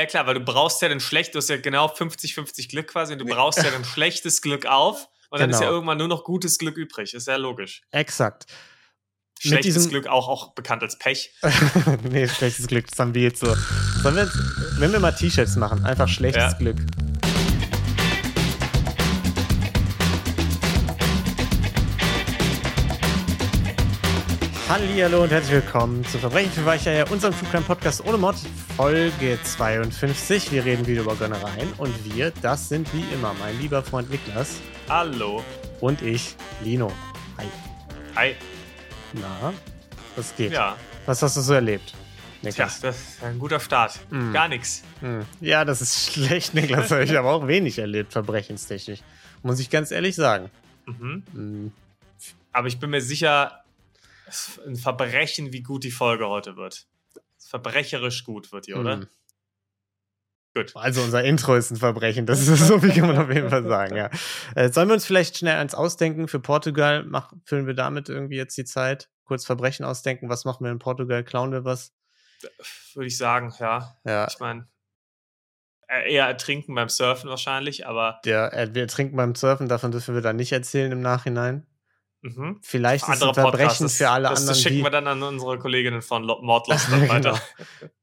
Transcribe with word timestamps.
Ja, 0.00 0.06
klar, 0.06 0.26
weil 0.26 0.34
du 0.34 0.40
brauchst 0.40 0.80
ja 0.82 0.88
dann 0.88 1.00
schlecht, 1.00 1.34
du 1.34 1.38
hast 1.38 1.48
ja 1.50 1.56
genau 1.58 1.86
50-50 1.86 2.68
Glück 2.70 2.88
quasi 2.88 3.12
und 3.12 3.18
du 3.18 3.26
brauchst 3.26 3.62
ja 3.62 3.70
dann 3.70 3.84
schlechtes 3.84 4.40
Glück 4.40 4.64
auf 4.66 5.08
und 5.30 5.40
dann 5.40 5.50
ist 5.50 5.56
ja 5.56 5.66
Genau. 5.66 5.72
irgendwann 5.72 5.98
nur 5.98 6.08
noch 6.08 6.24
gutes 6.24 6.58
Glück 6.58 6.76
übrig. 6.76 7.12
Ist 7.14 7.26
ja 7.28 7.36
logisch. 7.36 7.82
Exakt. 7.90 8.46
Schlechtes 9.40 9.74
diesem- 9.74 9.90
Glück 9.90 10.06
auch, 10.06 10.28
auch 10.28 10.54
bekannt 10.54 10.82
als 10.82 10.98
Pech. 10.98 11.32
nee, 12.10 12.28
schlechtes 12.28 12.68
Glück, 12.68 12.86
das 12.88 12.98
haben 12.98 13.12
wir 13.14 13.22
jetzt 13.22 13.40
so. 13.40 13.54
Sollen 14.02 14.14
wir 14.16 14.24
jetzt, 14.24 14.36
wenn 14.80 14.92
wir 14.92 15.00
mal 15.00 15.12
T-Shirts 15.12 15.56
machen, 15.56 15.84
einfach 15.84 16.08
schlechtes 16.08 16.52
Ja. 16.52 16.58
Glück. 16.58 16.76
Hallihallo 24.72 25.24
und 25.24 25.30
herzlich 25.30 25.52
willkommen 25.52 26.02
zu 26.06 26.16
Verbrechen 26.18 26.50
für 26.50 26.64
Weicheier, 26.64 27.10
unserem 27.12 27.34
True 27.34 27.46
Crime 27.50 27.64
Podcast 27.64 28.02
ohne 28.06 28.16
Mod, 28.16 28.36
Folge 28.74 29.38
52. 29.44 30.50
Wir 30.50 30.64
reden 30.64 30.86
wieder 30.86 31.02
über 31.02 31.14
Gönnereien 31.14 31.70
und 31.76 31.92
wir, 32.06 32.32
das 32.40 32.70
sind 32.70 32.90
wie 32.94 33.04
immer 33.12 33.34
mein 33.38 33.60
lieber 33.60 33.82
Freund 33.82 34.08
Niklas 34.08 34.60
Hallo. 34.88 35.44
und 35.82 36.00
ich, 36.00 36.36
Lino. 36.64 36.90
Hi. 37.36 37.44
Hi. 38.16 38.34
Na, 39.12 39.52
was 40.16 40.34
geht? 40.36 40.52
Ja, 40.52 40.74
Was 41.04 41.20
hast 41.20 41.36
du 41.36 41.42
so 41.42 41.52
erlebt, 41.52 41.88
tja, 41.90 42.48
Niklas? 42.48 42.80
das 42.80 42.96
ist 42.96 43.22
ein 43.22 43.38
guter 43.38 43.60
Start. 43.60 44.00
Mm. 44.08 44.32
Gar 44.32 44.48
nichts. 44.48 44.84
Hm. 45.00 45.26
Ja, 45.42 45.66
das 45.66 45.82
ist 45.82 46.12
schlecht, 46.14 46.54
Niklas. 46.54 46.90
Habe 46.90 47.04
ich 47.04 47.18
aber 47.18 47.30
auch 47.30 47.46
wenig 47.46 47.78
erlebt, 47.78 48.14
verbrechenstechnisch. 48.14 49.00
Muss 49.42 49.60
ich 49.60 49.68
ganz 49.68 49.90
ehrlich 49.90 50.16
sagen. 50.16 50.50
Mhm. 50.86 51.22
Hm. 51.34 51.72
Aber 52.54 52.68
ich 52.68 52.80
bin 52.80 52.88
mir 52.88 53.02
sicher, 53.02 53.61
ein 54.66 54.76
Verbrechen, 54.76 55.52
wie 55.52 55.62
gut 55.62 55.84
die 55.84 55.90
Folge 55.90 56.28
heute 56.28 56.56
wird. 56.56 56.86
Verbrecherisch 57.38 58.24
gut 58.24 58.52
wird 58.52 58.66
die, 58.66 58.74
oder? 58.74 58.98
Hm. 58.98 59.08
Gut. 60.54 60.72
Also 60.76 61.02
unser 61.02 61.24
Intro 61.24 61.54
ist 61.54 61.70
ein 61.70 61.76
Verbrechen. 61.76 62.26
Das 62.26 62.46
ist 62.46 62.66
so 62.66 62.78
viel 62.78 62.92
kann 62.92 63.06
man 63.06 63.16
auf 63.18 63.32
jeden 63.32 63.48
Fall 63.48 63.66
sagen, 63.66 63.96
ja. 63.96 64.10
Äh, 64.54 64.70
sollen 64.70 64.88
wir 64.88 64.94
uns 64.94 65.06
vielleicht 65.06 65.38
schnell 65.38 65.56
eins 65.56 65.74
ausdenken 65.74 66.28
für 66.28 66.40
Portugal? 66.40 67.04
Mach, 67.04 67.32
füllen 67.44 67.66
wir 67.66 67.74
damit 67.74 68.10
irgendwie 68.10 68.36
jetzt 68.36 68.56
die 68.58 68.64
Zeit? 68.66 69.08
Kurz 69.24 69.46
Verbrechen 69.46 69.84
ausdenken. 69.84 70.28
Was 70.28 70.44
machen 70.44 70.64
wir 70.64 70.70
in 70.70 70.78
Portugal? 70.78 71.24
Klauen 71.24 71.52
wir 71.52 71.64
was? 71.64 71.94
Würde 72.94 73.06
ich 73.06 73.16
sagen, 73.16 73.54
ja. 73.58 73.96
Ja. 74.04 74.26
Ich 74.28 74.40
meine, 74.40 74.68
eher 75.88 76.26
ertrinken 76.26 76.74
beim 76.74 76.88
Surfen 76.88 77.30
wahrscheinlich, 77.30 77.86
aber 77.86 78.20
Der, 78.24 78.52
äh, 78.52 78.74
wir 78.74 78.86
trinken 78.88 79.16
beim 79.16 79.34
Surfen, 79.34 79.68
davon 79.68 79.92
dürfen 79.92 80.14
wir 80.14 80.22
dann 80.22 80.36
nicht 80.36 80.52
erzählen 80.52 80.92
im 80.92 81.00
Nachhinein. 81.00 81.66
Mhm. 82.22 82.58
Vielleicht 82.62 83.04
ist 83.08 83.22
ein 83.22 83.34
Verbrechen 83.34 83.68
Podcasts, 83.68 83.96
für 83.98 84.08
alle 84.10 84.28
das, 84.28 84.38
anderen, 84.40 84.46
das 84.48 84.62
schicken 84.62 84.76
wie, 84.78 84.82
wir 84.82 84.90
dann 84.90 85.06
an 85.06 85.22
unsere 85.22 85.58
Kolleginnen 85.58 86.02
von 86.02 86.24
Mordlust 86.24 86.88
Genau. 86.90 87.08
weiter. 87.08 87.42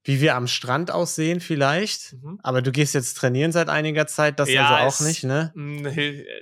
wie 0.03 0.21
wir 0.21 0.35
am 0.35 0.47
Strand 0.47 0.91
aussehen, 0.91 1.39
vielleicht. 1.39 2.13
Mhm. 2.13 2.39
Aber 2.43 2.61
du 2.61 2.71
gehst 2.71 2.93
jetzt 2.93 3.15
trainieren 3.15 3.51
seit 3.51 3.69
einiger 3.69 4.07
Zeit, 4.07 4.39
das 4.39 4.49
Ja, 4.49 4.75
also 4.75 5.03
auch 5.03 5.07
nicht, 5.07 5.23
ne? 5.23 5.51
Mm, 5.55 5.83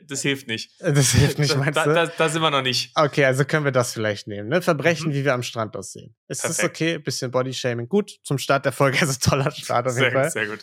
Das 0.08 0.22
hilft 0.22 0.48
nicht. 0.48 0.72
Das 0.80 1.12
hilft 1.12 1.40
nicht, 1.40 1.56
meinst 1.58 1.78
da, 1.78 1.86
du? 1.86 1.94
da, 1.94 2.06
da 2.08 2.30
sind 2.30 2.42
wir 2.42 2.52
noch 2.52 2.62
nicht. 2.62 2.92
Okay, 2.96 3.26
also 3.26 3.46
können 3.46 3.66
wir 3.66 3.72
das 3.72 3.94
vielleicht 3.94 4.28
nehmen. 4.28 4.50
Ne? 4.50 4.62
Verbrechen, 4.62 5.10
Mhm. 5.10 5.14
wie 5.14 5.26
wir 5.26 5.34
am 5.34 5.44
Strand 5.44 5.76
aussehen. 5.78 6.16
Ist 6.28 6.44
das 6.44 6.58
Perfekt. 6.58 6.76
okay? 6.76 6.98
Bisschen 7.00 7.32
Bodyshaming. 7.32 7.88
Gut, 7.90 8.20
zum 8.24 8.38
Start 8.38 8.66
der 8.66 8.72
Folge. 8.72 8.98
Also 9.02 9.14
toller 9.20 9.52
Start 9.52 9.88
auf 9.88 9.94
jeden 9.98 10.12
Sehr, 10.12 10.12
Fall. 10.12 10.32
sehr 10.32 10.48
gut. 10.48 10.60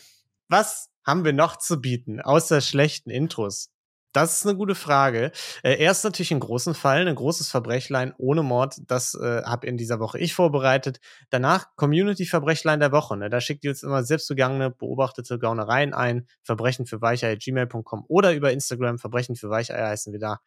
Was 0.48 0.88
haben 1.06 1.24
wir 1.24 1.32
noch 1.32 1.56
zu 1.58 1.80
bieten, 1.80 2.20
außer 2.20 2.60
schlechten 2.60 3.10
Intros? 3.10 3.70
Das 4.14 4.36
ist 4.36 4.46
eine 4.46 4.56
gute 4.56 4.76
Frage. 4.76 5.32
Äh, 5.64 5.76
erst 5.82 6.04
natürlich 6.04 6.30
einen 6.30 6.38
großen 6.38 6.74
Fall, 6.74 7.08
ein 7.08 7.14
großes 7.16 7.48
Verbrechlein 7.50 8.14
ohne 8.16 8.44
Mord. 8.44 8.76
Das 8.86 9.14
äh, 9.16 9.42
habe 9.42 9.66
in 9.66 9.76
dieser 9.76 9.98
Woche 9.98 10.20
ich 10.20 10.34
vorbereitet. 10.34 11.00
Danach 11.30 11.74
Community-Verbrechlein 11.74 12.78
der 12.78 12.92
Woche. 12.92 13.16
Ne? 13.16 13.28
Da 13.28 13.40
schickt 13.40 13.64
ihr 13.64 13.70
uns 13.70 13.82
immer 13.82 14.04
selbstbegangene, 14.04 14.70
beobachtete 14.70 15.40
Gaunereien 15.40 15.94
ein. 15.94 16.28
Verbrechen 16.44 16.86
für 16.86 17.00
gmail.com 17.00 18.04
oder 18.06 18.32
über 18.34 18.52
Instagram. 18.52 18.98
Verbrechen 18.98 19.34
für 19.34 19.50
Weicheier 19.50 19.88
heißen 19.88 20.12
wir 20.12 20.20
da. 20.20 20.38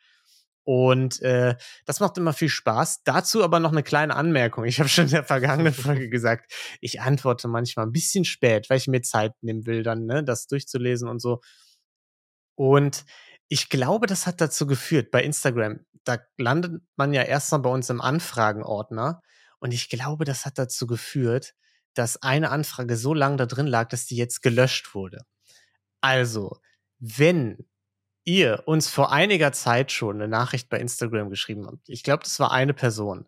Und 0.64 1.22
äh, 1.22 1.56
das 1.86 2.00
macht 2.00 2.18
immer 2.18 2.32
viel 2.32 2.50
Spaß. 2.50 3.04
Dazu 3.04 3.44
aber 3.44 3.60
noch 3.60 3.74
eine 3.74 3.84
kleine 3.84 4.16
Anmerkung. 4.16 4.64
Ich 4.64 4.80
habe 4.80 4.88
schon 4.88 5.06
in 5.06 5.12
der 5.12 5.26
vergangenen 5.26 5.74
Folge 5.74 6.08
gesagt, 6.08 6.54
ich 6.80 7.02
antworte 7.02 7.50
manchmal 7.50 7.86
ein 7.86 7.92
bisschen 7.92 8.24
spät, 8.24 8.70
weil 8.70 8.78
ich 8.78 8.88
mir 8.88 9.02
Zeit 9.02 9.34
nehmen 9.42 9.66
will, 9.66 9.84
dann 9.84 10.06
ne, 10.06 10.24
das 10.24 10.48
durchzulesen 10.48 11.10
und 11.10 11.22
so. 11.22 11.42
Und 12.56 13.06
ich 13.50 13.70
glaube, 13.70 14.08
das 14.08 14.28
hat 14.28 14.42
dazu 14.42 14.68
geführt 14.68 15.12
bei 15.12 15.24
Instagram. 15.24 15.80
Da 16.04 16.18
landet 16.38 16.82
man 16.96 17.14
ja 17.14 17.24
erstmal 17.24 17.62
bei 17.62 17.70
uns 17.70 17.90
im 17.90 18.02
Anfragenordner. 18.02 19.22
Und 19.60 19.74
ich 19.74 19.90
glaube, 19.90 20.26
das 20.26 20.46
hat 20.46 20.58
dazu 20.58 20.88
geführt, 20.88 21.54
dass 21.94 22.22
eine 22.22 22.52
Anfrage 22.52 22.96
so 22.96 23.14
lange 23.14 23.38
da 23.38 23.46
drin 23.46 23.68
lag, 23.68 23.90
dass 23.90 24.06
die 24.06 24.16
jetzt 24.16 24.42
gelöscht 24.42 24.94
wurde. 24.94 25.26
Also, 26.02 26.60
wenn 27.00 27.66
ihr 28.24 28.64
uns 28.66 28.90
vor 28.90 29.12
einiger 29.12 29.52
Zeit 29.52 29.92
schon 29.92 30.18
eine 30.18 30.28
Nachricht 30.28 30.70
bei 30.70 30.80
Instagram 30.80 31.30
geschrieben 31.30 31.66
habt, 31.66 31.90
ich 31.90 32.04
glaube, 32.04 32.24
das 32.24 32.40
war 32.40 32.52
eine 32.52 32.74
Person, 32.74 33.26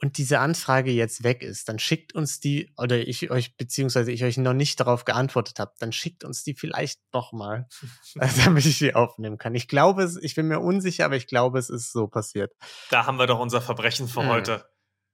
und 0.00 0.16
diese 0.18 0.38
Anfrage 0.38 0.92
jetzt 0.92 1.24
weg 1.24 1.42
ist, 1.42 1.68
dann 1.68 1.78
schickt 1.78 2.14
uns 2.14 2.38
die, 2.40 2.72
oder 2.76 2.96
ich 2.98 3.30
euch, 3.30 3.56
beziehungsweise 3.56 4.12
ich 4.12 4.22
euch 4.24 4.36
noch 4.36 4.52
nicht 4.52 4.78
darauf 4.78 5.04
geantwortet 5.04 5.58
habe, 5.58 5.72
dann 5.80 5.92
schickt 5.92 6.22
uns 6.24 6.44
die 6.44 6.54
vielleicht 6.54 7.00
doch 7.10 7.32
mal, 7.32 7.66
äh, 8.20 8.28
damit 8.44 8.64
ich 8.64 8.78
die 8.78 8.94
aufnehmen 8.94 9.38
kann. 9.38 9.54
Ich 9.54 9.66
glaube 9.68 10.02
es, 10.04 10.16
ich 10.16 10.34
bin 10.34 10.46
mir 10.46 10.60
unsicher, 10.60 11.04
aber 11.04 11.16
ich 11.16 11.26
glaube, 11.26 11.58
es 11.58 11.68
ist 11.68 11.92
so 11.92 12.06
passiert. 12.06 12.52
Da 12.90 13.06
haben 13.06 13.18
wir 13.18 13.26
doch 13.26 13.40
unser 13.40 13.60
Verbrechen 13.60 14.06
für 14.08 14.22
Mhm. 14.22 14.28
heute. 14.28 14.64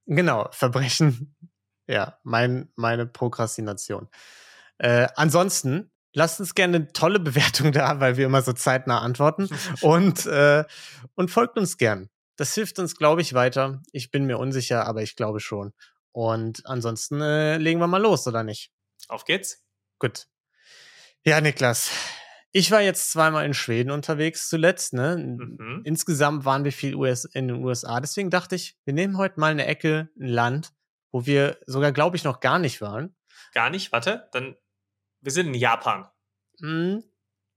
Genau, 0.06 0.48
Verbrechen. 0.52 1.34
Ja, 1.86 2.18
mein, 2.22 2.72
meine 2.76 3.04
Prokrastination. 3.04 4.08
Äh, 4.78 5.06
ansonsten, 5.16 5.90
lasst 6.14 6.40
uns 6.40 6.54
gerne 6.54 6.76
eine 6.76 6.92
tolle 6.94 7.20
Bewertung 7.20 7.72
da, 7.72 8.00
weil 8.00 8.16
wir 8.16 8.24
immer 8.24 8.40
so 8.40 8.54
zeitnah 8.54 9.00
antworten. 9.00 9.50
und, 9.82 10.24
äh, 10.24 10.64
und 11.14 11.30
folgt 11.30 11.58
uns 11.58 11.76
gern. 11.76 12.08
Das 12.36 12.54
hilft 12.54 12.78
uns, 12.78 12.96
glaube 12.96 13.22
ich, 13.22 13.34
weiter. 13.34 13.82
Ich 13.92 14.10
bin 14.10 14.24
mir 14.24 14.38
unsicher, 14.38 14.86
aber 14.86 15.02
ich 15.02 15.16
glaube 15.16 15.40
schon. 15.40 15.72
Und 16.12 16.66
ansonsten 16.66 17.20
äh, 17.20 17.56
legen 17.58 17.80
wir 17.80 17.86
mal 17.86 18.02
los, 18.02 18.26
oder 18.26 18.42
nicht? 18.42 18.72
Auf 19.08 19.24
geht's. 19.24 19.62
Gut. 19.98 20.26
Ja, 21.24 21.40
Niklas. 21.40 21.90
Ich 22.52 22.70
war 22.70 22.80
jetzt 22.80 23.10
zweimal 23.10 23.44
in 23.46 23.54
Schweden 23.54 23.90
unterwegs 23.90 24.48
zuletzt. 24.48 24.92
Ne? 24.92 25.16
Mhm. 25.16 25.82
Insgesamt 25.84 26.44
waren 26.44 26.62
wir 26.62 26.72
viel 26.72 26.94
US 26.94 27.24
in 27.24 27.48
den 27.48 27.64
USA. 27.64 28.00
Deswegen 28.00 28.30
dachte 28.30 28.54
ich, 28.54 28.78
wir 28.84 28.94
nehmen 28.94 29.18
heute 29.18 29.40
mal 29.40 29.50
eine 29.50 29.66
Ecke, 29.66 30.08
ein 30.16 30.28
Land, 30.28 30.72
wo 31.10 31.26
wir 31.26 31.58
sogar, 31.66 31.90
glaube 31.90 32.16
ich, 32.16 32.22
noch 32.22 32.38
gar 32.38 32.60
nicht 32.60 32.80
waren. 32.80 33.16
Gar 33.54 33.70
nicht, 33.70 33.90
warte, 33.90 34.28
dann. 34.32 34.56
Wir 35.20 35.32
sind 35.32 35.48
in 35.48 35.54
Japan. 35.54 36.06
Hm, 36.60 37.02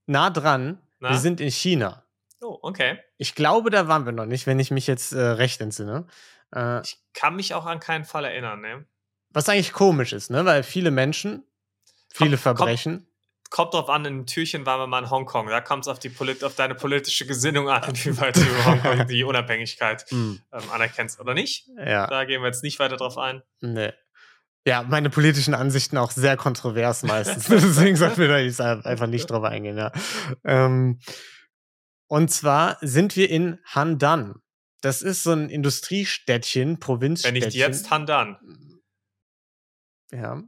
nah 0.08 0.32
dran. 0.32 0.82
Na? 1.00 1.10
Wir 1.12 1.18
sind 1.18 1.42
in 1.42 1.52
China. 1.52 2.07
Oh, 2.42 2.60
okay. 2.62 3.00
Ich 3.18 3.36
glaube, 3.36 3.70
da 3.70 3.88
waren 3.88 4.06
wir 4.06 4.12
noch 4.12 4.26
nicht, 4.26 4.46
wenn 4.48 4.60
ich 4.60 4.72
mich 4.72 4.86
jetzt 4.88 5.12
äh, 5.14 5.20
recht 5.20 5.60
entsinne. 5.62 6.06
Äh, 6.54 6.82
Ich 6.82 6.98
kann 7.14 7.36
mich 7.36 7.54
auch 7.54 7.66
an 7.66 7.80
keinen 7.80 8.06
Fall 8.06 8.26
erinnern, 8.26 8.62
ne? 8.62 8.86
was 9.32 9.50
eigentlich 9.50 9.74
komisch 9.74 10.14
ist, 10.14 10.32
ne? 10.32 10.46
Weil 10.46 10.64
viele 10.64 10.90
Menschen, 10.90 11.44
viele 12.12 12.32
kommt- 12.32 12.42
Verbrechen. 12.42 13.08
Kommt 13.50 13.74
drauf 13.74 13.90
an, 13.90 14.04
in 14.06 14.26
Türchen 14.26 14.66
waren 14.66 14.80
wir 14.82 14.88
mal 14.88 15.04
in 15.04 15.10
Hongkong. 15.10 15.48
Da 15.48 15.62
kommt 15.62 15.86
es 15.86 15.88
auf, 15.88 16.00
auf 16.44 16.56
deine 16.56 16.76
politische 16.76 17.26
Gesinnung 17.26 17.70
an, 17.70 17.84
inwieweit 17.90 18.36
du 18.36 18.42
Hongkong 18.66 19.08
die 19.08 19.24
Unabhängigkeit 19.24 20.06
Hm, 20.10 20.42
ähm, 20.52 20.64
anerkennst 20.72 21.20
oder 21.20 21.34
nicht. 21.34 21.68
ja, 21.78 22.08
Da 22.08 22.26
gehen 22.26 22.42
wir 22.42 22.48
jetzt 22.48 22.64
nicht 22.64 22.80
weiter 22.80 22.98
drauf 22.98 23.18
ein. 23.18 23.42
ne. 23.62 23.94
Ja, 24.66 24.84
meine 24.84 25.10
politischen 25.10 25.54
Ansichten 25.54 25.98
auch 25.98 26.12
sehr 26.12 26.36
kontrovers 26.36 27.04
meistens. 27.04 27.46
Deswegen 27.46 27.96
sollten 27.96 28.18
wir 28.20 28.28
da 28.28 28.38
jetzt 28.40 28.60
einfach 28.60 29.08
nicht 29.08 29.30
drauf 29.30 29.44
eingehen, 29.44 29.78
ja. 29.78 29.92
Ähm, 30.44 31.00
und 32.08 32.30
zwar 32.32 32.78
sind 32.82 33.16
wir 33.16 33.30
in 33.30 33.60
Handan. 33.66 34.42
Das 34.82 35.02
ist 35.02 35.24
so 35.24 35.32
ein 35.32 35.50
Industriestädtchen, 35.50 36.70
Wenn 36.70 36.80
Provinzstädtchen. 36.80 37.44
nicht 37.44 37.56
jetzt, 37.56 37.90
Handan. 37.90 38.38
Ja. 40.12 40.44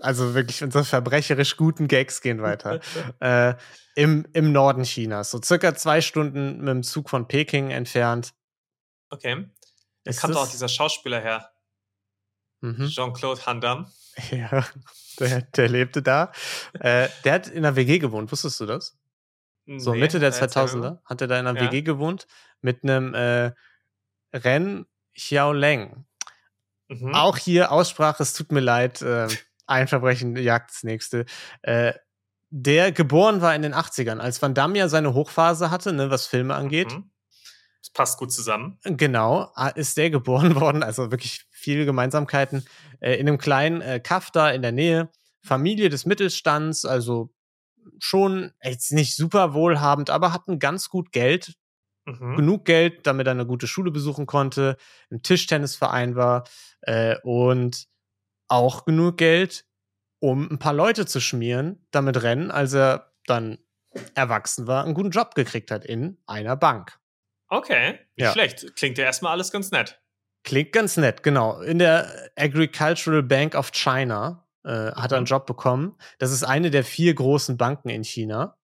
Also 0.00 0.34
wirklich 0.34 0.62
unsere 0.62 0.84
verbrecherisch 0.84 1.56
guten 1.56 1.88
Gags 1.88 2.20
gehen 2.20 2.42
weiter. 2.42 2.80
äh, 3.20 3.54
im, 3.96 4.26
Im 4.32 4.52
Norden 4.52 4.84
Chinas. 4.84 5.30
So 5.30 5.40
circa 5.42 5.74
zwei 5.74 6.00
Stunden 6.00 6.58
mit 6.58 6.68
dem 6.68 6.82
Zug 6.82 7.10
von 7.10 7.26
Peking 7.26 7.70
entfernt. 7.70 8.32
Okay. 9.10 9.48
Da 10.04 10.12
kam 10.12 10.32
doch 10.32 10.42
auch 10.42 10.50
dieser 10.50 10.68
Schauspieler 10.68 11.20
her. 11.20 11.50
Mhm. 12.60 12.88
Jean-Claude 12.88 13.40
Van 13.44 13.60
Damme. 13.60 13.90
Ja, 14.32 14.66
der, 15.20 15.42
der 15.42 15.68
lebte 15.68 16.02
da. 16.02 16.32
äh, 16.80 17.08
der 17.22 17.34
hat 17.34 17.46
in 17.46 17.58
einer 17.64 17.76
WG 17.76 18.00
gewohnt, 18.00 18.32
wusstest 18.32 18.58
du 18.58 18.66
das? 18.66 18.97
So 19.76 19.92
Nee, 19.92 20.00
Mitte 20.00 20.18
der 20.18 20.30
erzähl 20.30 20.48
mir 20.48 20.52
2000er 20.52 20.98
hat 21.04 21.20
er 21.20 21.26
da 21.26 21.38
in 21.38 21.46
einer 21.46 21.60
Ja. 21.60 21.70
WG 21.70 21.82
gewohnt 21.82 22.26
mit 22.62 22.82
einem 22.82 23.14
äh, 23.14 23.52
Ren 24.32 24.86
Xiaoleng. 25.14 26.06
Mhm. 26.88 27.14
Auch 27.14 27.36
hier 27.36 27.70
Aussprache, 27.70 28.22
es 28.22 28.32
tut 28.32 28.50
mir 28.50 28.60
leid, 28.60 29.02
äh, 29.02 29.28
ein 29.66 29.88
Verbrechen 29.88 30.36
jagt 30.36 30.70
das 30.70 30.84
nächste. 30.84 31.26
Äh, 31.62 31.92
der 32.50 32.92
geboren 32.92 33.42
war 33.42 33.54
in 33.54 33.60
den 33.60 33.74
80ern, 33.74 34.18
als 34.18 34.40
Van 34.40 34.54
Damme 34.54 34.78
ja 34.78 34.88
seine 34.88 35.12
Hochphase 35.12 35.70
hatte, 35.70 35.92
ne, 35.92 36.10
was 36.10 36.26
Filme 36.26 36.54
angeht. 36.54 36.92
Mhm. 36.92 37.10
Das 37.82 37.90
passt 37.90 38.18
gut 38.18 38.32
zusammen. 38.32 38.78
Genau, 38.84 39.52
ist 39.74 39.98
der 39.98 40.08
geboren 40.08 40.54
worden, 40.60 40.82
also 40.82 41.10
wirklich 41.10 41.44
viele 41.50 41.84
Gemeinsamkeiten, 41.84 42.64
äh, 43.00 43.16
in 43.16 43.28
einem 43.28 43.36
kleinen 43.36 43.82
äh, 43.82 44.00
Kaff 44.00 44.30
da 44.30 44.50
in 44.50 44.62
der 44.62 44.72
Nähe 44.72 45.10
Familie 45.42 45.90
des 45.90 46.06
Mittelstands, 46.06 46.86
also 46.86 47.30
schon 47.98 48.52
jetzt 48.62 48.92
nicht 48.92 49.16
super 49.16 49.54
wohlhabend, 49.54 50.10
aber 50.10 50.32
hatten 50.32 50.58
ganz 50.58 50.88
gut 50.88 51.12
Geld, 51.12 51.54
Mhm. 52.06 52.36
genug 52.36 52.64
Geld, 52.64 53.06
damit 53.06 53.26
er 53.26 53.32
eine 53.32 53.44
gute 53.46 53.66
Schule 53.66 53.90
besuchen 53.90 54.24
konnte, 54.26 54.76
im 55.10 55.22
Tischtennisverein 55.22 56.16
war 56.16 56.44
äh, 56.80 57.16
und 57.22 57.86
auch 58.48 58.86
genug 58.86 59.18
Geld, 59.18 59.66
um 60.20 60.50
ein 60.50 60.58
paar 60.58 60.72
Leute 60.72 61.04
zu 61.04 61.20
schmieren, 61.20 61.86
damit 61.90 62.22
Rennen, 62.22 62.50
als 62.50 62.72
er 62.72 63.12
dann 63.26 63.58
erwachsen 64.14 64.66
war, 64.66 64.84
einen 64.84 64.94
guten 64.94 65.10
Job 65.10 65.34
gekriegt 65.34 65.70
hat 65.70 65.84
in 65.84 66.16
einer 66.26 66.56
Bank. 66.56 66.98
Okay, 67.48 67.92
nicht 68.16 68.26
Ja. 68.26 68.32
schlecht. 68.32 68.74
Klingt 68.76 68.96
ja 68.98 69.04
erstmal 69.04 69.32
alles 69.32 69.50
ganz 69.52 69.70
nett. 69.70 70.00
Klingt 70.44 70.72
ganz 70.72 70.96
nett, 70.96 71.22
genau. 71.22 71.60
In 71.60 71.78
der 71.78 72.30
Agricultural 72.36 73.22
Bank 73.22 73.54
of 73.54 73.70
China 73.72 74.47
äh, 74.68 74.92
hat 74.92 75.12
er 75.12 75.18
einen. 75.18 75.26
Job 75.26 75.46
bekommen. 75.46 75.96
Das 76.18 76.30
ist 76.30 76.44
eine 76.44 76.70
der 76.70 76.84
vier 76.84 77.14
großen 77.14 77.56
Banken 77.56 77.88
in 77.88 78.04
China. 78.04 78.56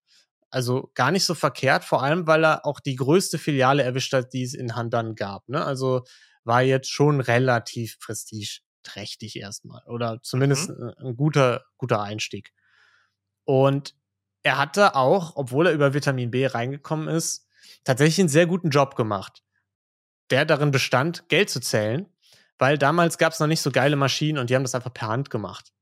Also 0.50 0.90
gar 0.94 1.10
nicht 1.10 1.24
so 1.24 1.34
verkehrt, 1.34 1.82
vor 1.84 2.02
allem, 2.02 2.26
weil 2.28 2.44
er 2.44 2.64
auch 2.64 2.78
die 2.78 2.94
größte 2.94 3.38
Filiale 3.38 3.82
erwischt 3.82 4.12
hat, 4.12 4.32
die 4.32 4.44
es 4.44 4.54
in 4.54 4.76
Handan 4.76 5.16
gab. 5.16 5.48
Ne? 5.48 5.64
Also 5.64 6.04
war 6.44 6.62
jetzt 6.62 6.90
schon 6.92 7.20
relativ 7.20 7.98
prestigeträchtig 7.98 9.36
erstmal. 9.36 9.82
Oder 9.86 10.20
zumindest 10.22 10.68
Mhm. 10.70 10.92
ein, 10.98 11.06
ein 11.06 11.16
guter, 11.16 11.64
guter 11.76 12.02
Einstieg. 12.02 12.52
Und 13.44 13.96
er 14.44 14.58
hatte 14.58 14.94
auch, 14.94 15.32
obwohl 15.36 15.66
er 15.66 15.72
über 15.72 15.94
Vitamin 15.94 16.30
B 16.30 16.46
reingekommen 16.46 17.08
ist, 17.08 17.48
tatsächlich 17.82 18.20
einen 18.20 18.28
sehr 18.28 18.46
guten 18.46 18.70
Job 18.70 18.94
gemacht. 18.94 19.42
Der 20.30 20.44
darin 20.44 20.70
bestand, 20.70 21.28
Geld 21.28 21.50
zu 21.50 21.60
zählen, 21.60 22.06
weil 22.58 22.78
damals 22.78 23.18
gab 23.18 23.32
es 23.32 23.40
noch 23.40 23.46
nicht 23.46 23.60
so 23.60 23.70
geile 23.70 23.96
Maschinen 23.96 24.38
und 24.38 24.50
die 24.50 24.54
haben 24.54 24.62
das 24.62 24.74
einfach 24.74 24.94
per 24.94 25.08
Hand 25.08 25.30
gemacht. 25.30 25.73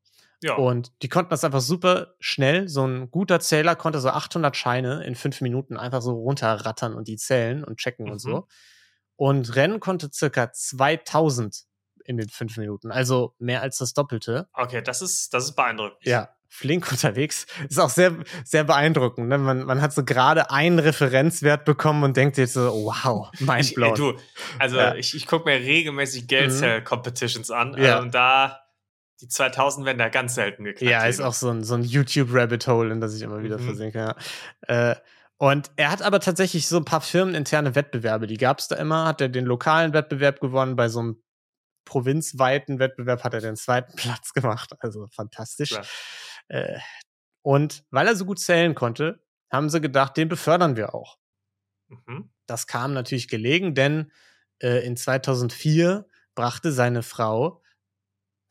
Ja. 0.43 0.55
Und 0.57 0.93
die 1.03 1.09
konnten 1.09 1.31
das 1.31 1.45
einfach 1.45 1.61
super 1.61 2.15
schnell. 2.19 2.69
So 2.69 2.85
ein 2.87 3.11
guter 3.11 3.39
Zähler 3.41 3.77
konnte 3.77 4.01
so 4.01 4.09
800 4.11 4.57
Scheine 4.57 5.05
in 5.05 5.15
fünf 5.15 5.41
Minuten 5.41 5.77
einfach 5.77 6.03
so 6.03 6.13
runterrattern 6.13 6.95
und 6.95 7.07
die 7.09 7.17
zählen 7.17 7.63
und 7.65 7.79
checken 7.79 8.07
und 8.07 8.15
Mhm. 8.15 8.19
so. 8.19 8.49
Und 9.17 9.55
Rennen 9.55 9.79
konnte 9.79 10.11
circa 10.13 10.53
2000 10.53 11.63
in 12.05 12.17
den 12.17 12.29
fünf 12.29 12.57
Minuten, 12.57 12.91
also 12.91 13.35
mehr 13.39 13.63
als 13.63 13.79
das 13.79 13.93
Doppelte. 13.95 14.49
okay, 14.55 14.83
das 14.83 15.01
ist, 15.03 15.33
das 15.33 15.45
ist 15.45 15.55
beeindruckend. 15.55 15.99
Ja, 16.03 16.31
flink 16.49 16.87
unterwegs. 16.91 17.47
Ist 17.69 17.79
auch 17.79 17.91
sehr, 17.91 18.17
sehr 18.45 18.65
beeindruckend. 18.65 19.29
Ne? 19.29 19.39
Man, 19.39 19.63
man 19.65 19.81
hat 19.81 19.93
so 19.93 20.05
gerade 20.05 20.51
einen 20.51 20.81
Referenzwert 20.81 21.65
bekommen 21.65 22.03
und 22.03 22.17
denkt 22.17 22.39
jetzt 22.39 22.55
so, 22.55 22.63
wow, 22.73 23.31
Ich, 23.35 23.41
ey, 23.43 23.47
mindblown. 23.47 23.95
du, 23.95 24.15
also 24.59 24.77
Ja. 24.77 24.95
Mhm. 24.95 24.99
ich, 24.99 25.15
ich 25.15 25.27
gucke 25.29 25.45
mir 25.49 25.61
regelmäßig 25.61 26.27
Geldzähl-Competitions 26.27 27.53
an. 27.53 27.77
Ja. 27.79 27.99
Äh, 27.99 28.03
und 28.03 28.13
da, 28.13 28.59
die 29.23 29.29
2000 29.29 29.87
werden 29.87 29.99
da 29.99 30.09
ganz 30.09 30.35
selten 30.35 30.65
geknackt. 30.65 30.83
Ja, 30.91 31.07
ist 31.07 31.21
auch 31.21 31.33
so 31.33 31.49
ein, 31.49 31.65
so 31.65 31.75
ein 31.75 31.83
YouTube-Rabbit-Hole, 31.85 32.93
in 32.93 33.01
das 33.01 33.15
ich 33.15 33.23
immer 33.23 33.43
wieder 33.43 33.59
Mhm. 33.59 33.65
versinke. 33.65 33.99
Ja. 34.69 34.91
Äh, 34.91 34.97
und 35.39 35.71
er 35.77 35.91
hat 35.91 36.03
aber 36.03 36.21
tatsächlich 36.21 36.67
so 36.67 36.77
ein 36.77 36.85
paar 36.85 37.01
firmeninterne 37.01 37.75
Wettbewerbe, 37.75 38.27
die 38.27 38.37
gab 38.37 38.59
es 38.59 38.69
da 38.69 38.77
immer. 38.77 39.07
Hat 39.07 39.21
er 39.21 39.29
den 39.29 39.45
lokalen 39.47 39.93
Wettbewerb 39.93 40.41
gewonnen, 40.41 40.77
bei 40.77 40.89
so 40.89 41.01
einem 41.01 41.23
provinzweiten 41.85 42.79
Wettbewerb 42.79 43.25
hat 43.25 43.35
er 43.35 43.41
den 43.41 43.57
zweiten 43.57 43.95
Platz 43.97 44.33
gemacht. 44.33 44.73
Also 44.81 45.09
fantastisch. 45.09 45.79
Äh, 46.49 46.79
und 47.43 47.85
weil 47.91 48.07
er 48.07 48.17
so 48.17 48.25
gut 48.25 48.39
zählen 48.39 48.75
konnte, 48.75 49.23
haben 49.51 49.69
sie 49.69 49.81
gedacht, 49.81 50.17
den 50.17 50.29
befördern 50.29 50.77
wir 50.77 50.95
auch. 50.95 51.19
Mhm. 51.89 52.31
Das 52.47 52.67
kam 52.67 52.93
natürlich 52.93 53.29
gelegen, 53.29 53.75
denn 53.75 54.13
äh, 54.63 54.85
in 54.87 54.97
2004 54.97 56.07
brachte 56.35 56.73
seine 56.73 57.03
Frau 57.03 57.62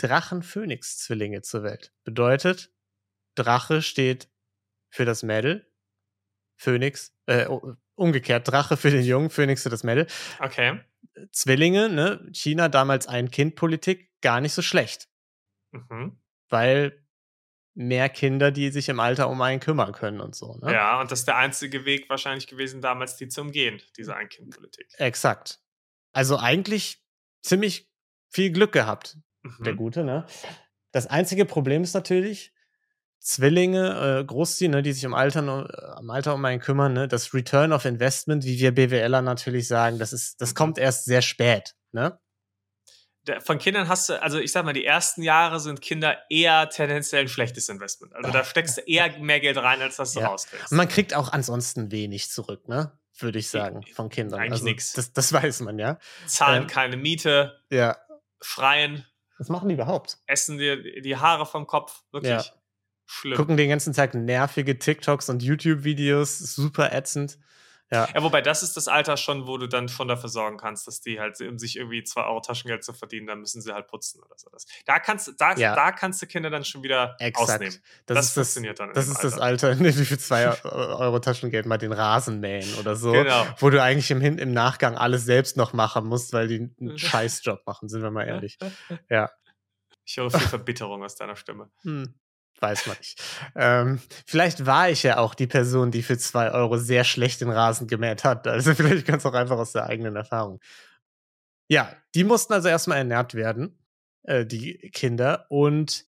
Drachen-Phönix-Zwillinge 0.01 1.41
zur 1.41 1.63
Welt. 1.63 1.93
Bedeutet, 2.03 2.71
Drache 3.35 3.81
steht 3.81 4.29
für 4.89 5.05
das 5.05 5.23
Mädel, 5.23 5.71
Phönix, 6.57 7.15
äh, 7.27 7.47
umgekehrt, 7.95 8.47
Drache 8.47 8.77
für 8.77 8.91
den 8.91 9.03
Jungen, 9.03 9.29
Phönix 9.29 9.63
für 9.63 9.69
das 9.69 9.83
Mädel. 9.83 10.07
Okay. 10.39 10.79
Zwillinge, 11.31 11.89
ne, 11.89 12.27
China 12.33 12.69
damals 12.69 13.07
Ein-Kind-Politik, 13.07 14.11
gar 14.21 14.41
nicht 14.41 14.53
so 14.53 14.61
schlecht, 14.61 15.09
Mhm. 15.71 16.19
weil 16.49 17.05
mehr 17.73 18.09
Kinder, 18.09 18.51
die 18.51 18.69
sich 18.69 18.89
im 18.89 18.99
Alter 18.99 19.29
um 19.29 19.41
einen 19.41 19.61
kümmern 19.61 19.93
können 19.93 20.19
und 20.19 20.35
so. 20.35 20.57
Ne? 20.57 20.73
Ja, 20.73 20.99
und 20.99 21.09
das 21.09 21.19
ist 21.19 21.27
der 21.27 21.37
einzige 21.37 21.85
Weg 21.85 22.09
wahrscheinlich 22.09 22.47
gewesen, 22.47 22.81
damals 22.81 23.15
die 23.15 23.29
zu 23.29 23.41
umgehen, 23.41 23.81
diese 23.97 24.15
Ein-Kind-Politik. 24.15 24.87
Exakt. 24.97 25.61
Also 26.11 26.37
eigentlich 26.37 27.01
ziemlich 27.41 27.89
viel 28.29 28.51
Glück 28.51 28.73
gehabt, 28.73 29.17
der 29.59 29.73
Mhm. 29.73 29.77
Gute, 29.77 30.03
ne? 30.03 30.25
Das 30.91 31.07
einzige 31.07 31.45
Problem 31.45 31.83
ist 31.83 31.93
natürlich, 31.93 32.53
Zwillinge, 33.19 34.19
äh, 34.21 34.25
Großziehen, 34.25 34.71
ne, 34.71 34.81
die 34.81 34.93
sich 34.93 35.03
im 35.03 35.13
Alter, 35.13 35.41
nur- 35.43 35.69
äh, 35.71 35.85
am 35.97 36.09
Alter 36.09 36.33
um 36.33 36.43
einen 36.43 36.59
kümmern, 36.59 36.93
ne? 36.93 37.07
Das 37.07 37.33
Return 37.33 37.71
of 37.71 37.85
Investment, 37.85 38.43
wie 38.45 38.59
wir 38.59 38.73
BWLer 38.73 39.21
natürlich 39.21 39.67
sagen, 39.67 39.99
das 39.99 40.11
ist, 40.11 40.41
das 40.41 40.51
Mhm. 40.51 40.55
kommt 40.55 40.77
erst 40.79 41.05
sehr 41.05 41.21
spät, 41.21 41.75
ne? 41.91 42.19
Von 43.43 43.59
Kindern 43.59 43.87
hast 43.87 44.09
du, 44.09 44.19
also 44.19 44.39
ich 44.39 44.51
sag 44.51 44.65
mal, 44.65 44.73
die 44.73 44.83
ersten 44.83 45.21
Jahre 45.21 45.59
sind 45.59 45.79
Kinder 45.79 46.17
eher 46.31 46.67
tendenziell 46.69 47.21
ein 47.21 47.27
schlechtes 47.27 47.69
Investment. 47.69 48.15
Also 48.15 48.31
da 48.31 48.43
steckst 48.43 48.77
du 48.77 48.81
eher 48.81 49.15
mehr 49.19 49.39
Geld 49.39 49.57
rein, 49.57 49.79
als 49.79 49.97
dass 49.97 50.13
du 50.13 50.21
Ja. 50.21 50.27
rauskriegst. 50.29 50.71
Und 50.71 50.77
man 50.77 50.87
kriegt 50.87 51.13
auch 51.13 51.31
ansonsten 51.31 51.91
wenig 51.91 52.31
zurück, 52.31 52.67
ne? 52.67 52.97
Würde 53.19 53.37
ich 53.37 53.49
sagen, 53.49 53.83
von 53.93 54.09
Kindern. 54.09 54.39
Eigentlich 54.39 54.53
also, 54.53 54.65
nix. 54.65 54.93
Das, 54.93 55.13
das 55.13 55.31
weiß 55.33 55.59
man, 55.59 55.77
ja. 55.77 55.99
Zahlen 56.25 56.63
ähm, 56.63 56.67
keine 56.67 56.97
Miete, 56.97 57.61
Ja. 57.69 57.95
schreien, 58.41 59.05
Was 59.41 59.49
machen 59.49 59.69
die 59.69 59.73
überhaupt? 59.73 60.19
essen 60.27 60.59
dir 60.59 61.01
die 61.01 61.17
Haare 61.17 61.47
vom 61.47 61.65
Kopf. 61.65 62.03
Wirklich 62.11 62.29
Ja. 62.31 62.43
schlimm. 63.07 63.35
Gucken 63.37 63.57
den 63.57 63.69
ganzen 63.69 63.91
Tag 63.93 64.13
nervige 64.13 64.77
TikToks 64.77 65.29
und 65.29 65.41
YouTube-Videos, 65.41 66.37
super 66.37 66.93
ätzend. 66.93 67.39
Ja. 67.91 68.07
Ja, 68.15 68.23
wobei 68.23 68.41
das 68.41 68.63
ist 68.63 68.77
das 68.77 68.87
Alter 68.87 69.17
schon, 69.17 69.47
wo 69.47 69.57
du 69.57 69.67
dann 69.67 69.89
schon 69.89 70.07
dafür 70.07 70.29
sorgen 70.29 70.55
kannst, 70.57 70.87
dass 70.87 71.01
die 71.01 71.19
halt, 71.19 71.39
um 71.41 71.59
sich 71.59 71.75
irgendwie 71.75 72.03
2 72.03 72.23
Euro 72.23 72.39
Taschengeld 72.39 72.83
zu 72.85 72.93
verdienen, 72.93 73.27
dann 73.27 73.39
müssen 73.41 73.61
sie 73.61 73.73
halt 73.73 73.87
putzen 73.87 74.21
oder 74.23 74.33
so. 74.37 74.49
Das, 74.49 74.65
da, 74.85 74.99
kannst, 74.99 75.27
du- 75.27 75.31
da, 75.33 75.53
Ja. 75.55 75.75
da 75.75 75.91
kannst 75.91 76.21
du 76.21 76.25
Kinder 76.27 76.49
dann 76.49 76.63
schon 76.63 76.83
wieder 76.83 77.17
ausnehmen. 77.35 77.63
Exakt. 77.67 77.81
Das, 78.05 78.15
Das, 78.15 78.25
ist 78.27 78.37
das, 78.37 78.47
funktioniert 78.53 78.79
dann. 78.79 78.93
das 78.93 79.07
ist 79.09 79.23
das 79.23 79.37
Alter, 79.37 79.71
in 79.73 79.83
dem 79.83 79.93
du 79.95 80.05
für 80.05 80.17
zwei 80.17 80.47
Euro 80.63 81.19
Taschengeld 81.19 81.65
mal 81.65 81.77
den 81.77 81.91
Rasen 81.91 82.39
mähen 82.39 82.73
oder 82.79 82.95
so. 82.95 83.11
Genau. 83.11 83.45
Wo 83.57 83.69
du 83.69 83.81
eigentlich 83.83 84.09
im, 84.09 84.21
im 84.21 84.53
Nachgang 84.53 84.95
alles 84.95 85.25
selbst 85.25 85.57
noch 85.57 85.73
machen 85.73 86.05
musst, 86.05 86.31
weil 86.31 86.47
die 86.47 86.71
einen 86.79 86.97
Scheißjob 86.97 87.65
machen, 87.67 87.89
sind 87.89 88.01
wir 88.03 88.11
mal 88.11 88.23
ehrlich. 88.25 88.57
Ja. 89.09 89.29
Ich 90.05 90.17
höre 90.17 90.31
viel 90.31 90.47
Verbitterung 90.47 91.03
aus 91.03 91.15
deiner 91.15 91.35
Stimme. 91.35 91.69
Hm, 91.83 92.13
weiß 92.59 92.87
man 92.87 92.97
nicht. 92.97 93.21
Ähm, 93.55 93.99
vielleicht 94.25 94.65
war 94.65 94.89
ich 94.89 95.03
ja 95.03 95.17
auch 95.17 95.33
die 95.33 95.47
Person, 95.47 95.91
die 95.91 96.03
für 96.03 96.17
zwei 96.17 96.51
Euro 96.51 96.77
sehr 96.77 97.03
schlecht 97.03 97.41
den 97.41 97.49
Rasen 97.49 97.87
gemäht 97.87 98.23
hat. 98.23 98.47
Also 98.47 98.73
vielleicht 98.75 99.05
ganz 99.05 99.25
auch 99.25 99.33
einfach 99.33 99.57
aus 99.57 99.71
der 99.71 99.85
eigenen 99.87 100.15
Erfahrung. 100.15 100.59
Ja, 101.67 101.95
die 102.15 102.23
mussten 102.23 102.53
also 102.53 102.67
erstmal 102.67 102.97
ernährt 102.99 103.33
werden, 103.33 103.79
äh, 104.23 104.45
die 104.45 104.91
Kinder. 104.93 105.45
Und 105.49 106.05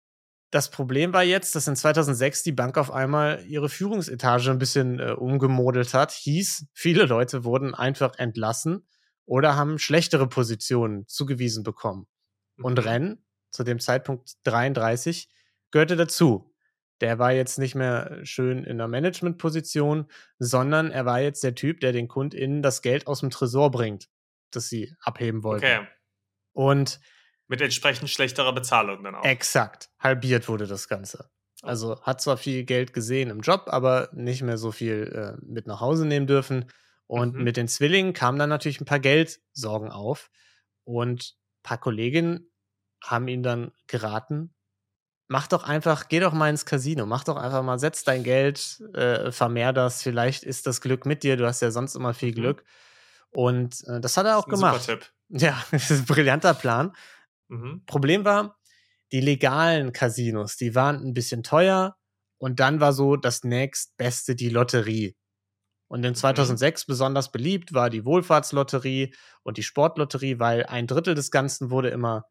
das 0.51 0.71
Problem 0.71 1.13
war 1.13 1.23
jetzt, 1.23 1.55
dass 1.55 1.69
in 1.69 1.77
2006 1.77 2.43
die 2.43 2.53
Bank 2.53 2.77
auf 2.77 2.91
einmal 2.91 3.45
ihre 3.47 3.69
Führungsetage 3.69 4.51
ein 4.51 4.59
bisschen 4.59 4.99
äh, 4.99 5.13
umgemodelt 5.13 5.95
hat. 5.95 6.13
Hieß, 6.13 6.67
viele 6.73 7.05
Leute 7.05 7.45
wurden 7.45 7.75
einfach 7.75 8.19
entlassen 8.19 8.87
oder 9.27 9.55
haben 9.55 9.79
schlechtere 9.79 10.29
Positionen 10.29 11.07
zugewiesen 11.07 11.63
bekommen. 11.63 12.09
Und 12.57 12.79
Mhm. 12.79 12.85
Renn, 12.85 13.25
zu 13.53 13.63
dem 13.63 13.79
Zeitpunkt 13.79 14.33
33, 14.45 15.29
gehörte 15.71 15.97
dazu. 15.97 16.53
Der 17.01 17.19
war 17.19 17.33
jetzt 17.33 17.59
nicht 17.59 17.75
mehr 17.75 18.21
schön 18.25 18.65
in 18.65 18.77
der 18.79 18.89
Managementposition, 18.89 20.07
sondern 20.39 20.91
er 20.91 21.07
war 21.07 21.21
jetzt 21.21 21.43
der 21.43 21.55
Typ, 21.55 21.81
der 21.81 21.93
den 21.93 22.09
KundInnen 22.09 22.63
das 22.63 22.83
Geld 22.83 23.07
aus 23.07 23.21
dem 23.21 23.31
Tresor 23.31 23.71
bringt, 23.71 24.09
das 24.51 24.69
sie 24.69 24.95
abheben 25.01 25.43
wollten. 25.43 25.65
Okay. 25.65 25.87
Und 26.53 27.01
Mit 27.49 27.61
entsprechend 27.63 28.11
schlechterer 28.11 28.53
Bezahlung 28.53 29.03
dann 29.03 29.15
auch. 29.15 29.25
exakt 29.25 29.91
halbiert 29.99 30.49
wurde 30.49 30.67
das 30.67 30.89
Ganze. 30.89 31.31
Also 31.63 32.01
hat 32.03 32.21
zwar 32.21 32.37
viel 32.37 32.65
Geld 32.65 32.93
gesehen 32.93 33.31
im 33.31 33.41
Job, 33.41 33.65
aber 33.69 34.09
nicht 34.13 34.43
mehr 34.43 34.57
so 34.59 34.73
viel 34.73 35.37
äh, 35.41 35.45
mit 35.45 35.67
nach 35.67 35.81
Hause 35.81 36.07
nehmen 36.07 36.27
dürfen. 36.27 36.71
Und 37.07 37.35
Mhm. 37.35 37.43
mit 37.45 37.57
den 37.57 37.69
Zwillingen 37.69 38.13
kamen 38.13 38.39
dann 38.39 38.49
natürlich 38.51 38.81
ein 38.81 38.85
paar 38.87 39.01
Geldsorgen 39.01 39.91
auf. 39.91 40.31
Und 40.85 41.35
ein 41.59 41.63
paar 41.63 41.79
Kolleginnen 41.79 42.51
haben 43.03 43.29
ihm 43.29 43.43
dann 43.43 43.73
geraten, 43.89 44.55
mach 45.31 45.47
doch 45.47 45.63
einfach, 45.63 46.09
geh 46.09 46.19
doch 46.19 46.33
mal 46.33 46.51
ins 46.51 46.67
Casino, 46.67 47.07
mach 47.07 47.23
doch 47.23 47.37
einfach 47.37 47.63
mal, 47.63 47.79
setz 47.79 48.03
dein 48.03 48.25
Geld, 48.25 48.83
äh, 48.95 49.31
vermehr 49.31 49.73
das, 49.73 50.03
vielleicht 50.03 50.43
ist 50.43 50.67
das 50.67 50.81
Glück 50.81 51.07
mit 51.07 51.23
dir, 51.23 51.37
du 51.37 51.47
hast 51.47 51.63
ja 51.63 51.71
sonst 51.71 51.95
immer 51.95 52.15
viel 52.15 52.31
Mhm. 52.31 52.35
Glück. 52.35 52.65
Und 53.31 53.87
äh, 53.87 54.01
das 54.01 54.17
hat 54.17 54.27
er 54.27 54.39
auch 54.39 54.49
gemacht. 54.49 54.83
Super 54.83 54.99
Tipp. 54.99 55.13
Ja, 55.33 55.65
das 55.71 55.93
ist 55.93 56.01
ein 56.01 56.07
brillanter 56.07 56.55
Plan. 56.55 56.93
Mhm. 57.47 57.85
Problem 57.87 58.25
war, 58.25 58.59
die 59.13 59.21
legalen 59.21 59.93
Casinos, 59.93 60.57
die 60.57 60.75
waren 60.75 60.97
ein 61.07 61.15
bisschen 61.15 61.45
teuer 61.45 61.97
und 62.39 62.59
dann 62.59 62.81
war 62.81 62.93
so 62.93 63.15
das 63.15 63.45
nächstbeste 63.45 64.35
die 64.35 64.49
Lotterie. 64.49 65.15
Und 65.87 66.05
in 66.05 66.17
2006 66.17 66.87
besonders 66.87 67.31
beliebt 67.31 67.73
war 67.73 67.91
die 67.91 68.05
Wohlfahrtslotterie 68.05 69.15
und 69.45 69.57
die 69.57 69.63
Sportlotterie, 69.63 70.41
weil 70.41 70.67
ein 70.67 70.89
Drittel 70.89 71.15
des 71.15 71.31
Ganzen 71.31 71.71
wurde 71.71 71.91
immer 71.91 72.25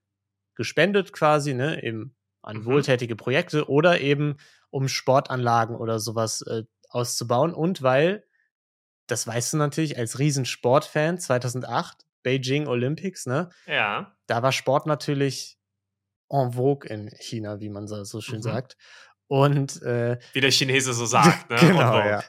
gespendet 0.56 1.14
quasi, 1.14 1.54
ne, 1.54 1.80
im 1.80 2.16
an 2.42 2.58
Mhm. 2.58 2.66
wohltätige 2.66 3.16
Projekte 3.16 3.70
oder 3.70 4.00
eben 4.02 4.38
um 4.70 4.88
Sportanlagen 4.88 5.76
oder 5.76 6.00
sowas 6.00 6.42
äh, 6.42 6.64
auszubauen. 6.90 7.54
Und 7.54 7.82
weil, 7.82 8.24
das 9.08 9.26
weißt 9.28 9.54
du 9.54 9.58
natürlich 9.58 9.98
als 9.98 10.20
Riesensportfan, 10.20 11.18
2008, 11.18 12.06
Beijing 12.24 12.68
Olympics, 12.68 13.26
ne? 13.26 13.50
Ja. 13.66 14.16
Da 14.28 14.44
war 14.44 14.52
Sport 14.52 14.86
natürlich 14.86 15.58
en 16.30 16.54
vogue 16.54 16.88
in 16.90 17.10
China, 17.20 17.60
wie 17.60 17.70
man 17.70 17.88
so, 17.88 18.22
schön 18.22 18.38
Mhm. 18.40 18.44
sagt. 18.44 18.78
Und 19.28 19.82
äh, 19.84 20.18
Wie 20.34 20.42
der 20.42 20.52
Chinese 20.52 20.94
so 20.94 21.06
sagt, 21.46 21.50
ne? 21.50 21.56
Genau, 21.60 22.00
ja. 22.00 22.24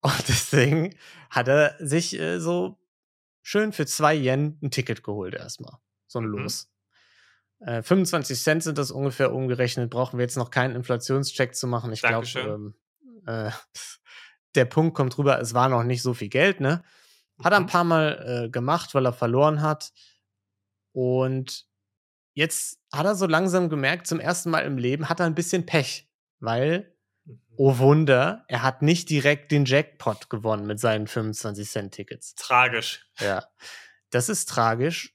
Und 0.00 0.28
deswegen 0.28 0.94
hat 1.30 1.48
er 1.48 1.76
sich 1.80 2.18
äh, 2.18 2.38
so 2.40 2.78
schön 3.42 3.72
für 3.72 3.86
zwei 3.86 4.14
Yen 4.14 4.58
ein 4.62 4.70
Ticket 4.70 5.02
geholt 5.02 5.34
erstmal. 5.34 5.78
So 6.06 6.18
ein 6.20 6.26
Mhm. 6.26 6.38
Los. 6.38 6.68
Äh, 7.64 7.82
25 7.82 8.40
Cent 8.42 8.62
sind 8.62 8.78
das 8.78 8.90
ungefähr 8.90 9.32
umgerechnet. 9.32 9.90
Brauchen 9.90 10.18
wir 10.18 10.24
jetzt 10.24 10.36
noch 10.36 10.50
keinen 10.50 10.74
Inflationscheck 10.76 11.54
zu 11.54 11.66
machen. 11.66 11.92
Ich 11.92 12.02
glaube, 12.02 12.26
ähm, 12.36 12.74
äh, 13.26 13.50
der 14.54 14.64
Punkt 14.66 14.94
kommt 14.94 15.16
rüber, 15.18 15.40
es 15.40 15.54
war 15.54 15.68
noch 15.68 15.82
nicht 15.82 16.02
so 16.02 16.14
viel 16.14 16.28
Geld, 16.28 16.60
ne? 16.60 16.82
Hat 17.42 17.52
er 17.52 17.56
ein 17.58 17.62
Mhm. 17.64 17.68
paar 17.68 17.84
Mal 17.84 18.44
äh, 18.44 18.48
gemacht, 18.50 18.94
weil 18.94 19.06
er 19.06 19.12
verloren 19.12 19.60
hat. 19.62 19.92
Und 20.92 21.66
jetzt 22.34 22.78
hat 22.92 23.06
er 23.06 23.14
so 23.14 23.26
langsam 23.26 23.68
gemerkt, 23.68 24.06
zum 24.06 24.20
ersten 24.20 24.50
Mal 24.50 24.60
im 24.60 24.78
Leben 24.78 25.08
hat 25.08 25.20
er 25.20 25.26
ein 25.26 25.34
bisschen 25.34 25.66
Pech, 25.66 26.08
weil 26.40 26.94
Mhm. 27.26 27.38
oh 27.56 27.78
Wunder, 27.78 28.44
er 28.48 28.62
hat 28.62 28.82
nicht 28.82 29.08
direkt 29.08 29.50
den 29.50 29.64
Jackpot 29.64 30.28
gewonnen 30.28 30.66
mit 30.66 30.78
seinen 30.78 31.06
25-Cent-Tickets. 31.06 32.34
Tragisch. 32.34 33.06
Ja, 33.18 33.44
das 34.10 34.28
ist 34.28 34.48
tragisch. 34.50 35.13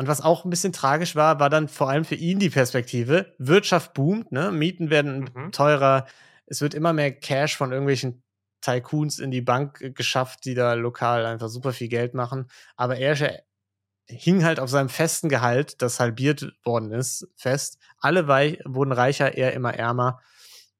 Und 0.00 0.08
was 0.08 0.22
auch 0.22 0.46
ein 0.46 0.50
bisschen 0.50 0.72
tragisch 0.72 1.14
war, 1.14 1.40
war 1.40 1.50
dann 1.50 1.68
vor 1.68 1.90
allem 1.90 2.06
für 2.06 2.14
ihn 2.14 2.38
die 2.38 2.48
Perspektive. 2.48 3.34
Wirtschaft 3.36 3.92
boomt, 3.92 4.32
ne? 4.32 4.50
Mieten 4.50 4.88
werden 4.88 5.28
Mhm. 5.34 5.52
teurer. 5.52 6.06
Es 6.46 6.62
wird 6.62 6.72
immer 6.72 6.94
mehr 6.94 7.12
Cash 7.12 7.58
von 7.58 7.70
irgendwelchen 7.70 8.22
Tycoons 8.62 9.18
in 9.18 9.30
die 9.30 9.42
Bank 9.42 9.94
geschafft, 9.94 10.46
die 10.46 10.54
da 10.54 10.72
lokal 10.72 11.26
einfach 11.26 11.50
super 11.50 11.74
viel 11.74 11.88
Geld 11.88 12.14
machen. 12.14 12.46
Aber 12.76 12.96
er 12.96 13.14
hing 14.06 14.42
halt 14.42 14.58
auf 14.58 14.70
seinem 14.70 14.88
festen 14.88 15.28
Gehalt, 15.28 15.82
das 15.82 16.00
halbiert 16.00 16.50
worden 16.64 16.92
ist, 16.92 17.28
fest. 17.36 17.76
Alle 17.98 18.26
wurden 18.26 18.92
reicher, 18.92 19.36
er 19.36 19.52
immer 19.52 19.74
ärmer. 19.74 20.22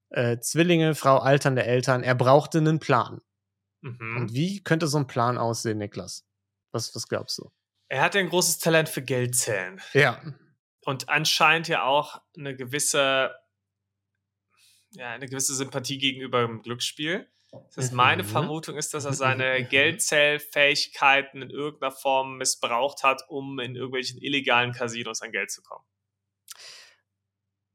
Äh, 0.08 0.38
Zwillinge, 0.38 0.94
Frau, 0.94 1.18
alternde 1.18 1.64
Eltern. 1.64 2.02
Er 2.02 2.14
brauchte 2.14 2.56
einen 2.56 2.78
Plan. 2.78 3.20
Mhm. 3.82 4.16
Und 4.16 4.32
wie 4.32 4.62
könnte 4.62 4.86
so 4.86 4.96
ein 4.96 5.06
Plan 5.06 5.36
aussehen, 5.36 5.76
Niklas? 5.76 6.24
Was, 6.72 6.94
was 6.94 7.06
glaubst 7.06 7.36
du? 7.36 7.50
Er 7.90 8.02
hatte 8.02 8.20
ein 8.20 8.28
großes 8.28 8.58
Talent 8.60 8.88
für 8.88 9.02
Geldzählen. 9.02 9.80
Ja. 9.94 10.22
Und 10.82 11.08
anscheinend 11.08 11.66
ja 11.66 11.82
auch 11.82 12.22
eine 12.36 12.56
gewisse, 12.56 13.34
ja, 14.92 15.10
eine 15.10 15.26
gewisse 15.26 15.54
Sympathie 15.56 15.98
gegenüber 15.98 16.46
dem 16.46 16.62
Glücksspiel. 16.62 17.28
Das 17.50 17.76
heißt, 17.76 17.92
meine 17.92 18.22
Mhm. 18.22 18.28
Vermutung 18.28 18.76
ist, 18.76 18.94
dass 18.94 19.04
er 19.04 19.12
seine 19.12 19.64
Geldzählfähigkeiten 19.68 21.42
in 21.42 21.50
irgendeiner 21.50 21.90
Form 21.90 22.36
missbraucht 22.36 23.02
hat, 23.02 23.22
um 23.28 23.58
in 23.58 23.74
irgendwelchen 23.74 24.22
illegalen 24.22 24.72
Casinos 24.72 25.20
an 25.20 25.32
Geld 25.32 25.50
zu 25.50 25.60
kommen. 25.60 25.84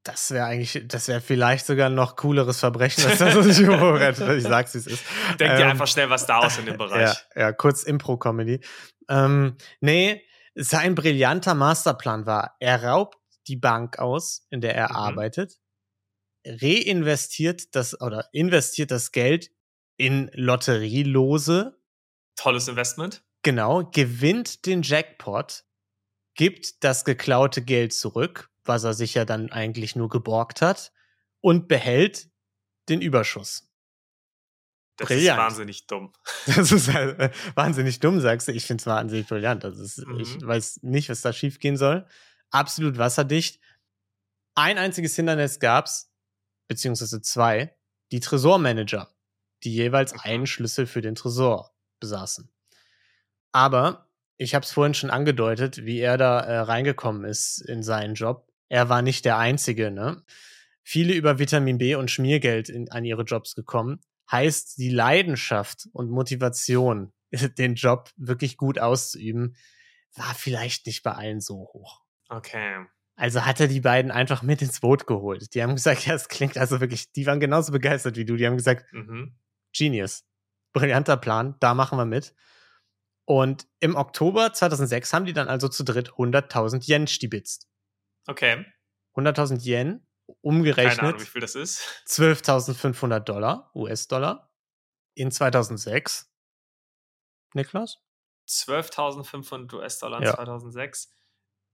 Das 0.05 0.29
wäre 0.29 0.45
eigentlich, 0.45 0.83
das 0.87 1.07
wäre 1.07 1.19
vielleicht 1.19 1.65
sogar 1.65 1.89
ein 1.89 1.95
noch 1.95 2.15
cooleres 2.15 2.59
Verbrechen, 2.59 3.03
als 3.05 3.17
das, 3.17 3.35
was 3.35 3.47
ich 3.59 3.65
vorbereitet 3.65 4.27
Ich 4.37 4.43
sag's, 4.43 4.75
wie 4.75 4.77
es 4.77 4.87
ist. 4.87 5.03
Denk 5.39 5.57
dir 5.57 5.63
Ähm, 5.63 5.71
einfach 5.71 5.87
schnell 5.87 6.09
was 6.11 6.25
da 6.27 6.37
aus 6.37 6.59
in 6.59 6.67
dem 6.67 6.77
Bereich. 6.77 7.17
Ja, 7.35 7.41
ja 7.41 7.51
kurz 7.51 7.81
Impro-Comedy. 7.83 8.59
Ähm, 9.09 9.57
nee, 9.81 10.23
sein 10.53 10.93
brillanter 10.93 11.55
Masterplan 11.55 12.25
war, 12.27 12.55
er 12.59 12.83
raubt 12.83 13.17
die 13.47 13.57
Bank 13.57 13.97
aus, 13.99 14.45
in 14.51 14.61
der 14.61 14.75
er 14.75 14.91
Mhm. 14.91 14.95
arbeitet, 14.95 15.59
reinvestiert 16.45 17.75
das 17.75 17.99
oder 17.99 18.29
investiert 18.31 18.91
das 18.91 19.11
Geld 19.11 19.49
in 19.97 20.29
Lotterielose, 20.33 21.79
Tolles 22.35 22.67
Investment. 22.67 23.23
genau, 23.43 23.83
gewinnt 23.91 24.65
den 24.65 24.81
Jackpot, 24.83 25.63
gibt 26.35 26.83
das 26.83 27.05
geklaute 27.05 27.63
Geld 27.63 27.93
zurück, 27.93 28.49
was 28.65 28.83
er 28.83 28.93
sich 28.93 29.13
ja 29.13 29.25
dann 29.25 29.51
eigentlich 29.51 29.95
nur 29.95 30.09
geborgt 30.09 30.61
hat, 30.61 30.91
und 31.41 31.67
behält 31.67 32.29
den 32.89 33.01
Überschuss. 33.01 33.67
Das 34.97 35.07
Brillant. 35.09 35.37
ist 35.39 35.43
wahnsinnig 35.45 35.87
dumm. 35.87 36.13
Das 36.55 36.71
ist 36.71 36.91
halt 36.93 37.19
äh, 37.19 37.31
wahnsinnig 37.55 37.99
dumm, 37.99 38.19
sagst 38.21 38.47
du. 38.47 38.53
Ich 38.53 38.65
finde 38.65 38.81
es 38.81 38.87
wahnsinnig 38.87 39.27
brillant. 39.27 39.65
Also 39.65 39.83
es, 39.83 39.97
Mhm. 39.97 40.19
Ich 40.19 40.41
weiß 40.45 40.79
nicht, 40.83 41.09
was 41.09 41.21
da 41.21 41.33
schief 41.33 41.59
gehen 41.59 41.77
soll. 41.77 42.07
Absolut 42.49 42.97
wasserdicht. 42.97 43.59
Ein 44.55 44.77
einziges 44.77 45.15
Hindernis 45.15 45.59
gab's, 45.59 46.11
beziehungsweise 46.69 47.21
zwei, 47.21 47.75
die 48.11 48.21
Tresormanager, 48.21 49.13
die 49.63 49.73
jeweils 49.75 50.13
Mhm. 50.13 50.19
einen 50.23 50.47
Schlüssel 50.47 50.87
für 50.87 51.01
den 51.01 51.15
Tresor 51.15 51.75
besaßen. 51.99 52.49
Aber 53.51 54.09
ich 54.37 54.55
habe 54.55 54.65
es 54.65 54.71
vorhin 54.71 54.93
schon 54.93 55.09
angedeutet, 55.09 55.85
wie 55.85 55.99
er 55.99 56.17
da 56.17 56.39
äh, 56.39 56.57
reingekommen 56.59 57.23
ist 57.25 57.59
in 57.59 57.83
seinen 57.83 58.15
Job. 58.15 58.51
Er 58.69 58.89
war 58.89 59.01
nicht 59.01 59.25
der 59.25 59.37
Einzige. 59.37 59.91
Ne? 59.91 60.23
Viele 60.83 61.13
über 61.13 61.39
Vitamin 61.39 61.77
B 61.77 61.95
und 61.95 62.11
Schmiergeld 62.11 62.69
in, 62.69 62.89
an 62.91 63.05
ihre 63.05 63.23
Jobs 63.23 63.55
gekommen. 63.55 64.01
Heißt, 64.31 64.77
die 64.77 64.89
Leidenschaft 64.89 65.87
und 65.93 66.09
Motivation, 66.09 67.13
den 67.57 67.75
Job 67.75 68.11
wirklich 68.17 68.57
gut 68.57 68.79
auszuüben, 68.79 69.55
war 70.15 70.33
vielleicht 70.33 70.85
nicht 70.87 71.03
bei 71.03 71.11
allen 71.11 71.41
so 71.41 71.69
hoch. 71.73 72.01
Okay. 72.29 72.85
Also 73.15 73.45
hat 73.45 73.59
er 73.59 73.67
die 73.67 73.81
beiden 73.81 74.11
einfach 74.11 74.41
mit 74.41 74.61
ins 74.61 74.79
Boot 74.79 75.07
geholt. 75.07 75.53
Die 75.53 75.63
haben 75.63 75.75
gesagt, 75.75 76.05
ja, 76.05 76.13
es 76.15 76.27
klingt 76.27 76.57
also 76.57 76.81
wirklich, 76.81 77.11
die 77.11 77.25
waren 77.25 77.39
genauso 77.39 77.71
begeistert 77.71 78.17
wie 78.17 78.25
du. 78.25 78.35
Die 78.35 78.45
haben 78.45 78.57
gesagt, 78.57 78.91
Mhm. 78.91 79.35
Genius. 79.73 80.23
Brillanter 80.73 81.17
Plan, 81.17 81.55
da 81.59 81.73
machen 81.73 81.97
wir 81.97 82.05
mit. 82.05 82.33
Und 83.25 83.67
im 83.79 83.95
Oktober 83.95 84.53
2006 84.53 85.13
haben 85.13 85.25
die 85.25 85.33
dann 85.33 85.47
also 85.47 85.67
zu 85.67 85.83
dritt 85.83 86.11
100.000 86.11 86.87
Yen 86.87 87.07
stibitzt. 87.07 87.67
Okay. 88.27 88.65
100.000 89.15 89.61
Yen, 89.63 89.87
Keine 90.27 90.37
umgerechnet 90.41 90.99
Ahnung, 90.99 91.19
wie 91.21 91.25
viel 91.25 91.41
das 91.41 91.55
ist. 91.55 91.81
12.500 92.07 93.19
Dollar, 93.19 93.71
US-Dollar, 93.75 94.51
in 95.13 95.31
2006. 95.31 96.29
Niklas? 97.53 97.99
12.500 98.49 99.73
US-Dollar 99.75 100.17
in 100.19 100.23
Ja. 100.25 100.35
2006. 100.35 101.09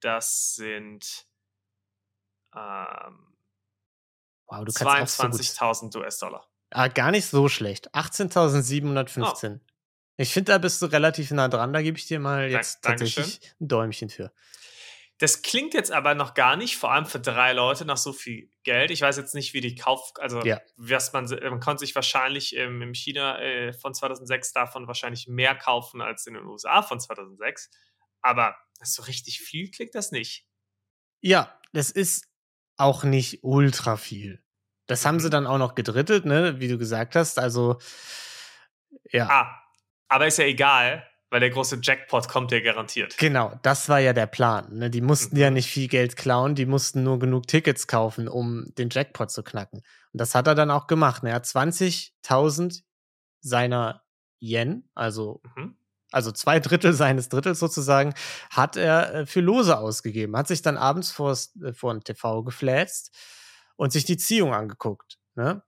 Das 0.02 0.56
sind 0.56 1.26
ähm, 2.56 3.28
Wow, 4.48 4.66
du 4.66 4.74
kannst 4.74 5.22
auch 5.22 5.26
so 5.26 5.30
gut. 5.30 5.40
22.000 5.42 5.98
US-Dollar. 5.98 6.48
Ah, 6.72 6.88
gar 6.90 7.12
nicht 7.12 7.26
so 7.26 7.48
schlecht. 7.50 7.94
18.715. 7.96 9.56
Oh. 9.56 9.60
Ich 10.18 10.34
finde, 10.34 10.52
da 10.52 10.58
bist 10.58 10.82
du 10.82 10.86
relativ 10.88 11.32
nah 11.32 11.48
dran. 11.48 11.74
Da 11.74 11.82
gebe 11.82 11.98
ich 11.98 12.06
dir 12.06 12.20
mal 12.20 12.42
Dank- 12.50 12.54
jetzt 12.54 12.82
tatsächlich 12.84 13.42
ein 13.60 13.68
Däumchen 13.68 14.10
für. 14.10 14.32
Das 15.22 15.44
klingt 15.44 15.76
jetzt 15.76 15.92
aber 15.92 16.16
noch 16.16 16.34
gar 16.34 16.56
nicht, 16.56 16.78
vor 16.78 16.92
allem 16.92 17.06
für 17.06 17.20
drei 17.20 17.54
Leute, 17.54 17.86
nach 17.86 17.98
so 17.98 18.12
viel 18.12 18.50
Geld. 18.64 18.90
Ich 18.90 19.02
weiß 19.02 19.18
jetzt 19.18 19.36
nicht, 19.36 19.54
wie 19.54 19.62
die 19.62 19.76
Kauf, 19.76 20.14
also 20.18 20.44
Ja. 20.44 20.60
was 20.78 21.14
man, 21.14 21.26
man 21.26 21.60
konnte 21.60 21.82
sich 21.82 21.94
wahrscheinlich 21.94 22.56
ähm, 22.56 22.82
im 22.82 22.96
China 22.96 23.40
äh, 23.40 23.72
von 23.72 23.94
2006 23.94 24.52
davon 24.52 24.88
wahrscheinlich 24.88 25.28
mehr 25.28 25.54
kaufen 25.54 26.02
als 26.02 26.26
in 26.26 26.34
den 26.34 26.46
USA 26.46 26.82
von 26.82 27.00
2006. 27.00 27.70
Aber 28.24 28.56
so 28.82 29.04
richtig 29.04 29.42
viel 29.42 29.70
klingt 29.70 29.94
das 29.94 30.12
nicht. 30.12 30.48
Ja, 31.22 31.56
das 31.72 31.92
ist 31.92 32.28
auch 32.78 33.04
nicht 33.04 33.44
ultra 33.44 33.98
viel. 33.98 34.44
Das 34.88 35.06
haben 35.06 35.20
sie 35.20 35.28
Mhm. 35.28 35.32
dann 35.34 35.46
auch 35.48 35.60
noch 35.60 35.76
gedrittelt, 35.76 36.26
ne, 36.26 36.60
wie 36.60 36.68
du 36.68 36.80
gesagt 36.80 37.16
hast. 37.16 37.38
Also, 37.38 37.78
ja. 39.12 39.28
Ah, 39.30 39.62
aber 40.08 40.26
ist 40.26 40.38
ja 40.40 40.46
egal, 40.46 41.08
weil 41.32 41.40
der 41.40 41.50
große 41.50 41.80
Jackpot 41.82 42.28
kommt 42.28 42.52
ja 42.52 42.60
garantiert. 42.60 43.18
Genau, 43.18 43.58
das 43.64 43.90
war 43.90 44.00
ja 44.00 44.14
der 44.14 44.28
Plan. 44.28 44.78
Ne? 44.78 44.90
Die 44.92 45.02
mussten 45.02 45.36
ja 45.38 45.50
Mhm. 45.50 45.56
nicht 45.56 45.70
viel 45.72 45.88
Geld 45.88 46.16
klauen, 46.18 46.54
die 46.54 46.66
mussten 46.68 47.04
nur 47.04 47.18
genug 47.18 47.48
Tickets 47.48 47.88
kaufen, 47.88 48.28
um 48.28 48.66
den 48.78 48.90
Jackpot 48.92 49.32
zu 49.32 49.42
knacken. 49.42 49.80
Und 50.14 50.22
das 50.22 50.36
hat 50.36 50.46
er 50.48 50.54
dann 50.56 50.70
auch 50.70 50.86
gemacht. 50.88 51.24
Ne? 51.24 51.30
Er 51.30 51.36
hat 51.38 51.46
20.000 51.48 52.84
seiner 53.40 54.04
Yen, 54.40 54.90
also, 54.94 55.42
Mhm. 55.56 55.76
also 56.12 56.32
zwei 56.32 56.60
Drittel 56.60 56.94
seines 56.94 57.30
Drittels 57.30 57.60
sozusagen, 57.60 58.14
hat 58.50 58.76
er 58.76 59.14
äh, 59.16 59.26
für 59.26 59.42
Lose 59.42 59.78
ausgegeben. 59.78 60.36
Hat 60.38 60.48
sich 60.48 60.62
dann 60.62 60.78
abends 60.78 61.12
vors, 61.12 61.56
äh, 61.64 61.74
vor 61.74 61.94
den 61.94 62.04
TV 62.04 62.44
gefläzt 62.44 63.16
und 63.78 63.92
sich 63.94 64.04
die 64.06 64.18
Ziehung 64.18 64.54
angeguckt. 64.54 65.18
Ne? 65.36 65.64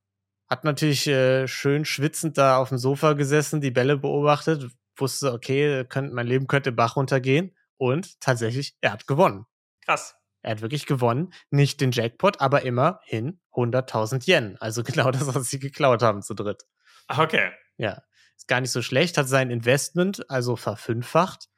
Hat 0.50 0.65
natürlich 0.65 1.08
äh, 1.08 1.48
schön 1.48 1.86
schwitzend 1.86 2.38
da 2.38 2.58
auf 2.58 2.70
dem 2.70 2.77
Sofa 2.77 3.13
gesessen, 3.13 3.62
die 3.62 3.72
Bälle 3.72 3.98
beobachtet, 3.98 4.70
wusste, 4.98 5.34
okay, 5.34 5.86
könnt, 5.86 6.14
mein 6.14 6.28
Leben 6.28 6.48
könnte 6.48 6.72
Bach 6.72 6.96
runtergehen. 6.96 7.56
Und 7.78 8.20
tatsächlich, 8.22 8.76
er 8.82 8.94
hat 8.94 9.08
gewonnen. 9.08 9.46
Krass. 9.84 10.16
Er 10.42 10.52
hat 10.52 10.62
wirklich 10.62 10.86
gewonnen. 10.86 11.34
Nicht 11.50 11.82
den 11.82 11.92
Jackpot, 11.92 12.42
aber 12.42 12.64
immerhin 12.64 13.40
100.000 13.54 14.28
Yen. 14.28 14.58
Also 14.60 14.84
genau 14.84 15.12
das, 15.12 15.34
was 15.34 15.50
sie 15.50 15.60
geklaut 15.60 16.02
haben 16.02 16.22
zu 16.22 16.34
dritt. 16.34 16.64
Okay. 17.08 17.52
Ja, 17.78 18.02
ist 18.36 18.48
gar 18.48 18.62
nicht 18.62 18.72
so 18.72 18.82
schlecht. 18.82 19.18
Hat 19.18 19.28
sein 19.28 19.52
Investment 19.52 20.30
also 20.30 20.56
verfünffacht. 20.56 21.50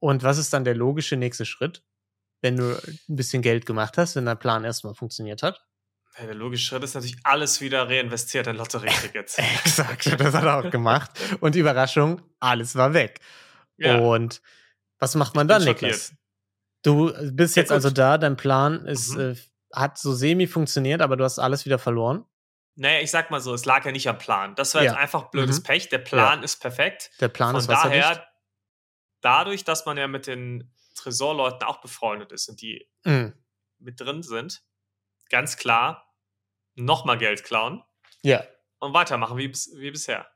Und 0.00 0.22
was 0.22 0.38
ist 0.38 0.52
dann 0.52 0.64
der 0.64 0.74
logische 0.74 1.16
nächste 1.16 1.44
Schritt? 1.44 1.82
wenn 2.40 2.56
du 2.56 2.76
ein 2.76 3.16
bisschen 3.16 3.42
Geld 3.42 3.66
gemacht 3.66 3.98
hast, 3.98 4.16
wenn 4.16 4.26
dein 4.26 4.38
Plan 4.38 4.64
erstmal 4.64 4.94
funktioniert 4.94 5.42
hat? 5.42 5.64
Der 6.20 6.34
logische 6.34 6.64
Schritt 6.64 6.82
ist 6.82 6.94
natürlich 6.94 7.16
alles 7.22 7.60
wieder 7.60 7.88
reinvestiert 7.88 8.46
in 8.48 8.56
Lotterietickets. 8.56 9.38
Exakt, 9.64 10.20
das 10.20 10.34
hat 10.34 10.44
er 10.44 10.58
auch 10.58 10.70
gemacht. 10.70 11.10
Und 11.40 11.54
Überraschung, 11.54 12.20
alles 12.40 12.74
war 12.74 12.92
weg. 12.92 13.20
Ja. 13.76 13.98
Und 13.98 14.42
was 14.98 15.14
macht 15.14 15.36
man 15.36 15.46
dann, 15.46 15.64
Niklas? 15.64 16.12
Du 16.82 17.12
bist 17.32 17.56
jetzt 17.56 17.70
also 17.70 17.90
da, 17.90 18.18
dein 18.18 18.36
Plan 18.36 18.84
ist, 18.86 19.14
mhm. 19.14 19.32
äh, 19.32 19.36
hat 19.72 19.98
so 19.98 20.12
semi 20.12 20.46
funktioniert, 20.46 21.02
aber 21.02 21.16
du 21.16 21.24
hast 21.24 21.38
alles 21.38 21.64
wieder 21.64 21.78
verloren. 21.78 22.24
Naja, 22.74 23.00
ich 23.00 23.10
sag 23.10 23.30
mal 23.30 23.40
so, 23.40 23.54
es 23.54 23.64
lag 23.64 23.84
ja 23.84 23.92
nicht 23.92 24.08
am 24.08 24.18
Plan. 24.18 24.54
Das 24.54 24.74
war 24.74 24.82
ja. 24.82 24.92
jetzt 24.92 25.00
einfach 25.00 25.30
blödes 25.30 25.58
mhm. 25.60 25.64
Pech. 25.64 25.88
Der 25.88 25.98
Plan 25.98 26.42
ist 26.42 26.60
perfekt. 26.60 27.10
Der 27.20 27.28
Plan 27.28 27.50
Von 27.50 27.60
ist 27.60 27.68
daher, 27.68 28.24
dadurch, 29.20 29.64
dass 29.64 29.84
man 29.84 29.96
ja 29.96 30.06
mit 30.06 30.26
den 30.26 30.72
Tresorleuten 30.94 31.62
auch 31.64 31.80
befreundet 31.80 32.32
ist 32.32 32.48
und 32.48 32.60
die 32.60 32.88
mhm. 33.04 33.34
mit 33.78 34.00
drin 34.00 34.22
sind, 34.22 34.62
ganz 35.28 35.56
klar 35.56 36.07
nochmal 36.78 37.18
Geld 37.18 37.44
klauen. 37.44 37.82
Ja. 38.22 38.44
Und 38.78 38.94
weitermachen 38.94 39.36
wie, 39.38 39.52
wie 39.52 39.90
bisher. 39.90 40.26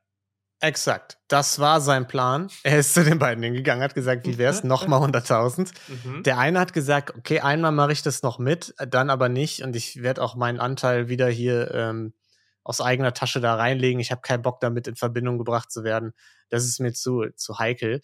Exakt. 0.60 1.18
Das 1.26 1.58
war 1.58 1.80
sein 1.80 2.06
Plan. 2.06 2.48
Er 2.62 2.78
ist 2.78 2.94
zu 2.94 3.02
den 3.04 3.18
beiden 3.18 3.42
hingegangen, 3.42 3.82
hat 3.82 3.94
gesagt, 3.94 4.26
wie 4.26 4.38
wär's? 4.38 4.62
Nochmal 4.62 5.00
100.000. 5.00 5.72
Mhm. 5.88 6.22
Der 6.22 6.38
eine 6.38 6.60
hat 6.60 6.72
gesagt, 6.72 7.16
okay, 7.16 7.40
einmal 7.40 7.72
mache 7.72 7.92
ich 7.92 8.02
das 8.02 8.22
noch 8.22 8.38
mit, 8.38 8.72
dann 8.78 9.10
aber 9.10 9.28
nicht 9.28 9.62
und 9.62 9.74
ich 9.74 10.02
werde 10.02 10.22
auch 10.22 10.36
meinen 10.36 10.60
Anteil 10.60 11.08
wieder 11.08 11.28
hier 11.28 11.72
ähm, 11.74 12.14
aus 12.62 12.80
eigener 12.80 13.12
Tasche 13.12 13.40
da 13.40 13.56
reinlegen. 13.56 13.98
Ich 13.98 14.12
habe 14.12 14.20
keinen 14.20 14.42
Bock 14.42 14.60
damit 14.60 14.86
in 14.86 14.94
Verbindung 14.94 15.36
gebracht 15.36 15.72
zu 15.72 15.82
werden. 15.82 16.12
Das 16.48 16.64
ist 16.64 16.78
mir 16.78 16.92
zu, 16.92 17.26
zu 17.34 17.58
heikel. 17.58 18.00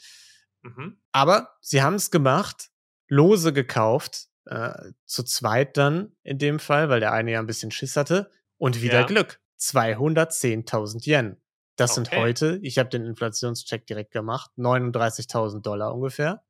Mhm. 0.63 1.01
Aber 1.13 1.57
sie 1.61 1.83
haben 1.83 1.95
es 1.95 2.11
gemacht, 2.11 2.71
Lose 3.07 3.53
gekauft, 3.53 4.27
äh, 4.49 4.93
zu 5.05 5.23
zweit 5.23 5.77
dann 5.77 6.13
in 6.23 6.39
dem 6.39 6.59
Fall, 6.59 6.89
weil 6.89 7.01
der 7.01 7.13
eine 7.13 7.33
ja 7.33 7.39
ein 7.39 7.47
bisschen 7.47 7.71
Schiss 7.71 7.97
hatte 7.97 8.31
und 8.57 8.83
wieder 8.83 9.01
ja. 9.01 9.07
Glück. 9.07 9.41
210.000 9.61 11.07
Yen. 11.07 11.37
Das 11.77 11.93
okay. 11.93 12.11
sind 12.11 12.21
heute, 12.21 12.59
ich 12.63 12.79
habe 12.79 12.89
den 12.89 13.05
Inflationscheck 13.05 13.87
direkt 13.87 14.13
gemacht, 14.13 14.51
39.000 14.57 15.61
Dollar 15.61 15.95
ungefähr. 15.95 16.43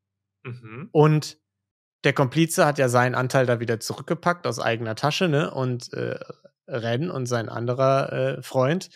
Mhm. 0.43 0.89
Und 0.93 1.39
der 2.05 2.13
Komplize 2.13 2.65
hat 2.65 2.79
ja 2.79 2.89
seinen 2.89 3.15
Anteil 3.15 3.47
da 3.47 3.61
wieder 3.61 3.81
zurückgepackt 3.81 4.47
aus 4.47 4.61
eigener 4.61 4.95
Tasche, 4.95 5.29
ne? 5.29 5.53
Und 5.53 5.93
äh, 5.93 6.19
Ren 6.67 7.11
und 7.11 7.27
sein 7.27 7.49
anderer 7.49 8.13
äh, 8.13 8.43
Freund 8.43 8.91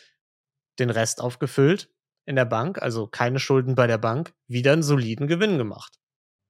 den 0.79 0.91
Rest 0.91 1.21
aufgefüllt 1.21 1.91
in 2.25 2.37
der 2.37 2.45
Bank, 2.45 2.81
also 2.81 3.07
keine 3.07 3.41
Schulden 3.41 3.75
bei 3.75 3.87
der 3.87 3.99
Bank, 3.99 4.35
wieder 4.47 4.73
einen 4.73 4.83
soliden 4.83 5.27
Gewinn 5.27 5.59
gemacht. 5.59 5.99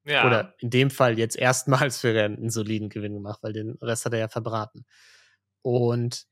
Ja. 0.05 0.27
Oder 0.27 0.55
in 0.59 0.71
dem 0.71 0.91
Fall 0.91 1.19
jetzt 1.19 1.37
erstmals 1.37 2.01
für 2.01 2.15
Ren 2.15 2.37
einen 2.37 2.51
soliden 2.51 2.89
Gewinn 2.89 3.15
gemacht, 3.15 3.41
weil 3.43 3.53
den 3.53 3.79
Rest 3.81 4.05
hat 4.05 4.13
er 4.13 4.19
ja 4.19 4.29
verbraten. 4.29 4.85
Und 5.63 6.27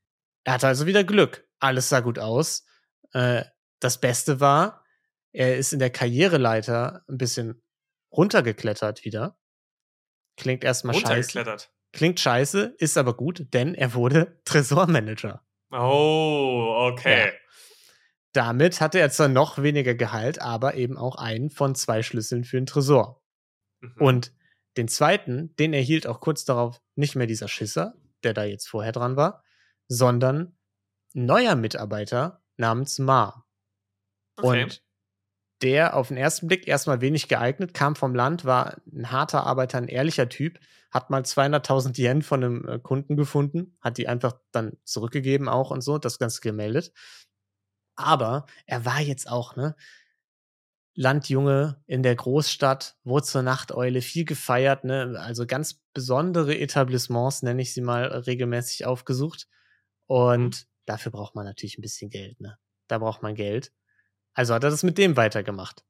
er 0.45 0.55
hatte 0.55 0.67
also 0.67 0.87
wieder 0.87 1.05
Glück. 1.05 1.47
Alles 1.61 1.89
sah 1.89 2.01
gut 2.01 2.19
aus. 2.19 2.67
Äh, 3.13 3.45
das 3.79 4.01
Beste 4.01 4.41
war, 4.41 4.85
er 5.33 5.57
ist 5.57 5.73
in 5.73 5.79
der 5.79 5.91
Karriereleiter 5.91 7.05
ein 7.09 7.19
bisschen 7.19 7.63
runtergeklettert 8.13 9.05
wieder. 9.05 9.39
Klingt 10.37 10.65
erstmal 10.65 10.95
scheiße. 10.95 11.45
Klingt 11.93 12.21
scheiße, 12.21 12.75
ist 12.79 12.97
aber 12.97 13.17
gut, 13.17 13.47
denn 13.53 13.75
er 13.75 13.95
wurde 13.95 14.41
Tresormanager. 14.45 15.45
Oh, 15.71 16.91
okay. 16.91 17.27
Ja. 17.27 17.33
Damit 18.33 18.81
hatte 18.81 19.01
er 19.01 19.11
zwar 19.11 19.29
noch 19.29 19.61
weniger 19.61 19.95
Gehalt, 19.95 20.41
aber 20.41 20.75
eben 20.75 20.97
auch 20.97 21.17
einen 21.17 21.51
von 21.51 21.75
zwei 21.75 22.03
Schlüsseln 22.03 22.45
für 22.45 22.57
den 22.57 22.67
Tresor. 22.67 23.20
Mhm. 23.81 23.95
Und 23.99 24.33
den 24.77 24.89
zweiten, 24.89 25.55
den 25.57 25.73
erhielt 25.73 26.07
auch 26.07 26.21
kurz 26.21 26.45
darauf 26.45 26.81
nicht 26.95 27.17
mehr 27.17 27.27
dieser 27.27 27.49
Schisser, 27.49 27.95
der 28.23 28.35
da 28.35 28.45
jetzt 28.45 28.69
vorher 28.69 28.93
dran 28.93 29.17
war, 29.17 29.43
sondern 29.89 30.57
ein 31.15 31.27
neuer 31.27 31.57
Mitarbeiter 31.57 32.43
namens 32.57 32.99
Ma. 32.99 33.45
Okay. 34.37 34.63
Und 34.63 34.83
der 35.63 35.97
auf 35.97 36.09
den 36.09 36.17
ersten 36.17 36.47
Blick 36.47 36.67
erstmal 36.67 37.01
wenig 37.01 37.29
geeignet, 37.29 37.75
kam 37.75 37.97
vom 37.97 38.15
Land, 38.15 38.45
war 38.45 38.77
ein 38.93 39.11
harter 39.11 39.45
Arbeiter, 39.45 39.79
ein 39.79 39.89
ehrlicher 39.89 40.29
Typ, 40.29 40.59
hat 40.91 41.11
mal 41.11 41.23
200.000 41.23 41.99
Yen 41.99 42.23
von 42.23 42.43
einem 42.43 42.69
äh, 42.69 42.79
Kunden 42.79 43.17
gefunden, 43.17 43.77
hat 43.81 43.99
die 43.99 44.09
einfach 44.09 44.35
dann 44.53 44.77
zurückgegeben 44.85 45.49
auch 45.49 45.71
und 45.71 45.83
so, 45.83 45.99
das 45.99 46.19
Ganze 46.19 46.41
gemeldet. 46.41 46.93
Aber 47.95 48.47
er 48.67 48.85
war 48.85 49.01
jetzt 49.01 49.29
auch, 49.31 49.57
ne, 49.57 49.77
Landjunge 51.01 51.83
in 51.87 52.03
der 52.03 52.15
Großstadt, 52.15 52.95
wurde 53.05 53.25
zur 53.25 53.41
Nachteule, 53.41 54.03
viel 54.03 54.27
gefeiert, 54.27 54.85
ne, 54.85 55.17
also 55.19 55.47
ganz 55.47 55.81
besondere 55.95 56.59
Etablissements, 56.59 57.41
nenne 57.43 57.63
ich 57.63 57.73
sie 57.73 57.81
mal, 57.81 58.05
regelmäßig 58.05 58.85
aufgesucht. 58.85 59.49
Und 60.07 60.61
mhm. 60.61 60.67
dafür 60.85 61.11
braucht 61.11 61.35
man 61.35 61.47
natürlich 61.47 61.79
ein 61.79 61.81
bisschen 61.81 62.11
Geld, 62.11 62.39
ne. 62.43 62.59
Da 62.87 62.99
braucht 62.99 63.23
man 63.23 63.35
Geld. 63.35 63.73
Also 64.35 64.53
hat 64.53 64.63
er 64.63 64.69
das 64.69 64.83
mit 64.83 64.99
dem 64.99 65.17
weitergemacht. 65.17 65.87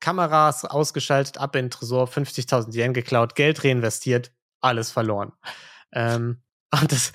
Kameras 0.00 0.66
ausgeschaltet, 0.66 1.38
ab 1.38 1.56
in 1.56 1.66
den 1.66 1.70
Tresor, 1.70 2.06
50.000 2.06 2.74
Yen 2.74 2.92
geklaut, 2.92 3.34
Geld 3.34 3.64
reinvestiert, 3.64 4.32
alles 4.60 4.90
verloren. 4.90 5.32
Ähm, 5.92 6.42
und 6.78 6.92
das, 6.92 7.14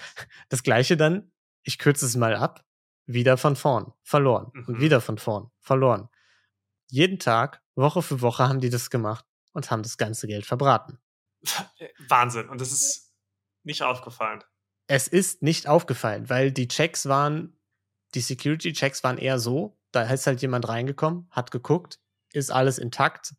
das 0.49 0.63
Gleiche 0.63 0.97
dann, 0.97 1.31
ich 1.61 1.77
kürze 1.77 2.07
es 2.07 2.15
mal 2.15 2.35
ab, 2.35 2.65
wieder 3.05 3.37
von 3.37 3.55
vorn, 3.55 3.93
verloren 4.01 4.49
mhm. 4.53 4.65
und 4.65 4.81
wieder 4.81 5.01
von 5.01 5.19
vorn, 5.19 5.51
verloren. 5.59 6.09
Jeden 6.89 7.19
Tag, 7.19 7.61
Woche 7.75 8.01
für 8.01 8.21
Woche 8.21 8.47
haben 8.47 8.59
die 8.59 8.69
das 8.69 8.89
gemacht 8.89 9.25
und 9.53 9.71
haben 9.71 9.83
das 9.83 9.97
ganze 9.97 10.27
Geld 10.27 10.45
verbraten. 10.45 10.99
Wahnsinn. 12.07 12.49
Und 12.49 12.61
das 12.61 12.71
ist 12.71 13.13
nicht 13.63 13.83
aufgefallen. 13.83 14.43
Es 14.87 15.07
ist 15.07 15.43
nicht 15.43 15.67
aufgefallen, 15.67 16.29
weil 16.29 16.51
die 16.51 16.67
Checks 16.67 17.07
waren, 17.07 17.59
die 18.15 18.21
Security-Checks 18.21 19.03
waren 19.03 19.17
eher 19.17 19.39
so, 19.39 19.79
da 19.91 20.03
ist 20.03 20.25
halt 20.25 20.41
jemand 20.41 20.67
reingekommen, 20.67 21.27
hat 21.29 21.51
geguckt, 21.51 21.99
ist 22.33 22.51
alles 22.51 22.79
intakt. 22.79 23.35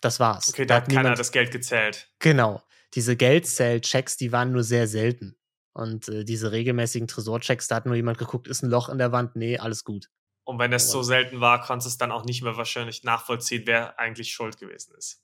Das 0.00 0.18
war's. 0.18 0.48
Okay, 0.48 0.66
da, 0.66 0.74
da 0.74 0.82
hat 0.82 0.88
keiner 0.88 1.02
niemand, 1.02 1.18
das 1.18 1.32
Geld 1.32 1.50
gezählt. 1.50 2.10
Genau. 2.18 2.62
Diese 2.94 3.16
Geldzähl-Checks, 3.16 4.16
die 4.16 4.32
waren 4.32 4.52
nur 4.52 4.64
sehr 4.64 4.88
selten. 4.88 5.36
Und 5.72 6.08
äh, 6.08 6.24
diese 6.24 6.50
regelmäßigen 6.50 7.06
Tresorchecks, 7.06 7.68
da 7.68 7.76
hat 7.76 7.86
nur 7.86 7.94
jemand 7.94 8.18
geguckt, 8.18 8.48
ist 8.48 8.62
ein 8.62 8.70
Loch 8.70 8.88
in 8.88 8.98
der 8.98 9.12
Wand? 9.12 9.36
Nee, 9.36 9.58
alles 9.58 9.84
gut. 9.84 10.10
Und 10.44 10.58
wenn 10.58 10.72
es 10.72 10.90
so 10.90 11.02
selten 11.02 11.40
war, 11.40 11.62
konntest 11.62 11.86
du 11.86 11.88
es 11.90 11.98
dann 11.98 12.12
auch 12.12 12.24
nicht 12.24 12.42
mehr 12.42 12.56
wahrscheinlich 12.56 13.04
nachvollziehen, 13.04 13.62
wer 13.66 13.98
eigentlich 13.98 14.32
schuld 14.32 14.58
gewesen 14.58 14.94
ist. 14.96 15.22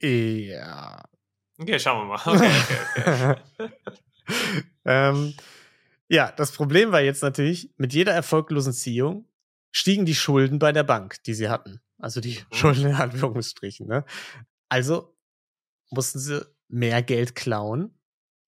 Ja. 0.00 1.02
Okay, 1.58 1.78
schauen 1.78 2.08
wir 2.08 2.16
mal. 2.16 2.20
Okay, 2.26 2.60
okay, 2.96 3.40
okay. 3.58 3.72
ähm, 4.84 5.34
ja, 6.08 6.32
das 6.32 6.52
Problem 6.52 6.92
war 6.92 7.00
jetzt 7.00 7.22
natürlich, 7.22 7.70
mit 7.76 7.92
jeder 7.92 8.12
erfolglosen 8.12 8.72
Ziehung 8.72 9.28
stiegen 9.72 10.06
die 10.06 10.14
Schulden 10.14 10.58
bei 10.58 10.72
der 10.72 10.84
Bank, 10.84 11.22
die 11.24 11.34
sie 11.34 11.48
hatten. 11.48 11.80
Also 11.98 12.20
die 12.20 12.38
mhm. 12.38 12.56
Schulden 12.56 12.86
in 12.86 12.94
Anführungsstrichen. 12.94 13.86
Ne? 13.86 14.04
Also 14.68 15.16
mussten 15.90 16.18
sie 16.18 16.46
mehr 16.68 17.02
Geld 17.02 17.34
klauen, 17.34 17.98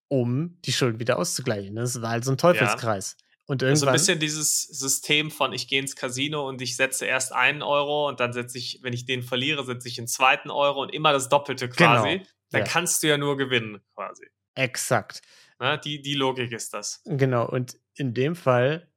um 0.07 0.59
die 0.65 0.73
Schulden 0.73 0.99
wieder 0.99 1.17
auszugleichen. 1.17 1.75
Das 1.75 2.01
war 2.01 2.11
also 2.11 2.31
ein 2.31 2.37
Teufelskreis. 2.37 3.17
Ja. 3.19 3.25
Und 3.49 3.63
irgendwann, 3.63 3.71
also 3.71 3.87
ein 3.87 3.93
bisschen 3.93 4.19
dieses 4.19 4.61
System 4.61 5.31
von 5.31 5.53
ich 5.53 5.67
gehe 5.67 5.79
ins 5.79 5.95
Casino 5.95 6.47
und 6.47 6.61
ich 6.61 6.75
setze 6.75 7.07
erst 7.07 7.33
einen 7.33 7.63
Euro 7.63 8.07
und 8.07 8.19
dann 8.19 8.31
setze 8.31 8.59
ich, 8.59 8.77
wenn 8.83 8.93
ich 8.93 9.07
den 9.07 9.23
verliere, 9.23 9.65
setze 9.65 9.87
ich 9.87 9.97
einen 9.97 10.07
zweiten 10.07 10.51
Euro 10.51 10.83
und 10.83 10.93
immer 10.93 11.13
das 11.13 11.29
Doppelte 11.29 11.67
quasi. 11.67 12.09
Genau. 12.09 12.25
Dann 12.51 12.61
ja. 12.61 12.67
kannst 12.67 13.01
du 13.01 13.07
ja 13.07 13.17
nur 13.17 13.37
gewinnen 13.37 13.81
quasi. 13.95 14.27
Exakt. 14.53 15.23
Na, 15.57 15.77
die, 15.77 15.99
die 15.99 16.13
Logik 16.13 16.51
ist 16.51 16.75
das. 16.75 17.01
Genau. 17.05 17.49
Und 17.49 17.79
in 17.95 18.13
dem 18.13 18.35
Fall 18.35 18.87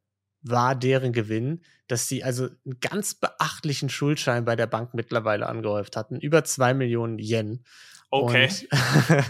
war 0.42 0.74
deren 0.74 1.14
Gewinn, 1.14 1.64
dass 1.86 2.06
sie 2.08 2.22
also 2.22 2.50
einen 2.66 2.78
ganz 2.80 3.14
beachtlichen 3.14 3.88
Schuldschein 3.88 4.44
bei 4.44 4.54
der 4.54 4.66
Bank 4.66 4.92
mittlerweile 4.92 5.46
angehäuft 5.46 5.96
hatten. 5.96 6.20
Über 6.20 6.44
zwei 6.44 6.74
Millionen 6.74 7.18
Yen. 7.18 7.64
Okay. 8.10 8.50
Und, 8.70 9.24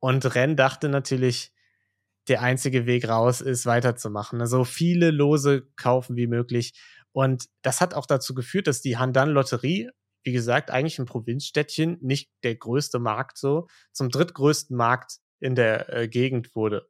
und 0.24 0.34
Ren 0.34 0.56
dachte 0.56 0.88
natürlich, 0.88 1.52
der 2.28 2.42
einzige 2.42 2.86
Weg 2.86 3.08
raus 3.08 3.40
ist, 3.40 3.66
weiterzumachen. 3.66 4.40
Also 4.40 4.64
viele 4.64 5.10
Lose 5.10 5.68
kaufen 5.76 6.16
wie 6.16 6.26
möglich. 6.26 6.74
Und 7.12 7.46
das 7.62 7.80
hat 7.80 7.94
auch 7.94 8.06
dazu 8.06 8.34
geführt, 8.34 8.66
dass 8.66 8.80
die 8.80 8.96
Handan-Lotterie, 8.96 9.90
wie 10.24 10.32
gesagt, 10.32 10.70
eigentlich 10.70 10.98
ein 10.98 11.06
Provinzstädtchen, 11.06 11.98
nicht 12.00 12.30
der 12.42 12.54
größte 12.54 12.98
Markt 12.98 13.38
so, 13.38 13.66
zum 13.92 14.08
drittgrößten 14.08 14.76
Markt 14.76 15.18
in 15.40 15.54
der 15.54 15.92
äh, 15.92 16.08
Gegend 16.08 16.54
wurde. 16.54 16.88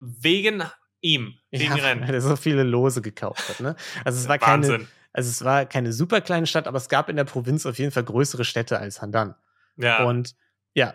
Wegen 0.00 0.62
ihm, 1.00 1.38
wegen 1.50 1.64
ja, 1.64 1.74
Rennen. 1.74 2.08
Weil 2.08 2.14
er 2.14 2.20
so 2.20 2.36
viele 2.36 2.62
Lose 2.62 3.02
gekauft 3.02 3.48
hat. 3.48 3.60
Ne? 3.60 3.76
Also 4.04 4.18
es 4.18 4.28
war 4.28 4.40
Wahnsinn. 4.40 4.78
keine, 4.78 4.88
also 5.12 5.30
es 5.30 5.44
war 5.44 5.66
keine 5.66 5.92
super 5.92 6.20
kleine 6.20 6.46
Stadt, 6.46 6.66
aber 6.66 6.78
es 6.78 6.88
gab 6.88 7.08
in 7.08 7.16
der 7.16 7.24
Provinz 7.24 7.66
auf 7.66 7.78
jeden 7.78 7.92
Fall 7.92 8.04
größere 8.04 8.44
Städte 8.44 8.78
als 8.78 9.02
Handan. 9.02 9.34
Ja. 9.76 10.04
Und 10.04 10.34
ja, 10.74 10.94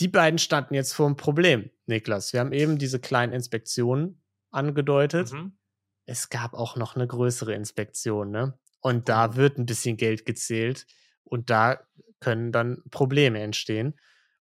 die 0.00 0.08
beiden 0.08 0.38
standen 0.38 0.74
jetzt 0.74 0.92
vor 0.92 1.06
einem 1.06 1.16
Problem, 1.16 1.70
Niklas. 1.86 2.32
Wir 2.32 2.40
haben 2.40 2.52
eben 2.52 2.78
diese 2.78 3.00
kleinen 3.00 3.32
Inspektionen 3.32 4.22
angedeutet. 4.50 5.32
Mhm. 5.32 5.56
Es 6.04 6.28
gab 6.28 6.54
auch 6.54 6.76
noch 6.76 6.96
eine 6.96 7.06
größere 7.06 7.54
Inspektion, 7.54 8.30
ne? 8.30 8.58
Und 8.80 9.08
da 9.08 9.28
mhm. 9.28 9.36
wird 9.36 9.58
ein 9.58 9.66
bisschen 9.66 9.96
Geld 9.96 10.24
gezählt. 10.26 10.86
Und 11.24 11.50
da 11.50 11.80
können 12.20 12.52
dann 12.52 12.82
Probleme 12.90 13.40
entstehen. 13.40 13.98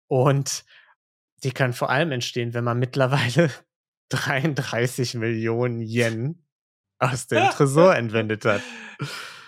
Und 0.07 0.65
die 1.43 1.51
können 1.51 1.73
vor 1.73 1.89
allem 1.89 2.11
entstehen, 2.11 2.53
wenn 2.53 2.63
man 2.63 2.79
mittlerweile 2.79 3.49
33 4.09 5.15
Millionen 5.15 5.81
Yen 5.81 6.45
aus 6.99 7.27
dem 7.27 7.49
Tresor 7.51 7.95
entwendet 7.95 8.45
hat. 8.45 8.61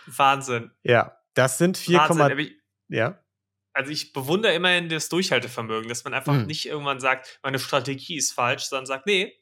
Wahnsinn. 0.06 0.72
Ja, 0.84 1.18
das 1.34 1.58
sind 1.58 1.78
4, 1.78 2.48
ja. 2.90 3.25
Also 3.76 3.92
ich 3.92 4.14
bewundere 4.14 4.54
immerhin 4.54 4.88
das 4.88 5.10
Durchhaltevermögen, 5.10 5.90
dass 5.90 6.06
man 6.06 6.14
einfach 6.14 6.34
mhm. 6.34 6.46
nicht 6.46 6.66
irgendwann 6.66 7.02
sagt, 7.02 7.40
meine 7.44 7.60
Strategie 7.60 8.16
ist 8.16 8.32
falsch, 8.32 8.64
sondern 8.64 8.86
sagt, 8.86 9.06
nee, 9.06 9.34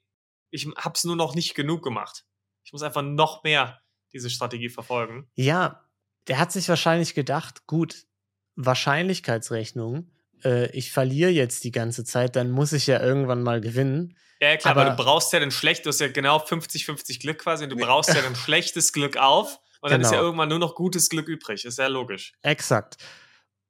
ich 0.50 0.67
habe 0.76 0.96
es 0.96 1.04
nur 1.04 1.15
noch 1.15 1.36
nicht 1.36 1.54
genug 1.54 1.84
gemacht. 1.84 2.26
Ich 2.63 2.74
muss 2.74 2.82
einfach 2.82 3.04
noch 3.04 3.43
mehr 3.43 3.80
diese 4.12 4.32
Strategie 4.32 4.69
verfolgen. 4.69 5.30
Ja, 5.36 5.88
der 6.28 6.39
hat 6.39 6.52
sich 6.52 6.67
wahrscheinlich 6.67 7.13
gedacht, 7.13 7.67
gut, 7.67 8.08
Wahrscheinlichkeitsrechnung, 8.56 10.10
äh, 10.43 10.72
ich 10.72 10.91
verliere 10.91 11.30
jetzt 11.30 11.63
die 11.63 11.72
ganze 11.72 12.04
Zeit, 12.04 12.36
dann 12.36 12.50
muss 12.50 12.74
ich 12.74 12.88
ja 12.88 13.00
irgendwann 13.04 13.43
mal 13.43 13.62
gewinnen. 13.62 14.17
Ja, 14.41 14.58
klar, 14.58 14.72
aber, 14.72 14.82
weil 14.86 14.96
du 14.96 15.04
brauchst 15.04 15.32
ja 15.32 15.41
dann 15.41 15.52
schlecht, 15.52 15.86
du 15.86 15.89
hast 15.89 16.00
ja 16.00 16.08
genau 16.08 16.38
50-50 16.38 17.22
Glück 17.22 17.38
quasi 17.38 17.65
und 17.65 17.69
du 17.69 17.76
brauchst 17.76 18.12
ja 18.12 18.22
dann 18.24 18.36
schlechtes 18.36 18.93
Glück 18.93 19.17
auf 19.17 19.60
und 19.82 19.91
dann 19.91 20.00
genau. 20.00 20.08
ist 20.08 20.12
ja 20.12 20.17
genau. 20.17 20.24
irgendwann 20.24 20.50
nur 20.50 20.60
noch 20.60 20.74
gutes 20.74 21.10
Glück 21.10 21.28
übrig. 21.28 21.65
Ist 21.65 21.78
ja 21.78 21.86
logisch. 21.86 22.34
Exakt. 22.41 22.98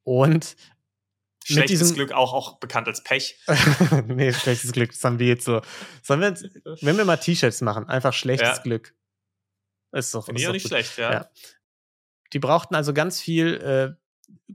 Und 0.04 0.56
Schlechtes 1.46 1.80
diesem, 1.80 1.96
Glück 1.96 2.12
auch, 2.14 2.34
auch 2.34 2.60
bekannt 2.60 2.88
als 2.88 3.04
Pech. 3.04 3.38
nee, 4.08 4.32
schlechtes 4.32 4.72
Glück, 4.72 4.92
das 4.92 5.04
haben 5.04 5.20
wir 5.20 5.28
jetzt 5.28 5.44
so. 5.44 5.62
Sollen 6.02 6.22
wir, 6.22 6.30
jetzt, 6.30 6.44
wenn 6.82 6.98
wir 6.98 7.06
mal 7.06 7.18
T-Shirts 7.18 7.62
machen, 7.62 7.88
einfach 7.90 8.14
schlechtes 8.14 8.58
ja. 8.58 8.64
Glück. 8.64 8.96
Ist 9.92 10.14
doch, 10.14 10.26
Finde 10.26 10.42
ich 10.42 10.48
auch 10.48 10.54
nicht 10.54 10.64
gut. 10.64 10.70
schlecht, 10.70 10.98
ja. 10.98 11.12
ja. 11.12 11.30
Die 12.32 12.40
brauchten 12.40 12.76
also 12.76 12.94
ganz 12.94 13.22
viel 13.22 13.56
äh, 13.56 13.94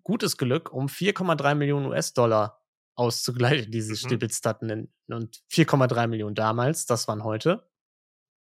gutes 0.03 0.37
Glück, 0.37 0.73
um 0.73 0.87
4,3 0.87 1.55
Millionen 1.55 1.87
US-Dollar 1.87 2.65
auszugleichen, 2.95 3.71
diese 3.71 3.93
mhm. 3.93 3.97
Stibitzdaten. 3.97 4.93
Und 5.09 5.43
4,3 5.51 6.07
Millionen 6.09 6.35
damals, 6.35 6.87
das 6.87 7.07
waren 7.07 7.23
heute. 7.23 7.71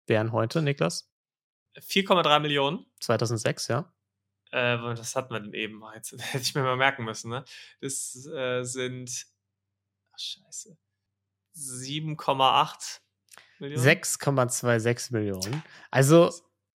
Wären 0.06 0.32
heute, 0.32 0.62
Niklas? 0.62 1.12
4,3 1.78 2.40
Millionen? 2.40 2.86
2006, 3.02 3.68
ja. 3.68 3.94
Äh, 4.52 4.78
das 4.96 5.16
hatten 5.16 5.34
wir 5.34 5.40
denn 5.40 5.54
eben. 5.54 5.82
Jetzt 5.94 6.12
hätte 6.18 6.44
ich 6.44 6.56
mir 6.56 6.64
mal 6.64 6.78
merken 6.78 7.04
müssen, 7.04 7.30
ne? 7.30 7.44
Das 7.82 8.26
äh, 8.28 8.64
sind. 8.64 9.28
Ach, 10.14 10.20
scheiße. 10.20 10.78
7,8 11.56 13.00
Millionen. 13.60 13.84
6,26 13.84 15.14
Millionen. 15.14 15.64
Also 15.90 16.32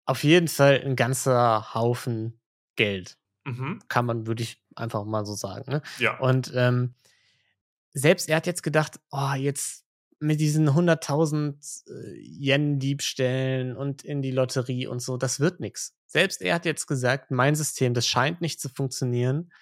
auf 0.06 0.24
jeden 0.24 0.48
Fall 0.48 0.82
ein 0.84 0.96
ganzer 0.96 1.74
Haufen 1.74 2.40
Geld. 2.76 3.18
Mhm. 3.44 3.80
Kann 3.88 4.06
man, 4.06 4.26
würde 4.26 4.42
ich 4.42 4.62
einfach 4.74 5.04
mal 5.04 5.26
so 5.26 5.34
sagen. 5.34 5.70
Ne? 5.70 5.82
Ja. 5.98 6.18
Und 6.18 6.52
ähm, 6.54 6.94
selbst 7.92 8.28
er 8.28 8.36
hat 8.36 8.46
jetzt 8.46 8.62
gedacht, 8.62 9.00
oh, 9.10 9.32
jetzt 9.34 9.84
mit 10.20 10.38
diesen 10.38 10.68
100.000 10.68 11.88
äh, 11.88 12.18
Yen-Diebstählen 12.20 13.76
und 13.76 14.02
in 14.02 14.22
die 14.22 14.30
Lotterie 14.30 14.86
und 14.86 15.00
so, 15.00 15.16
das 15.16 15.40
wird 15.40 15.60
nichts. 15.60 15.96
Selbst 16.06 16.42
er 16.42 16.54
hat 16.54 16.66
jetzt 16.66 16.86
gesagt, 16.86 17.30
mein 17.30 17.54
System, 17.54 17.94
das 17.94 18.06
scheint 18.06 18.40
nicht 18.40 18.60
zu 18.60 18.68
funktionieren. 18.68 19.52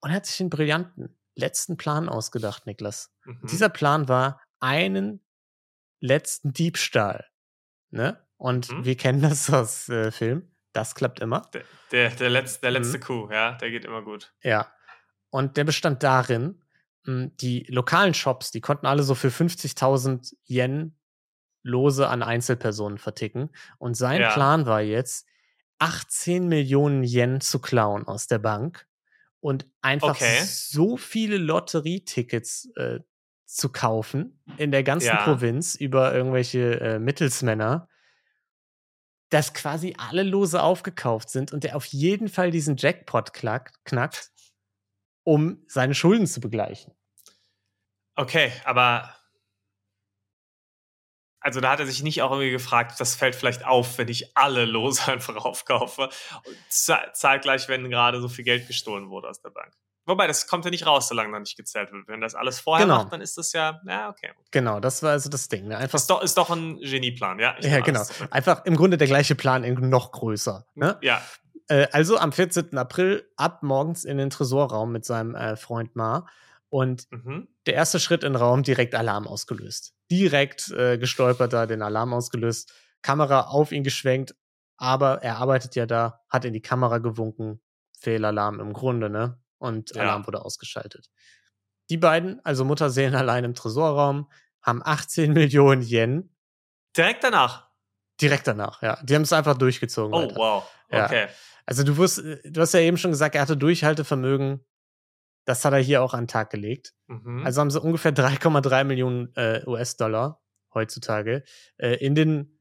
Und 0.00 0.10
er 0.10 0.16
hat 0.16 0.26
sich 0.26 0.40
einen 0.40 0.50
brillanten 0.50 1.18
letzten 1.34 1.76
Plan 1.76 2.08
ausgedacht, 2.08 2.66
Niklas. 2.66 3.12
Mhm. 3.24 3.40
Dieser 3.50 3.68
Plan 3.68 4.08
war 4.08 4.40
einen 4.60 5.24
letzten 6.00 6.52
Diebstahl. 6.52 7.26
Ne? 7.90 8.20
Und 8.36 8.70
mhm. 8.70 8.84
wir 8.84 8.96
kennen 8.96 9.22
das 9.22 9.50
aus 9.50 9.88
äh, 9.88 10.10
Film. 10.10 10.50
Das 10.72 10.94
klappt 10.94 11.20
immer. 11.20 11.48
Der, 11.54 11.64
der, 11.92 12.10
der 12.10 12.30
letzte, 12.30 12.60
der 12.60 12.70
letzte 12.72 12.98
mhm. 12.98 13.02
Coup, 13.02 13.32
ja, 13.32 13.52
der 13.52 13.70
geht 13.70 13.84
immer 13.84 14.02
gut. 14.02 14.34
Ja. 14.42 14.70
Und 15.30 15.56
der 15.56 15.64
bestand 15.64 16.02
darin, 16.02 16.62
die 17.06 17.64
lokalen 17.68 18.14
Shops, 18.14 18.50
die 18.50 18.60
konnten 18.60 18.86
alle 18.86 19.02
so 19.02 19.14
für 19.14 19.28
50.000 19.28 20.34
Yen 20.48 20.96
Lose 21.62 22.08
an 22.08 22.22
Einzelpersonen 22.22 22.98
verticken. 22.98 23.50
Und 23.78 23.96
sein 23.96 24.20
ja. 24.20 24.32
Plan 24.32 24.66
war 24.66 24.80
jetzt, 24.80 25.26
18 25.78 26.48
Millionen 26.48 27.02
Yen 27.02 27.40
zu 27.40 27.58
klauen 27.58 28.06
aus 28.06 28.28
der 28.28 28.38
Bank 28.38 28.86
und 29.40 29.66
einfach 29.82 30.16
okay. 30.16 30.42
so 30.44 30.96
viele 30.96 31.36
Lotterietickets 31.36 32.70
äh, 32.76 33.00
zu 33.44 33.70
kaufen 33.70 34.42
in 34.56 34.70
der 34.70 34.82
ganzen 34.82 35.08
ja. 35.08 35.22
Provinz 35.22 35.74
über 35.74 36.14
irgendwelche 36.14 36.80
äh, 36.80 36.98
Mittelsmänner, 36.98 37.88
dass 39.28 39.54
quasi 39.54 39.94
alle 39.98 40.22
Lose 40.22 40.62
aufgekauft 40.62 41.30
sind 41.30 41.52
und 41.52 41.64
der 41.64 41.76
auf 41.76 41.84
jeden 41.86 42.28
Fall 42.28 42.50
diesen 42.50 42.76
Jackpot 42.76 43.32
knackt, 43.32 44.30
um 45.26 45.64
seine 45.66 45.94
Schulden 45.94 46.26
zu 46.28 46.40
begleichen. 46.40 46.94
Okay, 48.14 48.52
aber 48.64 49.12
also 51.40 51.60
da 51.60 51.70
hat 51.70 51.80
er 51.80 51.86
sich 51.86 52.02
nicht 52.02 52.22
auch 52.22 52.30
irgendwie 52.30 52.52
gefragt, 52.52 52.98
das 52.98 53.14
fällt 53.14 53.34
vielleicht 53.34 53.66
auf, 53.66 53.98
wenn 53.98 54.08
ich 54.08 54.36
alle 54.36 54.64
Lose 54.64 55.06
einfach 55.12 55.36
aufkaufe. 55.36 56.08
Zeitgleich, 56.68 57.68
wenn 57.68 57.90
gerade 57.90 58.20
so 58.20 58.28
viel 58.28 58.44
Geld 58.44 58.68
gestohlen 58.68 59.10
wurde 59.10 59.28
aus 59.28 59.42
der 59.42 59.50
Bank. 59.50 59.72
Wobei, 60.06 60.28
das 60.28 60.46
kommt 60.46 60.64
ja 60.64 60.70
nicht 60.70 60.86
raus, 60.86 61.08
solange 61.08 61.32
noch 61.32 61.40
nicht 61.40 61.56
gezählt 61.56 61.90
wird. 61.90 62.06
Wenn 62.06 62.20
das 62.20 62.36
alles 62.36 62.60
vorher 62.60 62.86
genau. 62.86 62.98
macht, 62.98 63.12
dann 63.12 63.20
ist 63.20 63.36
das 63.36 63.52
ja, 63.52 63.80
ja, 63.84 64.08
okay. 64.08 64.30
Genau, 64.52 64.78
das 64.78 65.02
war 65.02 65.10
also 65.10 65.28
das 65.28 65.48
Ding. 65.48 65.66
Ne? 65.66 65.76
Einfach 65.76 65.98
ist, 65.98 66.08
doch, 66.08 66.22
ist 66.22 66.38
doch 66.38 66.50
ein 66.50 66.78
Genieplan, 66.78 67.40
ja? 67.40 67.56
Ja, 67.60 67.80
genau. 67.80 68.02
Einfach 68.30 68.64
im 68.64 68.76
Grunde 68.76 68.96
der 68.96 69.08
gleiche 69.08 69.34
Plan, 69.34 69.64
noch 69.90 70.12
größer. 70.12 70.64
Ne? 70.76 70.96
Ja. 71.02 71.20
Äh, 71.68 71.88
also 71.92 72.18
am 72.18 72.32
14. 72.32 72.76
April 72.76 73.28
ab 73.36 73.62
morgens 73.62 74.04
in 74.04 74.18
den 74.18 74.30
Tresorraum 74.30 74.92
mit 74.92 75.04
seinem 75.04 75.34
äh, 75.34 75.56
Freund 75.56 75.96
Mar. 75.96 76.28
Und 76.68 77.10
mhm. 77.10 77.48
der 77.66 77.74
erste 77.74 78.00
Schritt 78.00 78.24
in 78.24 78.32
den 78.32 78.42
Raum, 78.42 78.62
direkt 78.62 78.94
Alarm 78.94 79.26
ausgelöst. 79.26 79.94
Direkt 80.10 80.70
äh, 80.72 80.98
gestolpert 80.98 81.52
da, 81.52 81.66
den 81.66 81.82
Alarm 81.82 82.12
ausgelöst, 82.12 82.72
Kamera 83.02 83.42
auf 83.42 83.72
ihn 83.72 83.84
geschwenkt, 83.84 84.34
aber 84.76 85.22
er 85.22 85.36
arbeitet 85.38 85.76
ja 85.76 85.86
da, 85.86 86.20
hat 86.28 86.44
in 86.44 86.52
die 86.52 86.60
Kamera 86.60 86.98
gewunken, 86.98 87.60
Fehlalarm 87.98 88.60
im 88.60 88.72
Grunde, 88.72 89.08
ne? 89.08 89.40
Und 89.58 89.94
ja. 89.94 90.02
Alarm 90.02 90.26
wurde 90.26 90.44
ausgeschaltet. 90.44 91.08
Die 91.88 91.96
beiden, 91.96 92.44
also 92.44 92.64
Mutterseelen 92.64 93.14
allein 93.14 93.44
im 93.44 93.54
Tresorraum, 93.54 94.30
haben 94.60 94.82
18 94.84 95.32
Millionen 95.32 95.82
Yen. 95.82 96.36
Direkt 96.96 97.22
danach? 97.24 97.68
Direkt 98.20 98.46
danach, 98.46 98.82
ja. 98.82 98.98
Die 99.02 99.14
haben 99.14 99.22
es 99.22 99.32
einfach 99.32 99.56
durchgezogen. 99.56 100.12
Oh, 100.12 100.22
weiter. 100.22 100.36
wow. 100.36 100.70
Okay. 100.90 101.22
Ja. 101.22 101.28
Also 101.66 101.82
du 101.82 101.96
wirst, 101.96 102.18
du 102.18 102.60
hast 102.60 102.74
ja 102.74 102.80
eben 102.80 102.96
schon 102.96 103.10
gesagt, 103.10 103.34
er 103.34 103.42
hatte 103.42 103.56
Durchhaltevermögen 103.56 104.64
das 105.46 105.64
hat 105.64 105.72
er 105.72 105.78
hier 105.78 106.02
auch 106.02 106.12
an 106.12 106.24
den 106.24 106.28
Tag 106.28 106.50
gelegt. 106.50 106.92
Mhm. 107.06 107.42
Also 107.44 107.60
haben 107.60 107.70
sie 107.70 107.80
ungefähr 107.80 108.12
3,3 108.12 108.84
Millionen 108.84 109.34
äh, 109.36 109.62
US-Dollar 109.66 110.42
heutzutage 110.74 111.44
äh, 111.78 111.94
in 112.04 112.14
den 112.14 112.52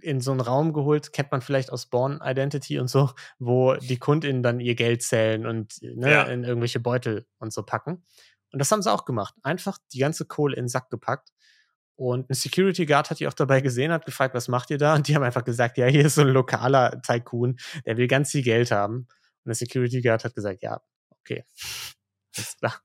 in 0.00 0.20
so 0.20 0.30
einen 0.30 0.40
Raum 0.40 0.72
geholt, 0.72 1.12
kennt 1.12 1.32
man 1.32 1.40
vielleicht 1.40 1.72
aus 1.72 1.86
Born 1.86 2.20
Identity 2.22 2.78
und 2.78 2.86
so, 2.86 3.10
wo 3.40 3.74
die 3.74 3.96
KundInnen 3.96 4.44
dann 4.44 4.60
ihr 4.60 4.76
Geld 4.76 5.02
zählen 5.02 5.44
und 5.44 5.74
ne, 5.82 6.12
ja. 6.12 6.22
in 6.22 6.44
irgendwelche 6.44 6.78
Beutel 6.78 7.26
und 7.38 7.52
so 7.52 7.64
packen. 7.64 8.04
Und 8.52 8.60
das 8.60 8.70
haben 8.70 8.80
sie 8.80 8.92
auch 8.92 9.04
gemacht. 9.04 9.34
Einfach 9.42 9.78
die 9.92 9.98
ganze 9.98 10.24
Kohle 10.24 10.54
in 10.54 10.64
den 10.64 10.68
Sack 10.68 10.88
gepackt. 10.90 11.30
Und 11.98 12.30
ein 12.30 12.34
Security 12.34 12.86
Guard 12.86 13.10
hat 13.10 13.18
die 13.18 13.26
auch 13.26 13.34
dabei 13.34 13.60
gesehen, 13.60 13.90
hat 13.90 14.06
gefragt, 14.06 14.32
was 14.32 14.46
macht 14.46 14.70
ihr 14.70 14.78
da? 14.78 14.94
Und 14.94 15.08
die 15.08 15.16
haben 15.16 15.24
einfach 15.24 15.42
gesagt, 15.42 15.78
ja, 15.78 15.86
hier 15.86 16.06
ist 16.06 16.14
so 16.14 16.20
ein 16.20 16.28
lokaler 16.28 17.02
Tycoon, 17.02 17.58
der 17.86 17.96
will 17.96 18.06
ganz 18.06 18.30
viel 18.30 18.44
Geld 18.44 18.70
haben. 18.70 18.98
Und 18.98 19.46
der 19.46 19.56
Security 19.56 20.00
Guard 20.00 20.22
hat 20.22 20.32
gesagt, 20.32 20.62
ja, 20.62 20.80
okay. 21.20 21.44
Ist 22.36 22.60
klar. 22.60 22.80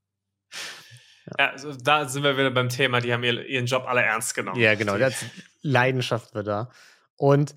Ja. 1.28 1.34
ja 1.38 1.52
also 1.52 1.76
da 1.76 2.10
sind 2.10 2.23
wir 2.23 2.36
wieder 2.36 2.49
beim 2.49 2.69
Thema, 2.69 3.02
die 3.02 3.13
haben 3.13 3.23
ihren 3.23 3.67
Job 3.67 3.86
alle 3.86 4.02
ernst 4.02 4.34
genommen. 4.34 4.60
Ja, 4.60 4.73
genau, 4.73 4.97
das 4.97 5.23
Leidenschaft 5.62 6.34
war 6.34 6.41
da. 6.41 6.71
Und 7.15 7.54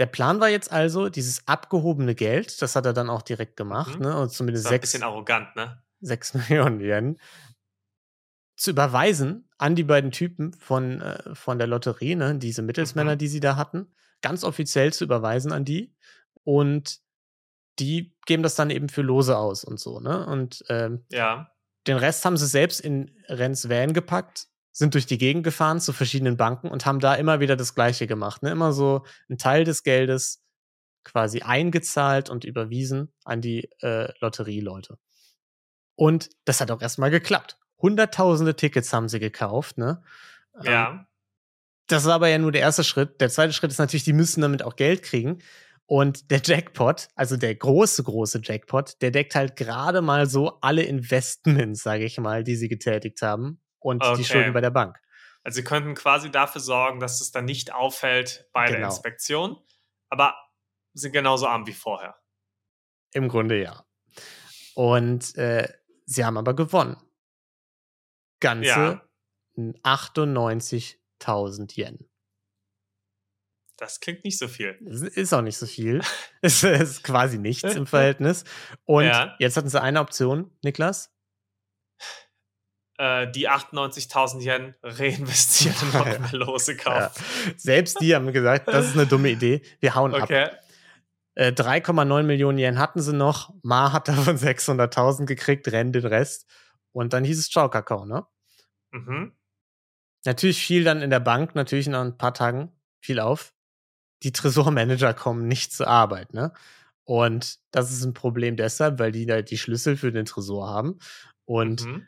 der 0.00 0.06
Plan 0.06 0.40
war 0.40 0.48
jetzt 0.48 0.72
also, 0.72 1.08
dieses 1.08 1.46
abgehobene 1.46 2.16
Geld, 2.16 2.60
das 2.60 2.74
hat 2.74 2.86
er 2.86 2.92
dann 2.92 3.08
auch 3.08 3.22
direkt 3.22 3.56
gemacht, 3.56 4.00
mhm. 4.00 4.06
ne? 4.06 4.18
Und 4.18 4.32
zumindest 4.32 4.66
sechs. 4.66 4.74
Ein 4.74 4.80
bisschen 4.80 5.02
arrogant, 5.04 5.54
ne? 5.54 5.80
Sechs 6.00 6.34
Millionen 6.48 6.80
Yen 6.80 7.18
zu 8.58 8.70
überweisen 8.70 9.48
an 9.56 9.76
die 9.76 9.84
beiden 9.84 10.10
Typen 10.10 10.52
von, 10.52 11.00
äh, 11.00 11.34
von 11.34 11.58
der 11.58 11.68
Lotterie, 11.68 12.16
ne? 12.16 12.36
diese 12.36 12.62
Mittelsmänner, 12.62 13.14
mhm. 13.14 13.18
die 13.18 13.28
sie 13.28 13.40
da 13.40 13.56
hatten, 13.56 13.94
ganz 14.20 14.44
offiziell 14.44 14.92
zu 14.92 15.04
überweisen 15.04 15.52
an 15.52 15.64
die. 15.64 15.94
Und 16.42 17.00
die 17.78 18.16
geben 18.26 18.42
das 18.42 18.56
dann 18.56 18.70
eben 18.70 18.88
für 18.88 19.02
Lose 19.02 19.36
aus 19.36 19.62
und 19.62 19.78
so, 19.78 20.00
ne? 20.00 20.26
Und 20.26 20.64
ähm, 20.68 21.04
ja. 21.10 21.52
den 21.86 21.96
Rest 21.96 22.24
haben 22.24 22.36
sie 22.36 22.48
selbst 22.48 22.80
in 22.80 23.14
Renns 23.28 23.68
Van 23.68 23.92
gepackt, 23.92 24.48
sind 24.72 24.94
durch 24.94 25.06
die 25.06 25.18
Gegend 25.18 25.44
gefahren 25.44 25.78
zu 25.80 25.92
verschiedenen 25.92 26.36
Banken 26.36 26.68
und 26.68 26.86
haben 26.86 26.98
da 26.98 27.14
immer 27.14 27.38
wieder 27.38 27.54
das 27.54 27.76
Gleiche 27.76 28.08
gemacht, 28.08 28.42
ne? 28.42 28.50
Immer 28.50 28.72
so 28.72 29.04
einen 29.28 29.38
Teil 29.38 29.62
des 29.62 29.84
Geldes 29.84 30.42
quasi 31.04 31.42
eingezahlt 31.42 32.30
und 32.30 32.44
überwiesen 32.44 33.12
an 33.24 33.40
die 33.40 33.70
äh, 33.80 34.12
Lotterieleute. 34.20 34.98
Und 35.94 36.30
das 36.44 36.60
hat 36.60 36.72
auch 36.72 36.82
erstmal 36.82 37.10
geklappt. 37.10 37.58
Hunderttausende 37.80 38.56
Tickets 38.56 38.92
haben 38.92 39.08
sie 39.08 39.20
gekauft, 39.20 39.78
ne? 39.78 40.02
Ja. 40.62 40.90
Ähm, 40.90 41.06
das 41.86 42.04
war 42.04 42.14
aber 42.14 42.28
ja 42.28 42.38
nur 42.38 42.52
der 42.52 42.60
erste 42.60 42.84
Schritt. 42.84 43.20
Der 43.20 43.30
zweite 43.30 43.52
Schritt 43.52 43.70
ist 43.70 43.78
natürlich, 43.78 44.04
die 44.04 44.12
müssen 44.12 44.42
damit 44.42 44.62
auch 44.62 44.76
Geld 44.76 45.02
kriegen. 45.02 45.38
Und 45.86 46.30
der 46.30 46.42
Jackpot, 46.44 47.08
also 47.14 47.38
der 47.38 47.54
große, 47.54 48.02
große 48.02 48.42
Jackpot, 48.44 49.00
der 49.00 49.10
deckt 49.10 49.34
halt 49.34 49.56
gerade 49.56 50.02
mal 50.02 50.26
so 50.28 50.58
alle 50.60 50.82
Investments, 50.82 51.82
sage 51.82 52.04
ich 52.04 52.18
mal, 52.18 52.44
die 52.44 52.56
sie 52.56 52.68
getätigt 52.68 53.22
haben 53.22 53.62
und 53.78 54.02
Okay. 54.04 54.16
die 54.18 54.24
Schulden 54.24 54.52
bei 54.52 54.60
der 54.60 54.68
Bank. 54.70 54.98
Also 55.44 55.56
sie 55.56 55.64
könnten 55.64 55.94
quasi 55.94 56.30
dafür 56.30 56.60
sorgen, 56.60 57.00
dass 57.00 57.22
es 57.22 57.30
dann 57.30 57.46
nicht 57.46 57.72
auffällt 57.72 58.50
bei 58.52 58.66
der 58.66 58.76
Genau. 58.76 58.88
Inspektion, 58.88 59.56
aber 60.10 60.34
sind 60.92 61.12
genauso 61.12 61.46
arm 61.46 61.66
wie 61.66 61.72
vorher. 61.72 62.16
Im 63.14 63.28
Grunde 63.28 63.62
ja. 63.62 63.82
Und 64.74 65.34
äh, 65.36 65.72
sie 66.04 66.22
haben 66.22 66.36
aber 66.36 66.54
gewonnen. 66.54 66.98
Ganze 68.40 68.68
Ja. 68.68 69.02
98.000 69.82 71.76
Yen. 71.76 72.08
Das 73.76 74.00
klingt 74.00 74.24
nicht 74.24 74.38
so 74.38 74.48
viel. 74.48 74.76
Ist 75.14 75.32
auch 75.32 75.42
nicht 75.42 75.56
so 75.58 75.66
viel. 75.66 76.00
Es 76.42 76.62
ist 76.62 77.02
quasi 77.04 77.38
nichts 77.38 77.74
im 77.74 77.86
Verhältnis. 77.86 78.44
Und 78.84 79.04
Ja. 79.04 79.34
jetzt 79.38 79.56
hatten 79.56 79.68
sie 79.68 79.80
eine 79.80 80.00
Option, 80.00 80.50
Niklas. 80.62 81.12
Äh, 82.98 83.30
die 83.30 83.48
98.000 83.48 84.40
Yen 84.42 84.74
reinvestiert 84.82 85.80
und 85.82 85.94
noch 85.94 86.04
mehr 86.18 86.32
Lose 86.32 86.72
Ja. 86.72 86.78
kaufen. 86.78 87.24
Selbst 87.56 88.00
die 88.00 88.14
haben 88.14 88.32
gesagt, 88.32 88.66
das 88.68 88.86
ist 88.86 88.94
eine 88.94 89.06
dumme 89.06 89.30
Idee. 89.30 89.62
Wir 89.80 89.94
hauen 89.94 90.14
ab. 90.14 90.24
Okay. 90.24 90.48
Äh, 91.36 91.52
3,9 91.52 92.24
Millionen 92.24 92.58
Yen 92.58 92.78
hatten 92.80 93.00
sie 93.00 93.12
noch. 93.12 93.54
Ma 93.62 93.92
hat 93.92 94.08
davon 94.08 94.36
600.000 94.36 95.26
gekriegt, 95.26 95.68
Ren 95.70 95.92
den 95.92 96.04
Rest. 96.06 96.46
Und 96.92 97.12
dann 97.12 97.24
hieß 97.24 97.38
es 97.38 97.50
Ciao 97.50 97.68
Kakao, 97.70 98.04
ne? 98.06 98.26
Mhm. 98.92 99.32
Natürlich 100.24 100.64
fiel 100.64 100.84
dann 100.84 101.02
in 101.02 101.10
der 101.10 101.20
Bank 101.20 101.54
natürlich 101.54 101.88
nach 101.88 102.02
ein 102.02 102.18
paar 102.18 102.34
Tagen 102.34 102.72
viel 103.00 103.20
auf. 103.20 103.54
Die 104.22 104.32
Tresormanager 104.32 105.14
kommen 105.14 105.48
nicht 105.48 105.72
zur 105.72 105.88
Arbeit, 105.88 106.34
ne? 106.34 106.52
Und 107.04 107.58
das 107.70 107.92
ist 107.92 108.04
ein 108.04 108.14
Problem 108.14 108.56
deshalb, 108.56 108.98
weil 108.98 109.12
die 109.12 109.26
da 109.26 109.42
die 109.42 109.58
Schlüssel 109.58 109.96
für 109.96 110.12
den 110.12 110.26
Tresor 110.26 110.68
haben. 110.68 110.98
Und 111.46 111.84
Mhm. 111.86 112.06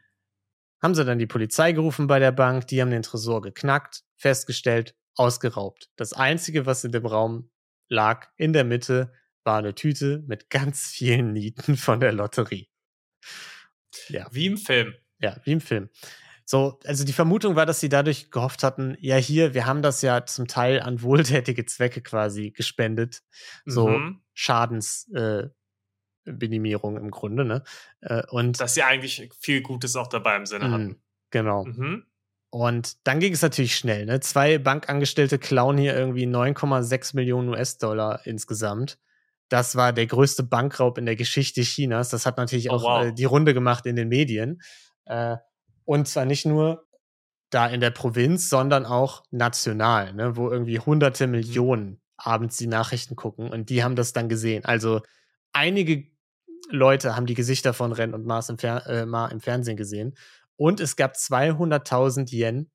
haben 0.83 0.95
sie 0.95 1.05
dann 1.05 1.19
die 1.19 1.27
Polizei 1.27 1.73
gerufen 1.73 2.07
bei 2.07 2.19
der 2.19 2.33
Bank, 2.33 2.67
die 2.69 2.81
haben 2.81 2.91
den 2.91 3.03
Tresor 3.03 3.43
geknackt, 3.43 4.03
festgestellt, 4.17 4.95
ausgeraubt. 5.17 5.91
Das 5.97 6.13
einzige, 6.13 6.67
was 6.67 6.85
in 6.85 6.93
dem 6.93 7.07
Raum 7.07 7.51
lag, 7.89 8.29
in 8.37 8.53
der 8.53 8.65
Mitte, 8.65 9.13
war 9.45 9.59
eine 9.59 9.75
Tüte 9.75 10.23
mit 10.27 10.51
ganz 10.51 10.87
vielen 10.89 11.33
Nieten 11.33 11.77
von 11.77 12.01
der 12.01 12.13
Lotterie. 12.13 12.69
Ja. 14.09 14.27
Wie 14.31 14.47
im 14.47 14.57
Film. 14.57 14.95
Ja, 15.21 15.37
wie 15.45 15.53
im 15.53 15.61
Film. 15.61 15.89
So, 16.45 16.81
also 16.85 17.05
die 17.05 17.13
Vermutung 17.13 17.55
war, 17.55 17.65
dass 17.67 17.79
sie 17.79 17.89
dadurch 17.89 18.31
gehofft 18.33 18.65
hatten, 18.65 18.97
ja, 19.01 19.17
hier, 19.17 19.55
wir 19.55 19.67
haben 19.67 19.83
das 19.83 20.03
ja 20.03 20.27
zum 20.27 20.49
Teil 20.49 20.81
an 20.81 21.01
wohltätige 21.03 21.65
Zwecke 21.65 22.01
quasi 22.01 22.51
gespendet. 22.51 23.23
So 23.67 23.89
Mhm. 23.89 24.21
Schadensminimierung 24.35 25.55
äh, 26.97 27.01
im 27.01 27.11
Grunde, 27.11 27.45
ne? 27.45 27.63
Äh, 28.01 28.23
und 28.31 28.61
Dass 28.61 28.75
sie 28.75 28.83
eigentlich 28.83 29.29
viel 29.39 29.63
Gutes 29.63 29.97
auch 29.97 30.09
dabei 30.09 30.37
im 30.37 30.47
Sinne 30.47 30.67
mh, 30.67 30.73
hatten. 30.73 31.03
genau. 31.31 31.65
Mhm. 31.67 32.07
Und 32.53 33.07
dann 33.07 33.21
ging 33.21 33.33
es 33.33 33.43
natürlich 33.43 33.77
schnell, 33.77 34.07
ne? 34.07 34.19
Zwei 34.21 34.59
Bankangestellte 34.59 35.39
klauen 35.39 35.79
hier 35.79 35.95
irgendwie 35.97 36.27
9,6 36.27 37.15
Millionen 37.15 37.49
US-Dollar 37.51 38.27
insgesamt. 38.27 38.99
Das 39.51 39.77
war 39.77 39.93
der 39.93 40.07
größte 40.07 40.43
Bankraub 40.45 40.97
in 40.97 41.05
der 41.05 41.17
Geschichte 41.17 41.61
Chinas. 41.63 42.09
Das 42.09 42.25
hat 42.25 42.39
natürlich 42.39 42.71
Oh, 42.71 42.75
auch 42.77 42.83
wow. 42.85 43.05
äh, 43.07 43.13
die 43.13 43.25
Runde 43.27 43.53
gemacht 43.53 43.85
in 43.85 43.97
den 43.97 44.09
Medien. 44.09 44.63
Äh, 45.05 45.37
und 45.85 46.09
zwar 46.09 46.25
nicht 46.25 46.47
nur 46.47 46.87
da 47.51 47.67
in 47.67 47.81
der 47.81 47.91
Provinz, 47.91 48.49
sondern 48.49 48.87
auch 48.87 49.25
national, 49.31 50.15
ne? 50.15 50.37
wo 50.37 50.49
irgendwie 50.51 50.79
hunderte 50.79 51.27
Mhm. 51.27 51.33
Millionen 51.33 52.01
abends 52.17 52.57
die 52.57 52.69
Nachrichten 52.69 53.17
gucken 53.17 53.51
und 53.51 53.71
die 53.71 53.83
haben 53.83 53.97
das 53.97 54.13
dann 54.13 54.29
gesehen. 54.29 54.65
Also 54.65 55.03
einige 55.53 56.07
Leute 56.71 57.17
haben 57.17 57.27
die 57.27 57.35
Gesichter 57.35 57.75
von 57.75 57.93
Ren 57.93 58.15
und 58.15 58.25
Mars 58.27 58.49
im, 58.51 58.59
Fer 58.59 58.87
äh, 58.87 59.07
Ma 59.07 59.27
im 59.29 59.41
Fernsehen 59.41 59.77
gesehen. 59.77 60.15
Und 60.57 60.79
es 60.81 60.95
gab 60.97 61.15
200.000 61.15 62.31
Yen 62.33 62.71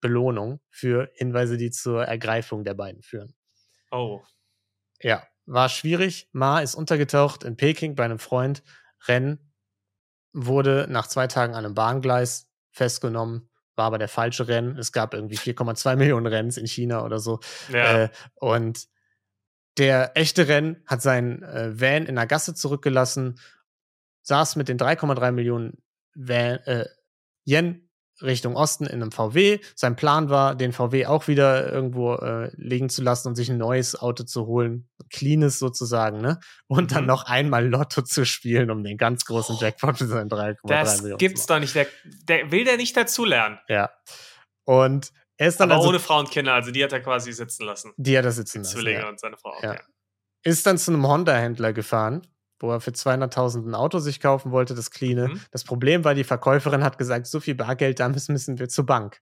Belohnung 0.00 0.60
für 0.70 1.10
Hinweise, 1.14 1.56
die 1.56 1.70
zur 1.70 2.04
Ergreifung 2.04 2.64
der 2.64 2.74
beiden 2.74 3.02
führen. 3.02 3.34
Oh. 3.90 4.22
Ja, 5.00 5.26
war 5.46 5.68
schwierig. 5.68 6.28
Ma 6.32 6.60
ist 6.60 6.74
untergetaucht 6.74 7.44
in 7.44 7.56
Peking 7.56 7.94
bei 7.94 8.04
einem 8.04 8.18
Freund. 8.18 8.62
Ren 9.06 9.38
wurde 10.32 10.86
nach 10.88 11.06
zwei 11.06 11.26
Tagen 11.26 11.54
an 11.54 11.64
einem 11.64 11.74
Bahngleis 11.74 12.48
festgenommen, 12.70 13.48
war 13.76 13.86
aber 13.86 13.98
der 13.98 14.08
falsche 14.08 14.48
Rennen. 14.48 14.76
Es 14.78 14.92
gab 14.92 15.14
irgendwie 15.14 15.36
4,2 15.36 15.96
Millionen 15.96 16.26
Renns 16.26 16.56
in 16.56 16.66
China 16.66 17.04
oder 17.04 17.18
so. 17.18 17.40
Ja. 17.72 18.04
Äh, 18.04 18.08
und 18.34 18.88
der 19.78 20.16
echte 20.16 20.48
Renn 20.48 20.82
hat 20.86 21.02
seinen 21.02 21.42
äh, 21.42 21.80
Van 21.80 22.06
in 22.06 22.16
der 22.16 22.26
Gasse 22.26 22.54
zurückgelassen, 22.54 23.40
saß 24.22 24.56
mit 24.56 24.68
den 24.68 24.78
3,3 24.78 25.32
Millionen 25.32 25.82
Van, 26.14 26.58
äh, 26.64 26.86
Yen 27.44 27.90
Richtung 28.22 28.54
Osten 28.56 28.86
in 28.86 29.02
einem 29.02 29.10
VW. 29.12 29.58
Sein 29.74 29.96
Plan 29.96 30.30
war, 30.30 30.54
den 30.54 30.72
VW 30.72 31.06
auch 31.06 31.26
wieder 31.28 31.72
irgendwo 31.72 32.14
äh, 32.14 32.50
liegen 32.56 32.88
zu 32.88 33.02
lassen 33.02 33.28
und 33.28 33.34
sich 33.34 33.50
ein 33.50 33.58
neues 33.58 34.00
Auto 34.00 34.24
zu 34.24 34.46
holen. 34.46 34.88
Cleanes 35.10 35.58
sozusagen, 35.58 36.20
ne? 36.20 36.38
Und 36.68 36.92
dann 36.92 37.02
Mhm. 37.02 37.08
noch 37.08 37.24
einmal 37.24 37.66
Lotto 37.68 38.02
zu 38.02 38.24
spielen, 38.24 38.70
um 38.70 38.84
den 38.84 38.96
ganz 38.96 39.24
großen 39.24 39.56
Oh. 39.56 39.60
Jackpot 39.60 39.98
für 39.98 40.06
seinen 40.06 40.28
3,3 40.30 40.56
das 40.68 41.02
Millionen 41.02 41.18
gibt's 41.18 41.46
doch 41.46 41.58
nicht. 41.58 41.74
Der, 41.74 41.86
der 42.28 42.50
will 42.52 42.64
der 42.64 42.76
nicht 42.76 42.96
dazulernen. 42.96 43.58
Ja. 43.68 43.90
Und 44.64 45.10
er 45.36 45.48
ist 45.48 45.58
dann 45.60 45.70
Aber 45.70 45.78
also, 45.80 45.88
ohne 45.90 45.98
Frau 46.00 46.20
und 46.20 46.30
Kinder. 46.30 46.54
Also 46.54 46.70
die 46.70 46.82
hat 46.84 46.92
er 46.92 47.00
quasi 47.00 47.32
sitzen 47.32 47.64
lassen. 47.66 47.92
die 47.96 48.16
hat 48.16 48.24
er 48.24 48.32
sitzen 48.32 48.58
lassen. 48.58 48.72
Zwillinge 48.72 49.00
Ja. 49.00 49.08
und 49.08 49.18
seine 49.20 49.36
Frau. 49.36 49.52
Ja. 49.62 49.72
Okay. 49.72 49.80
ist 50.44 50.66
dann 50.66 50.78
zu 50.78 50.92
einem 50.92 51.06
Honda-Händler 51.06 51.72
gefahren, 51.72 52.22
wo 52.64 52.72
er 52.72 52.80
für 52.80 52.90
200.000 52.90 53.68
ein 53.68 53.74
Auto 53.74 53.98
sich 53.98 54.20
kaufen 54.20 54.50
wollte, 54.50 54.74
das 54.74 54.90
Cleane. 54.90 55.28
Mhm. 55.28 55.40
Das 55.50 55.64
Problem 55.64 56.04
war, 56.04 56.14
die 56.14 56.24
Verkäuferin 56.24 56.82
hat 56.82 56.98
gesagt, 56.98 57.26
so 57.26 57.40
viel 57.40 57.54
Bargeld, 57.54 58.00
da 58.00 58.08
müssen, 58.08 58.32
müssen 58.32 58.58
wir 58.58 58.68
zur 58.68 58.86
Bank. 58.86 59.20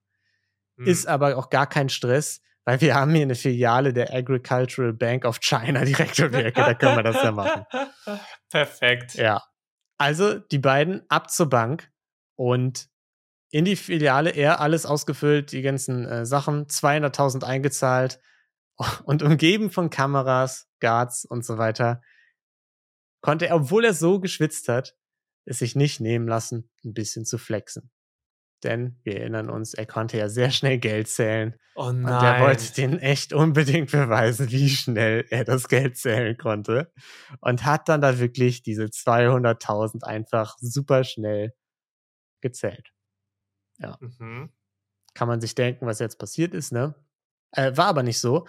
Mhm. 0.77 0.87
Ist 0.87 1.07
aber 1.07 1.37
auch 1.37 1.51
gar 1.51 1.67
kein 1.67 1.89
Stress, 1.89 2.41
weil 2.65 2.81
wir 2.81 2.95
haben 2.95 3.13
hier 3.13 3.23
eine 3.23 3.35
Filiale 3.35 3.93
der 3.93 4.15
Agricultural 4.15 4.93
Bank 4.93 5.25
of 5.25 5.41
China 5.41 5.85
direkt 5.85 6.21
um 6.21 6.31
die 6.31 6.39
Ecke, 6.39 6.63
da 6.63 6.75
können 6.75 6.97
wir 6.97 7.03
das 7.03 7.23
ja 7.23 7.33
machen. 7.33 7.67
Perfekt. 8.51 9.15
Ja. 9.15 9.43
Also 9.99 10.39
die 10.39 10.59
beiden 10.59 11.03
ab 11.09 11.31
zur 11.31 11.49
Bank 11.49 11.91
und 12.37 12.89
in 13.51 13.67
die 13.67 13.77
Filiale, 13.77 14.31
er 14.31 14.61
alles 14.61 14.87
ausgefüllt, 14.87 15.53
die 15.53 15.63
ganzen 15.63 16.07
äh, 16.07 16.25
Sachen, 16.25 16.67
200.000 16.67 17.45
eingezahlt 17.45 18.19
und 19.05 19.23
umgeben 19.23 19.71
von 19.71 19.91
Kameras, 19.91 20.69
Guards 20.81 21.25
und 21.25 21.45
so 21.45 21.59
weiter, 21.59 22.01
konnte 23.23 23.47
er, 23.47 23.57
obwohl 23.57 23.85
er 23.87 23.95
so 23.95 24.21
geschwitzt 24.21 24.69
hat, 24.69 24.95
es 25.47 25.61
sich 25.61 25.75
nicht 25.75 26.01
nehmen 26.01 26.29
lassen, 26.29 26.71
ein 26.85 26.93
bisschen 26.93 27.25
zu 27.25 27.39
flexen. 27.39 27.91
Denn 28.63 29.01
wir 29.03 29.19
erinnern 29.19 29.51
uns, 29.51 29.75
er 29.75 29.87
konnte 29.87 30.19
ja 30.19 30.29
sehr 30.29 30.51
schnell 30.51 30.79
Geld 30.79 31.09
zählen 31.09 31.57
Oh 31.75 31.87
und 31.87 32.03
nein. 32.03 32.37
er 32.37 32.41
wollte 32.47 32.73
den 32.75 32.99
echt 32.99 33.33
unbedingt 33.33 33.91
beweisen, 33.91 34.51
wie 34.51 34.69
schnell 34.69 35.25
er 35.31 35.45
das 35.45 35.69
Geld 35.69 35.97
zählen 35.97 36.37
konnte. 36.37 36.93
Und 37.41 37.65
hat 37.65 37.89
dann 37.89 38.01
da 38.01 38.19
wirklich 38.21 38.63
diese 38.63 38.85
200.000 38.85 40.05
einfach 40.05 40.57
super 40.61 41.03
schnell 41.03 41.55
gezählt. 42.41 42.93
Mhm. 44.01 44.51
Kann 45.15 45.29
man 45.29 45.41
sich 45.41 45.55
denken, 45.55 45.87
was 45.87 45.99
jetzt 45.99 46.19
passiert 46.19 46.55
ist, 46.55 46.73
ne? 46.73 46.95
Äh, 47.53 47.77
war 47.77 47.87
aber 47.87 48.03
nicht 48.03 48.21
so. 48.21 48.47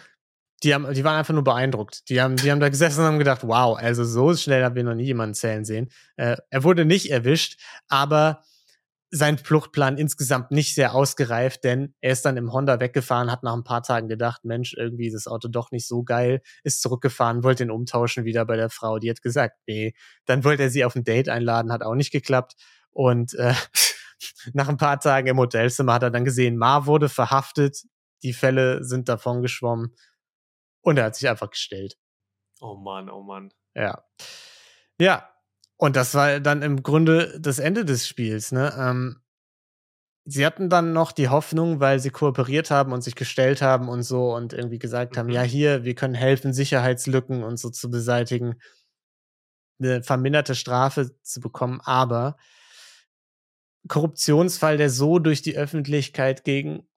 Die, 0.64 0.74
haben, 0.74 0.94
die 0.94 1.04
waren 1.04 1.18
einfach 1.18 1.34
nur 1.34 1.44
beeindruckt. 1.44 2.10
Die 2.10 2.22
haben, 2.22 2.38
die 2.38 2.50
haben 2.50 2.60
da 2.60 2.70
gesessen 2.70 3.02
und 3.02 3.06
haben 3.06 3.20
gedacht, 3.20 3.42
wow, 3.44 3.78
also 3.78 4.06
so 4.06 4.34
schnell 4.36 4.64
haben 4.64 4.76
wir 4.76 4.84
noch 4.84 4.96
nie 4.96 5.04
jemanden 5.04 5.36
zählen 5.36 5.66
sehen. 5.66 5.90
Äh, 6.16 6.38
er 6.50 6.64
wurde 6.64 6.86
nicht 6.86 7.12
erwischt, 7.12 7.60
aber 7.90 8.42
sein 9.16 9.38
Fluchtplan 9.38 9.98
insgesamt 9.98 10.50
nicht 10.50 10.74
sehr 10.74 10.96
ausgereift, 10.96 11.64
denn 11.64 11.94
er 12.02 12.14
ist 12.14 12.26
dann 12.26 12.36
im 12.36 12.52
Honda 12.52 12.80
weggefahren, 12.80 13.30
hat 13.30 13.44
nach 13.44 13.54
ein 13.54 13.64
paar 13.64 13.84
Tagen 13.84 14.08
gedacht, 14.08 14.44
Mensch, 14.44 14.74
irgendwie 14.74 15.06
ist 15.06 15.14
das 15.14 15.28
Auto 15.28 15.50
doch 15.50 15.70
nicht 15.70 15.88
so 15.88 16.04
geil, 16.04 16.42
ist 16.64 16.82
zurückgefahren, 16.82 17.44
wollte 17.44 17.64
ihn 17.64 17.70
umtauschen 17.70 18.26
wieder 18.26 18.44
bei 18.46 18.56
der 18.56 18.72
Frau. 18.72 18.98
Die 18.98 19.12
hat 19.12 19.22
gesagt, 19.22 19.58
nee. 19.68 19.94
Dann 20.26 20.44
wollte 20.44 20.64
er 20.64 20.72
sie 20.72 20.84
auf 20.84 20.96
ein 20.96 21.04
Date 21.04 21.30
einladen, 21.30 21.72
hat 21.72 21.84
auch 21.84 21.94
nicht 21.94 22.12
geklappt. 22.12 22.54
Und 22.90 23.36
äh, 23.36 23.54
nach 24.54 24.68
ein 24.68 24.78
paar 24.78 25.00
Tagen 25.00 25.28
im 25.28 25.38
Hotelzimmer 25.38 25.94
hat 25.94 26.04
er 26.04 26.12
dann 26.12 26.26
gesehen, 26.26 26.58
Ma 26.58 26.88
wurde 26.88 27.08
verhaftet, 27.08 27.84
die 28.24 28.34
Fälle 28.34 28.84
sind 28.84 29.10
davon 29.10 29.44
geschwommen 29.44 29.94
und 30.84 30.98
er 30.98 31.06
hat 31.06 31.16
sich 31.16 31.28
einfach 31.28 31.50
gestellt. 31.50 31.98
Oh 32.62 32.76
Mann, 32.76 33.10
oh 33.10 33.24
Mann. 33.24 33.52
Ja. 33.76 34.04
Ja. 35.00 35.30
Und 35.78 35.96
das 35.96 36.14
war 36.14 36.40
dann 36.40 36.62
im 36.62 36.84
Grunde 36.84 37.40
das 37.40 37.60
Ende 37.60 37.84
des 37.84 38.08
Spiels, 38.08 38.52
ne? 38.52 38.74
Ähm, 38.78 39.22
sie 40.26 40.46
hatten 40.46 40.70
dann 40.70 40.94
noch 40.94 41.12
die 41.12 41.28
Hoffnung, 41.30 41.80
weil 41.82 42.00
sie 42.00 42.12
kooperiert 42.12 42.72
haben 42.72 42.94
und 42.94 43.02
sich 43.04 43.16
gestellt 43.16 43.62
haben 43.62 43.90
und 43.90 44.04
so 44.04 44.34
und 44.34 44.54
irgendwie 44.54 44.80
gesagt 44.80 45.18
haben, 45.18 45.28
Mhm. 45.28 45.34
ja, 45.34 45.42
hier, 45.42 45.84
wir 45.84 45.96
können 45.96 46.14
helfen, 46.14 46.54
Sicherheitslücken 46.54 47.44
und 47.44 47.58
so 47.58 47.70
zu 47.70 47.90
beseitigen, 47.90 48.62
eine 49.80 50.04
verminderte 50.04 50.56
Strafe 50.56 51.20
zu 51.24 51.42
bekommen, 51.42 51.82
aber 51.84 52.38
Korruptionsfall, 53.90 54.78
der 54.78 54.90
so 54.90 55.20
durch 55.20 55.42
die 55.42 55.58
Öffentlichkeit 55.58 56.46
gegen 56.46 56.88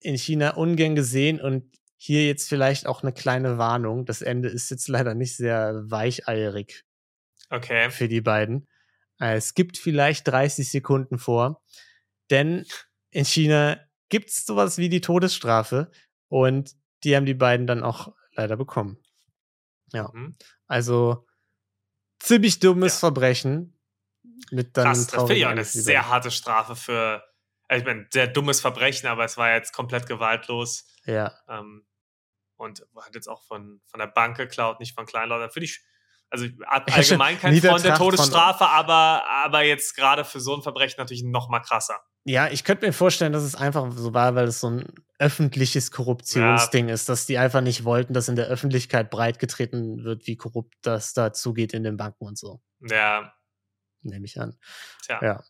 in 0.00 0.16
China 0.16 0.54
ungern 0.54 0.94
gesehen 0.94 1.40
und 1.40 1.70
hier 1.96 2.26
jetzt 2.26 2.48
vielleicht 2.48 2.86
auch 2.86 3.02
eine 3.02 3.12
kleine 3.12 3.58
Warnung. 3.58 4.04
Das 4.04 4.22
Ende 4.22 4.48
ist 4.48 4.70
jetzt 4.70 4.88
leider 4.88 5.14
nicht 5.14 5.36
sehr 5.36 5.82
weicheierig 5.86 6.84
Okay. 7.50 7.90
für 7.90 8.08
die 8.08 8.20
beiden. 8.20 8.68
Äh, 9.20 9.36
Es 9.36 9.54
gibt 9.54 9.78
vielleicht 9.78 10.26
30 10.28 10.70
Sekunden 10.70 11.18
vor, 11.18 11.62
denn 12.30 12.66
in 13.10 13.24
China 13.24 13.78
gibt 14.08 14.30
es 14.30 14.44
sowas 14.44 14.78
wie 14.78 14.88
die 14.88 15.00
Todesstrafe 15.00 15.90
und 16.28 16.72
die 17.04 17.16
haben 17.16 17.26
die 17.26 17.34
beiden 17.34 17.66
dann 17.66 17.82
auch 17.82 18.14
leider 18.32 18.56
bekommen. 18.56 18.98
Ja. 19.92 20.10
Mhm. 20.12 20.36
Also 20.66 21.26
ziemlich 22.18 22.58
dummes 22.58 22.94
Ja. 22.94 22.98
Verbrechen 23.00 23.78
mit 24.50 24.76
dann 24.76 24.86
Krass, 24.86 25.06
das 25.06 25.20
finde 25.22 25.36
ich 25.36 25.46
auch 25.46 25.50
eine 25.50 25.64
sehr 25.64 26.08
harte 26.08 26.30
Strafe 26.30 26.76
für, 26.76 27.22
ich 27.70 27.84
meine, 27.84 28.06
sehr 28.12 28.26
dummes 28.28 28.60
Verbrechen, 28.60 29.08
aber 29.08 29.24
es 29.24 29.36
war 29.36 29.52
jetzt 29.54 29.72
komplett 29.72 30.06
gewaltlos. 30.06 30.86
Ja. 31.04 31.32
Ähm, 31.48 31.86
und 32.56 32.86
hat 32.96 33.14
jetzt 33.14 33.28
auch 33.28 33.42
von, 33.42 33.80
von 33.86 34.00
der 34.00 34.06
Bank 34.06 34.36
geklaut, 34.36 34.80
nicht 34.80 34.94
von 34.94 35.04
Kleinleuten. 35.06 35.50
Finde 35.50 35.64
ich, 35.66 35.80
also 36.30 36.46
Ja, 36.46 36.52
allgemein 36.92 37.38
kein 37.38 37.52
Freund 37.52 37.62
der 37.64 37.72
Niedertracht 37.74 37.98
von- 37.98 38.10
Todesstrafe, 38.10 38.66
aber, 38.68 39.24
aber 39.28 39.62
jetzt 39.62 39.94
gerade 39.94 40.24
für 40.24 40.40
so 40.40 40.54
ein 40.56 40.62
Verbrechen 40.62 40.96
natürlich 40.98 41.22
noch 41.24 41.48
mal 41.48 41.60
krasser. 41.60 42.00
Ja, 42.28 42.48
ich 42.48 42.64
könnte 42.64 42.86
mir 42.86 42.92
vorstellen, 42.92 43.32
dass 43.32 43.44
es 43.44 43.54
einfach 43.54 43.92
so 43.92 44.12
war, 44.14 44.34
weil 44.34 44.48
es 44.48 44.58
so 44.58 44.68
ein 44.70 44.92
öffentliches 45.18 45.92
Korruptionsding 45.92 46.88
ist, 46.88 47.08
dass 47.08 47.24
die 47.26 47.38
einfach 47.38 47.60
nicht 47.60 47.84
wollten, 47.84 48.14
dass 48.14 48.28
in 48.28 48.34
der 48.36 48.46
Öffentlichkeit 48.46 49.10
breitgetreten 49.10 50.02
wird, 50.02 50.26
wie 50.26 50.36
korrupt 50.36 50.74
das 50.82 51.12
da 51.14 51.32
zugeht 51.32 51.72
in 51.72 51.84
den 51.84 51.96
Banken 51.96 52.26
und 52.26 52.36
so. 52.38 52.60
Ja, 52.80 53.32
Nehme 54.02 54.24
ich 54.24 54.40
an. 54.40 54.58
tja. 55.04 55.20
Ja. 55.22 55.44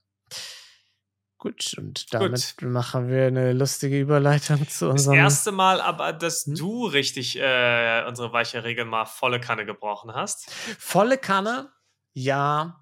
Gut, 1.46 1.74
und 1.78 2.12
damit 2.12 2.56
machen 2.61 3.09
wir 3.09 3.26
eine 3.26 3.52
lustige 3.52 4.00
Überleitung 4.00 4.68
zu 4.68 4.87
Das 4.87 4.92
unserem. 4.92 5.18
erste 5.18 5.52
Mal 5.52 5.80
aber, 5.80 6.12
dass 6.12 6.44
Hm? 6.46 6.54
du 6.56 6.87
richtig 6.87 7.38
äh, 7.38 8.04
unsere 8.09 8.32
weiche 8.32 8.64
Regel 8.64 8.85
mal 8.85 9.04
volle 9.06 9.40
Kanne 9.40 9.64
gebrochen 9.64 10.12
hast. 10.14 10.50
Volle 10.78 11.18
Kanne, 11.18 11.70
ja. 12.14 12.80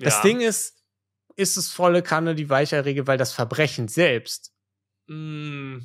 Das 0.00 0.16
ja. 0.16 0.22
Ding 0.22 0.40
ist, 0.40 0.82
ist 1.36 1.56
es 1.56 1.70
volle 1.70 2.02
Kanne 2.02 2.34
die 2.34 2.48
Weicherregel, 2.50 3.06
weil 3.06 3.18
das 3.18 3.32
Verbrechen 3.32 3.88
selbst. 3.88 4.52
Mm, 5.06 5.78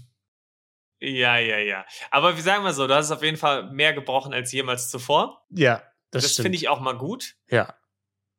ja, 0.99 1.37
ja, 1.37 1.57
ja. 1.57 1.85
Aber 2.11 2.35
wir 2.35 2.43
sagen 2.43 2.63
mal 2.63 2.73
so, 2.73 2.87
du 2.87 2.95
hast 2.95 3.11
auf 3.11 3.21
jeden 3.23 3.37
Fall 3.37 3.69
mehr 3.71 3.93
gebrochen 3.93 4.33
als 4.33 4.51
jemals 4.51 4.89
zuvor. 4.89 5.45
Ja, 5.49 5.83
das, 6.11 6.23
Das, 6.23 6.35
finde 6.35 6.55
ich 6.57 6.69
auch 6.69 6.79
mal 6.79 6.97
gut, 6.97 7.35
Ja. 7.49 7.75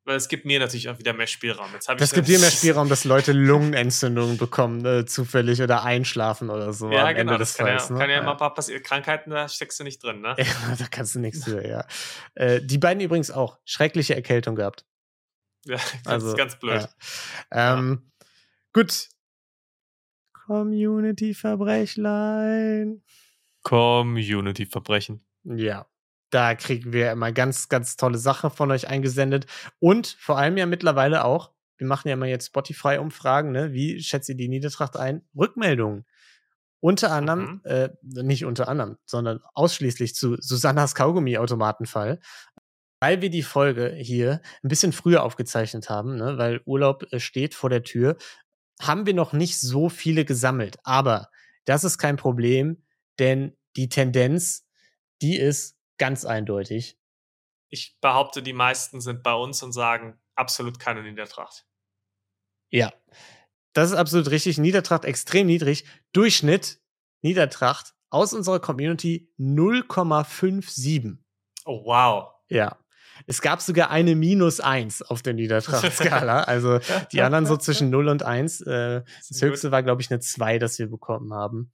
Weil 0.05 0.15
es 0.15 0.27
gibt 0.29 0.45
mir 0.45 0.59
natürlich 0.59 0.87
auch 0.89 0.97
wieder 0.99 1.13
mehr 1.13 1.27
Spielraum. 1.27 1.67
Jetzt 1.73 1.89
Das 1.89 2.13
gibt 2.13 2.27
dir 2.27 2.39
mehr 2.39 2.51
Spielraum, 2.57 2.87
dass 2.89 3.03
Leute 3.05 3.31
Lungenentzündungen 3.33 4.37
bekommen, 4.37 4.85
äh, 4.85 5.05
zufällig 5.05 5.61
oder 5.61 5.83
einschlafen 5.83 6.49
oder 6.49 6.71
so 6.73 6.91
Ja, 6.91 7.07
am 7.07 7.15
genau. 7.15 7.33
Ende 7.33 7.39
Das 7.39 7.49
des 7.49 7.57
kann, 7.57 7.67
Falls. 7.67 7.89
ja, 7.89 7.93
ne? 7.95 7.99
kann 7.99 8.09
ja 8.09 8.29
ein 8.31 8.37
paar 8.37 8.53
passieren. 8.53 8.81
Krankheiten, 8.83 9.29
da 9.31 9.47
steckst 9.49 9.79
du 9.79 9.83
nicht 9.83 10.01
drin, 10.03 10.21
ne? 10.21 10.35
Ja, 10.39 10.75
da 10.77 10.85
kannst 10.89 11.15
du 11.15 11.19
nichts 11.19 11.43
für, 11.43 11.67
ja. 11.67 11.85
Äh, 12.35 12.61
die 12.61 12.77
beiden 12.77 13.01
übrigens 13.01 13.31
auch 13.31 13.57
schreckliche 13.65 14.15
Erkältung 14.15 14.55
gehabt. 14.55 14.85
Ja, 15.67 15.77
das 15.77 15.93
Also, 16.05 16.27
ist 16.29 16.37
ganz 16.37 16.59
blöd. 16.59 16.87
Ja. 17.51 17.79
Ähm, 17.79 18.11
Gut. 18.71 19.09
Community-Verbrechlein. 20.45 23.01
Community-Verbrechen. 23.63 25.25
Ja. 25.43 25.87
Da 26.35 26.53
kriegen 26.53 26.91
wir 26.91 27.13
immer 27.13 27.31
ganz, 27.31 27.69
ganz 27.69 27.95
tolle 27.95 28.17
Sachen 28.17 28.49
von 28.49 28.69
euch 28.69 28.89
eingesendet. 28.89 29.45
Und 29.79 30.17
vor 30.19 30.37
allem 30.37 30.57
ja 30.57 30.65
mittlerweile 30.65 31.23
auch, 31.23 31.53
wir 31.77 31.87
machen 31.87 32.09
ja 32.09 32.15
immer 32.15 32.25
jetzt 32.25 32.47
Spotify-Umfragen, 32.47 33.53
ne? 33.53 33.71
Wie 33.71 34.01
schätzt 34.03 34.27
ihr 34.27 34.35
die 34.35 34.49
Niedertracht 34.49 34.97
ein? 34.97 35.21
Rückmeldungen. 35.33 36.03
Unter 36.81 37.13
anderem, 37.13 37.39
Mhm. 37.39 37.61
äh, 37.63 37.89
nicht 38.01 38.43
unter 38.43 38.67
anderem, 38.67 38.97
sondern 39.05 39.39
ausschließlich 39.53 40.13
zu 40.13 40.35
Susannas 40.41 40.93
Kaugummi-Automatenfall. 40.93 42.19
Weil 42.99 43.21
wir 43.21 43.29
die 43.29 43.41
Folge 43.43 43.93
hier 43.97 44.41
ein 44.61 44.67
bisschen 44.67 44.91
früher 44.91 45.23
aufgezeichnet 45.23 45.89
haben, 45.89 46.17
ne? 46.17 46.37
weil 46.37 46.59
Urlaub 46.65 47.05
äh, 47.13 47.21
steht 47.21 47.55
vor 47.55 47.69
der 47.69 47.83
Tür, 47.83 48.17
haben 48.81 49.05
wir 49.05 49.13
noch 49.13 49.31
nicht 49.31 49.57
so 49.57 49.87
viele 49.87 50.25
gesammelt. 50.25 50.79
Aber 50.83 51.29
das 51.63 51.85
ist 51.85 51.97
kein 51.97 52.17
Problem, 52.17 52.83
denn 53.19 53.55
die 53.77 53.87
Tendenz, 53.87 54.67
die 55.21 55.37
ist 55.37 55.74
ganz 55.97 56.25
eindeutig. 56.25 56.99
Ich 57.69 57.97
behaupte, 57.99 58.43
die 58.43 58.53
meisten 58.53 59.01
sind 59.01 59.23
bei 59.23 59.33
uns 59.33 59.63
und 59.63 59.71
sagen 59.71 60.19
absolut 60.35 60.79
keine 60.79 61.03
Niedertracht. 61.03 61.65
Ja, 62.69 62.93
das 63.73 63.91
ist 63.91 63.97
absolut 63.97 64.31
richtig. 64.31 64.57
Niedertracht 64.57 65.05
extrem 65.05 65.47
niedrig. 65.47 65.85
Durchschnitt 66.13 66.79
Niedertracht 67.21 67.93
aus 68.09 68.33
unserer 68.33 68.59
Community 68.59 69.29
0,57. 69.39 71.17
Oh, 71.65 71.83
wow. 71.85 72.31
Ja. 72.49 72.77
Es 73.27 73.41
gab 73.41 73.61
sogar 73.61 73.89
eine 73.89 74.15
minus 74.15 74.59
1 74.59 75.01
auf 75.01 75.21
der 75.21 75.33
Niedertracht-Skala. 75.35 76.43
Also 76.43 76.79
die 77.11 77.21
anderen 77.21 77.45
so 77.45 77.57
zwischen 77.57 77.89
0 77.89 78.09
und 78.09 78.23
1. 78.23 78.61
Äh, 78.61 79.03
das 79.29 79.41
höchste 79.41 79.71
war, 79.71 79.83
glaube 79.83 80.01
ich, 80.01 80.11
eine 80.11 80.19
2, 80.19 80.59
das 80.59 80.79
wir 80.79 80.89
bekommen 80.89 81.33
haben. 81.33 81.71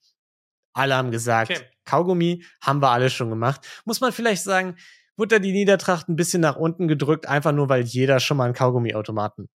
Alle 0.73 0.95
haben 0.95 1.11
gesagt, 1.11 1.51
Okay. 1.51 1.65
Kaugummi 1.85 2.43
haben 2.61 2.81
wir 2.81 2.89
alle 2.91 3.09
schon 3.09 3.29
gemacht. 3.29 3.65
Muss 3.85 4.01
man 4.01 4.11
vielleicht 4.11 4.43
sagen, 4.43 4.77
wurde 5.17 5.35
da 5.35 5.39
die 5.39 5.51
Niedertracht 5.51 6.07
ein 6.09 6.15
bisschen 6.15 6.41
nach 6.41 6.55
unten 6.55 6.87
gedrückt, 6.87 7.27
einfach 7.27 7.51
nur, 7.51 7.69
weil 7.69 7.83
jeder 7.83 8.19
schon 8.19 8.37
mal 8.37 8.45
einen 8.45 8.53
Kaugummiautomaten 8.53 9.49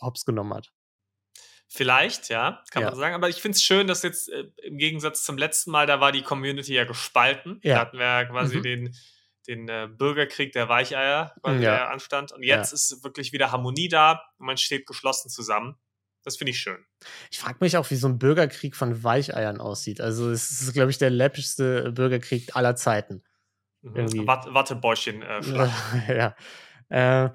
hops 0.00 0.24
genommen 0.24 0.54
hat. 0.54 0.70
Vielleicht, 1.68 2.28
ja, 2.28 2.62
kann 2.70 2.82
Ja. 2.82 2.90
man 2.90 2.98
sagen. 2.98 3.14
Aber 3.14 3.28
ich 3.30 3.40
finde 3.40 3.56
es 3.56 3.62
schön, 3.62 3.86
dass 3.86 4.02
jetzt 4.02 4.28
äh, 4.28 4.44
im 4.62 4.76
Gegensatz 4.76 5.24
zum 5.24 5.38
letzten 5.38 5.70
Mal, 5.70 5.86
da 5.86 6.00
war 6.00 6.12
die 6.12 6.22
Community 6.22 6.74
ja 6.74 6.84
gespalten. 6.84 7.60
Ja. 7.62 7.76
Da 7.76 7.80
hatten 7.80 7.98
wir 7.98 8.04
ja 8.04 8.24
quasi 8.26 8.58
Mhm. 8.58 8.62
den, 8.62 8.96
den 9.48 9.68
äh, 9.68 9.88
Bürgerkrieg 9.90 10.52
der 10.52 10.68
Weicheier, 10.68 11.34
quasi, 11.42 11.62
Ja. 11.64 11.74
der 11.76 11.90
anstand. 11.90 12.32
Und 12.32 12.42
jetzt 12.42 12.72
ist 12.72 13.02
wirklich 13.02 13.32
wieder 13.32 13.50
Harmonie 13.52 13.88
da 13.88 14.22
und 14.38 14.46
man 14.46 14.56
steht 14.58 14.86
geschlossen 14.86 15.30
zusammen. 15.30 15.76
Das 16.24 16.36
finde 16.36 16.50
ich 16.52 16.58
schön. 16.60 16.78
Ich 17.30 17.38
frage 17.40 17.58
mich 17.60 17.76
auch, 17.76 17.90
wie 17.90 17.96
so 17.96 18.06
ein 18.08 18.18
Bürgerkrieg 18.18 18.76
von 18.76 19.02
Weicheiern 19.02 19.60
aussieht. 19.60 20.00
Also 20.00 20.30
es 20.30 20.50
ist, 20.50 20.72
glaube 20.72 20.90
ich, 20.90 20.98
der 20.98 21.10
läppischste 21.10 21.90
Bürgerkrieg 21.92 22.54
aller 22.54 22.76
Zeiten. 22.76 23.22
Mhm. 23.82 24.26
Wat 24.26 24.46
Wattebäuschen 24.54 25.22
äh, 25.22 25.40
ja. 26.16 26.36
Äh, 26.88 27.30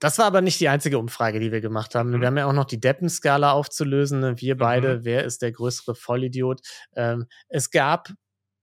das 0.00 0.18
war 0.18 0.26
aber 0.26 0.42
nicht 0.42 0.60
die 0.60 0.68
einzige 0.68 0.98
Umfrage, 0.98 1.40
die 1.40 1.50
wir 1.50 1.60
gemacht 1.60 1.94
haben. 1.94 2.10
Mhm. 2.10 2.20
Wir 2.20 2.26
haben 2.28 2.36
ja 2.38 2.46
auch 2.46 2.52
noch 2.52 2.66
die 2.66 2.80
Deppenskala 2.80 3.52
aufzulösen. 3.52 4.20
ne? 4.20 4.34
Wir 4.40 4.56
beide, 4.58 4.98
Mhm. 4.98 5.04
wer 5.04 5.24
ist 5.24 5.40
der 5.42 5.50
größere 5.52 5.94
Vollidiot? 5.94 6.60
Ähm, 6.94 7.26
es 7.48 7.70
gab 7.70 8.10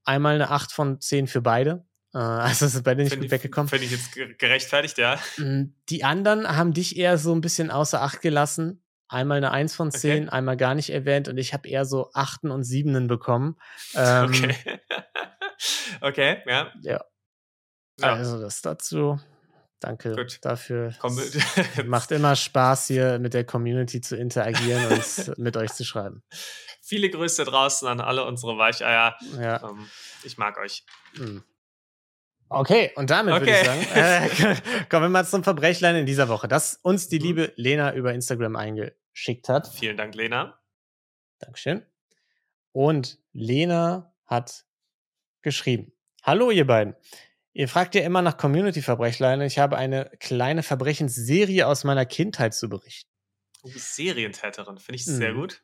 einmal 0.04 0.36
eine 0.36 0.52
8 0.52 0.72
von 0.72 1.02
10 1.02 1.26
für 1.28 1.42
beide. 1.42 1.86
Äh, 2.14 2.18
also 2.60 2.68
sind 2.68 2.84
beide 2.84 3.02
nicht 3.02 3.10
Finde 3.14 3.26
gut 3.26 3.26
ich, 3.26 3.32
weggekommen. 3.32 3.68
find 3.68 3.84
ich 3.84 3.92
jetzt 3.92 4.14
ge- 4.14 4.36
gerechtfertigt, 4.38 4.98
ja. 5.00 5.20
Mm, 5.38 5.74
Die 5.90 6.04
anderen 6.04 6.48
haben 6.56 6.74
dich 6.74 6.96
eher 6.96 7.18
so 7.18 7.34
ein 7.34 7.42
bisschen 7.42 7.72
außer 7.72 8.02
Acht 8.04 8.22
gelassen. 8.22 8.84
Einmal 9.08 9.38
eine 9.38 9.52
1 9.52 9.76
von 9.76 9.92
10, 9.92 10.30
einmal 10.30 10.58
gar 10.58 10.74
nicht 10.74 10.90
erwähnt 10.90 11.28
und 11.28 11.38
ich 11.38 11.54
habe 11.54 11.68
eher 11.70 11.86
so 11.86 12.10
Achten 12.14 12.50
und 12.52 12.64
Siebenen 12.64 13.08
bekommen. 13.08 13.58
Ähm, 13.96 14.26
okay. 14.30 14.56
okay, 16.02 16.38
ja. 16.48 16.72
Ja. 16.82 17.06
Ja, 18.00 18.14
Also 18.14 18.42
das 18.42 18.62
dazu. 18.62 19.20
Danke 19.80 20.16
Gut. 20.16 20.40
dafür. 20.42 20.94
komm, 21.00 21.20
macht 21.86 22.12
immer 22.12 22.36
Spaß, 22.36 22.88
hier 22.88 23.20
mit 23.20 23.34
der 23.34 23.44
Community 23.46 24.02
zu 24.02 24.16
interagieren 24.16 24.86
und 24.88 25.38
mit 25.38 25.58
euch 25.58 25.74
zu 25.74 25.86
schreiben. 25.86 26.24
Viele 26.82 27.10
Grüße 27.10 27.44
draußen 27.46 27.88
an 27.88 28.00
alle 28.00 28.26
unsere 28.26 28.58
Weicheier. 28.58 29.18
Ja. 29.40 29.70
Ähm, 29.70 29.88
ich 30.24 30.38
mag 30.38 30.58
euch. 30.58 30.84
mm. 31.14 31.40
Okay, 32.48 32.92
und 32.96 33.10
damit 33.10 33.34
würde 33.34 33.46
ich 33.52 33.58
Okay. 33.58 33.66
sagen, 33.66 33.88
äh, 33.96 34.86
kommen 34.90 35.06
wir 35.06 35.10
mal 35.10 35.26
zum 35.26 35.44
Verbrechlein 35.44 35.96
in 35.96 36.06
dieser 36.06 36.30
Woche, 36.30 36.48
das 36.48 36.80
uns 36.84 37.08
die 37.08 37.18
Mhm. 37.20 37.26
liebe 37.26 37.54
Lena 37.56 37.94
über 37.94 38.14
Instagram 38.14 38.56
eingeschickt 38.56 39.50
hat. 39.50 39.68
Vielen 39.68 39.98
Dank, 39.98 40.14
Lena. 40.16 40.60
Dankeschön. 41.40 41.84
Und 42.72 43.20
Lena 43.34 44.14
hat 44.26 44.66
geschrieben. 45.42 45.92
Hallo, 46.24 46.52
ihr 46.52 46.68
beiden. 46.68 46.96
Ihr 47.54 47.68
fragt 47.70 47.96
ja 47.96 48.02
immer 48.02 48.22
nach 48.22 48.38
Community-Verbrechlein. 48.38 49.42
Ich 49.42 49.60
habe 49.60 49.78
eine 49.78 50.12
kleine 50.20 50.62
Verbrechensserie 50.62 51.66
aus 51.68 51.84
meiner 51.84 52.06
Kindheit 52.06 52.54
zu 52.54 52.68
berichten. 52.70 53.10
Du 53.64 53.72
bist 53.72 53.96
Serientäterin, 53.96 54.78
finde 54.78 54.98
ich 54.98 55.06
sehr 55.06 55.34
Mhm. 55.34 55.38
gut. 55.38 55.64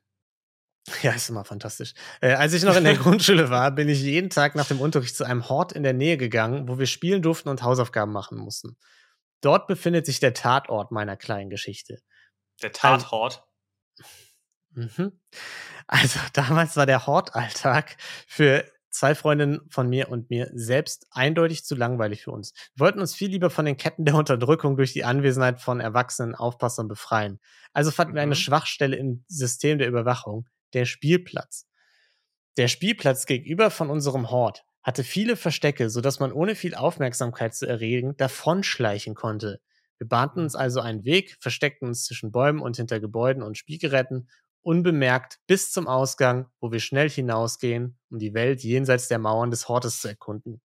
Ja, 1.04 1.12
ist 1.12 1.30
immer 1.30 1.46
fantastisch. 1.46 1.94
Äh, 2.22 2.34
als 2.34 2.54
ich 2.54 2.64
noch 2.64 2.76
in 2.76 2.84
der 2.84 2.96
Grundschule 2.98 3.50
war, 3.50 3.72
bin 3.72 3.88
ich 3.88 4.02
jeden 4.02 4.30
Tag 4.30 4.56
nach 4.56 4.68
dem 4.68 4.80
Unterricht 4.82 5.16
zu 5.16 5.24
einem 5.24 5.48
Hort 5.48 5.72
in 5.74 5.84
der 5.84 5.94
Nähe 5.94 6.18
gegangen, 6.18 6.68
wo 6.68 6.80
wir 6.80 6.88
spielen 6.88 7.22
durften 7.22 7.50
und 7.50 7.62
Hausaufgaben 7.62 8.12
machen 8.12 8.38
mussten. 8.38 8.78
Dort 9.42 9.68
befindet 9.68 10.06
sich 10.06 10.20
der 10.20 10.34
Tatort 10.34 10.92
meiner 10.92 11.18
kleinen 11.18 11.50
Geschichte. 11.50 12.00
Der 12.64 12.72
Tathort. 12.72 13.44
Mhm. 14.74 15.20
Also 15.88 16.20
damals 16.34 16.76
war 16.78 16.86
der 16.86 17.06
Hortalltag 17.08 17.98
für 18.28 18.66
zwei 18.90 19.16
Freundinnen 19.16 19.62
von 19.70 19.88
mir 19.88 20.10
und 20.10 20.30
mir 20.30 20.50
selbst 20.54 21.08
eindeutig 21.12 21.64
zu 21.64 21.76
langweilig 21.76 22.24
für 22.24 22.32
uns. 22.32 22.54
Wir 22.76 22.86
wollten 22.86 23.00
uns 23.00 23.16
viel 23.16 23.30
lieber 23.30 23.50
von 23.50 23.66
den 23.66 23.78
Ketten 23.78 24.04
der 24.06 24.16
Unterdrückung 24.16 24.76
durch 24.76 24.94
die 24.94 25.06
Anwesenheit 25.06 25.62
von 25.62 25.80
erwachsenen 25.80 26.36
Aufpassern 26.36 26.88
befreien. 26.90 27.40
Also 27.74 27.92
fanden 27.92 28.16
wir 28.16 28.22
eine 28.22 28.32
Mhm. 28.32 28.36
Schwachstelle 28.36 28.98
im 28.98 29.24
System 29.28 29.78
der 29.80 29.88
Überwachung, 29.88 30.48
der 30.74 30.86
Spielplatz. 30.86 31.68
Der 32.58 32.68
Spielplatz 32.68 33.26
gegenüber 33.26 33.72
von 33.72 33.90
unserem 33.90 34.30
Hort 34.30 34.66
hatte 34.84 35.04
viele 35.04 35.36
Verstecke, 35.36 35.90
sodass 35.90 36.20
man 36.20 36.32
ohne 36.32 36.56
viel 36.56 36.76
Aufmerksamkeit 36.76 37.56
zu 37.56 37.68
erregen 37.68 38.18
davonschleichen 38.18 39.16
konnte. 39.16 39.62
Wir 39.98 40.08
bahnten 40.08 40.42
uns 40.42 40.56
also 40.56 40.82
einen 40.82 41.06
Weg, 41.06 41.38
versteckten 41.40 41.88
uns 41.88 42.06
zwischen 42.06 42.32
Bäumen 42.32 42.60
und 42.60 42.78
hinter 42.78 43.00
Gebäuden 43.00 43.44
und 43.44 43.58
Spielgeräten, 43.58 44.28
unbemerkt 44.64 45.40
bis 45.48 45.72
zum 45.72 45.88
Ausgang, 45.88 46.48
wo 46.60 46.72
wir 46.72 46.80
schnell 46.80 47.10
hinausgehen, 47.10 47.98
um 48.10 48.20
die 48.20 48.34
Welt 48.34 48.64
jenseits 48.64 49.08
der 49.08 49.20
Mauern 49.20 49.52
des 49.52 49.68
Hortes 49.68 50.02
zu 50.02 50.08
erkunden. 50.08 50.62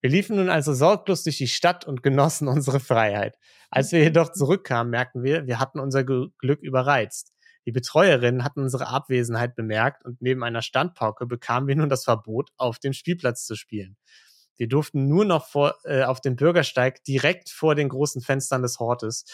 Wir 0.00 0.10
liefen 0.10 0.36
nun 0.36 0.48
also 0.48 0.74
sorglos 0.74 1.24
durch 1.24 1.38
die 1.38 1.48
Stadt 1.48 1.84
und 1.84 2.02
genossen 2.02 2.48
unsere 2.48 2.80
Freiheit. 2.80 3.36
Als 3.70 3.92
wir 3.92 4.00
jedoch 4.00 4.32
zurückkamen, 4.32 4.90
merkten 4.90 5.22
wir, 5.24 5.46
wir 5.46 5.58
hatten 5.58 5.80
unser 5.80 6.04
Glück 6.04 6.62
überreizt. 6.62 7.32
Die 7.66 7.72
Betreuerinnen 7.72 8.44
hatten 8.44 8.60
unsere 8.60 8.86
Abwesenheit 8.86 9.56
bemerkt 9.56 10.04
und 10.04 10.22
neben 10.22 10.44
einer 10.44 10.62
Standpauke 10.62 11.26
bekamen 11.26 11.66
wir 11.66 11.76
nun 11.76 11.88
das 11.88 12.04
Verbot, 12.04 12.50
auf 12.56 12.78
dem 12.78 12.92
Spielplatz 12.92 13.44
zu 13.44 13.56
spielen. 13.56 13.96
Wir 14.56 14.68
durften 14.68 15.08
nur 15.08 15.24
noch 15.24 15.48
vor, 15.48 15.74
äh, 15.84 16.04
auf 16.04 16.20
dem 16.20 16.36
Bürgersteig 16.36 17.02
direkt 17.04 17.50
vor 17.50 17.74
den 17.74 17.88
großen 17.88 18.22
Fenstern 18.22 18.62
des 18.62 18.78
Hortes. 18.78 19.24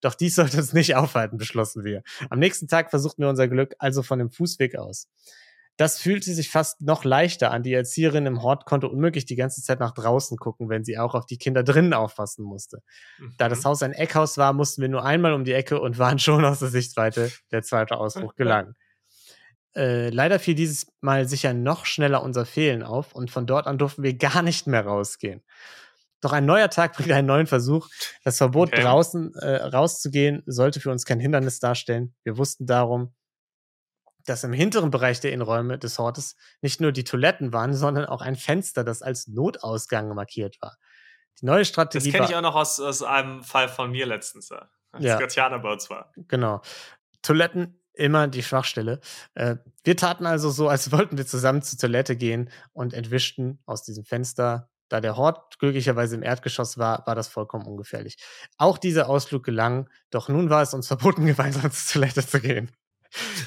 Doch 0.00 0.14
dies 0.14 0.36
sollte 0.36 0.56
uns 0.58 0.72
nicht 0.72 0.94
aufhalten, 0.94 1.36
beschlossen 1.36 1.84
wir. 1.84 2.02
Am 2.30 2.38
nächsten 2.38 2.68
Tag 2.68 2.90
versuchten 2.90 3.22
wir 3.22 3.28
unser 3.28 3.48
Glück 3.48 3.74
also 3.78 4.02
von 4.02 4.18
dem 4.18 4.30
Fußweg 4.30 4.76
aus. 4.76 5.08
Das 5.80 5.98
fühlte 5.98 6.34
sich 6.34 6.50
fast 6.50 6.82
noch 6.82 7.04
leichter 7.04 7.52
an. 7.52 7.62
Die 7.62 7.72
Erzieherin 7.72 8.26
im 8.26 8.42
Hort 8.42 8.66
konnte 8.66 8.86
unmöglich 8.86 9.24
die 9.24 9.34
ganze 9.34 9.62
Zeit 9.62 9.80
nach 9.80 9.92
draußen 9.92 10.36
gucken, 10.36 10.68
wenn 10.68 10.84
sie 10.84 10.98
auch 10.98 11.14
auf 11.14 11.24
die 11.24 11.38
Kinder 11.38 11.62
drinnen 11.62 11.94
aufpassen 11.94 12.44
musste. 12.44 12.82
Mhm. 13.18 13.34
Da 13.38 13.48
das 13.48 13.60
mhm. 13.60 13.64
Haus 13.64 13.82
ein 13.82 13.92
Eckhaus 13.92 14.36
war, 14.36 14.52
mussten 14.52 14.82
wir 14.82 14.90
nur 14.90 15.06
einmal 15.06 15.32
um 15.32 15.42
die 15.42 15.54
Ecke 15.54 15.80
und 15.80 15.98
waren 15.98 16.18
schon 16.18 16.44
aus 16.44 16.58
der 16.58 16.68
Sichtweite 16.68 17.32
der 17.50 17.62
zweite 17.62 17.96
Ausbruch 17.96 18.34
gelangen. 18.36 18.74
Äh, 19.74 20.10
leider 20.10 20.38
fiel 20.38 20.54
dieses 20.54 20.86
Mal 21.00 21.26
sicher 21.26 21.54
noch 21.54 21.86
schneller 21.86 22.22
unser 22.22 22.44
Fehlen 22.44 22.82
auf 22.82 23.14
und 23.14 23.30
von 23.30 23.46
dort 23.46 23.66
an 23.66 23.78
durften 23.78 24.02
wir 24.02 24.12
gar 24.12 24.42
nicht 24.42 24.66
mehr 24.66 24.84
rausgehen. 24.84 25.42
Doch 26.20 26.34
ein 26.34 26.44
neuer 26.44 26.68
Tag 26.68 26.92
bringt 26.92 27.10
einen 27.10 27.26
neuen 27.26 27.46
Versuch. 27.46 27.88
Das 28.22 28.36
Verbot, 28.36 28.68
okay. 28.68 28.82
draußen 28.82 29.34
äh, 29.36 29.54
rauszugehen, 29.64 30.42
sollte 30.44 30.78
für 30.78 30.90
uns 30.90 31.06
kein 31.06 31.20
Hindernis 31.20 31.58
darstellen. 31.58 32.12
Wir 32.22 32.36
wussten 32.36 32.66
darum, 32.66 33.14
dass 34.26 34.44
im 34.44 34.52
hinteren 34.52 34.90
Bereich 34.90 35.20
der 35.20 35.32
Innenräume 35.32 35.78
des 35.78 35.98
Hortes 35.98 36.36
nicht 36.60 36.80
nur 36.80 36.92
die 36.92 37.04
Toiletten 37.04 37.52
waren, 37.52 37.74
sondern 37.74 38.06
auch 38.06 38.22
ein 38.22 38.36
Fenster, 38.36 38.84
das 38.84 39.02
als 39.02 39.28
Notausgang 39.28 40.14
markiert 40.14 40.60
war. 40.60 40.76
Die 41.40 41.46
neue 41.46 41.64
Strategie. 41.64 42.10
Das 42.10 42.18
kenne 42.18 42.30
ich 42.30 42.36
auch 42.36 42.42
noch 42.42 42.54
aus, 42.54 42.80
aus 42.80 43.02
einem 43.02 43.42
Fall 43.42 43.68
von 43.68 43.90
mir 43.90 44.06
letztens, 44.06 44.50
als 44.92 45.04
ja. 45.04 45.18
Uns 45.18 45.90
war. 45.90 46.12
Genau. 46.28 46.60
Toiletten 47.22 47.80
immer 47.94 48.28
die 48.28 48.42
Schwachstelle. 48.42 49.00
Äh, 49.34 49.56
wir 49.84 49.96
taten 49.96 50.26
also 50.26 50.50
so, 50.50 50.68
als 50.68 50.92
wollten 50.92 51.18
wir 51.18 51.26
zusammen 51.26 51.62
zur 51.62 51.78
Toilette 51.78 52.16
gehen 52.16 52.50
und 52.72 52.94
entwischten 52.94 53.60
aus 53.66 53.82
diesem 53.82 54.04
Fenster. 54.04 54.68
Da 54.88 55.00
der 55.00 55.16
Hort 55.16 55.60
glücklicherweise 55.60 56.16
im 56.16 56.24
Erdgeschoss 56.24 56.76
war, 56.76 57.06
war 57.06 57.14
das 57.14 57.28
vollkommen 57.28 57.64
ungefährlich. 57.64 58.16
Auch 58.56 58.76
dieser 58.76 59.08
Ausflug 59.08 59.44
gelang, 59.44 59.88
doch 60.10 60.28
nun 60.28 60.50
war 60.50 60.62
es 60.62 60.74
uns 60.74 60.86
verboten, 60.88 61.26
gemeinsam 61.26 61.70
zur 61.70 62.00
Toilette 62.00 62.26
zu 62.26 62.40
gehen. 62.40 62.72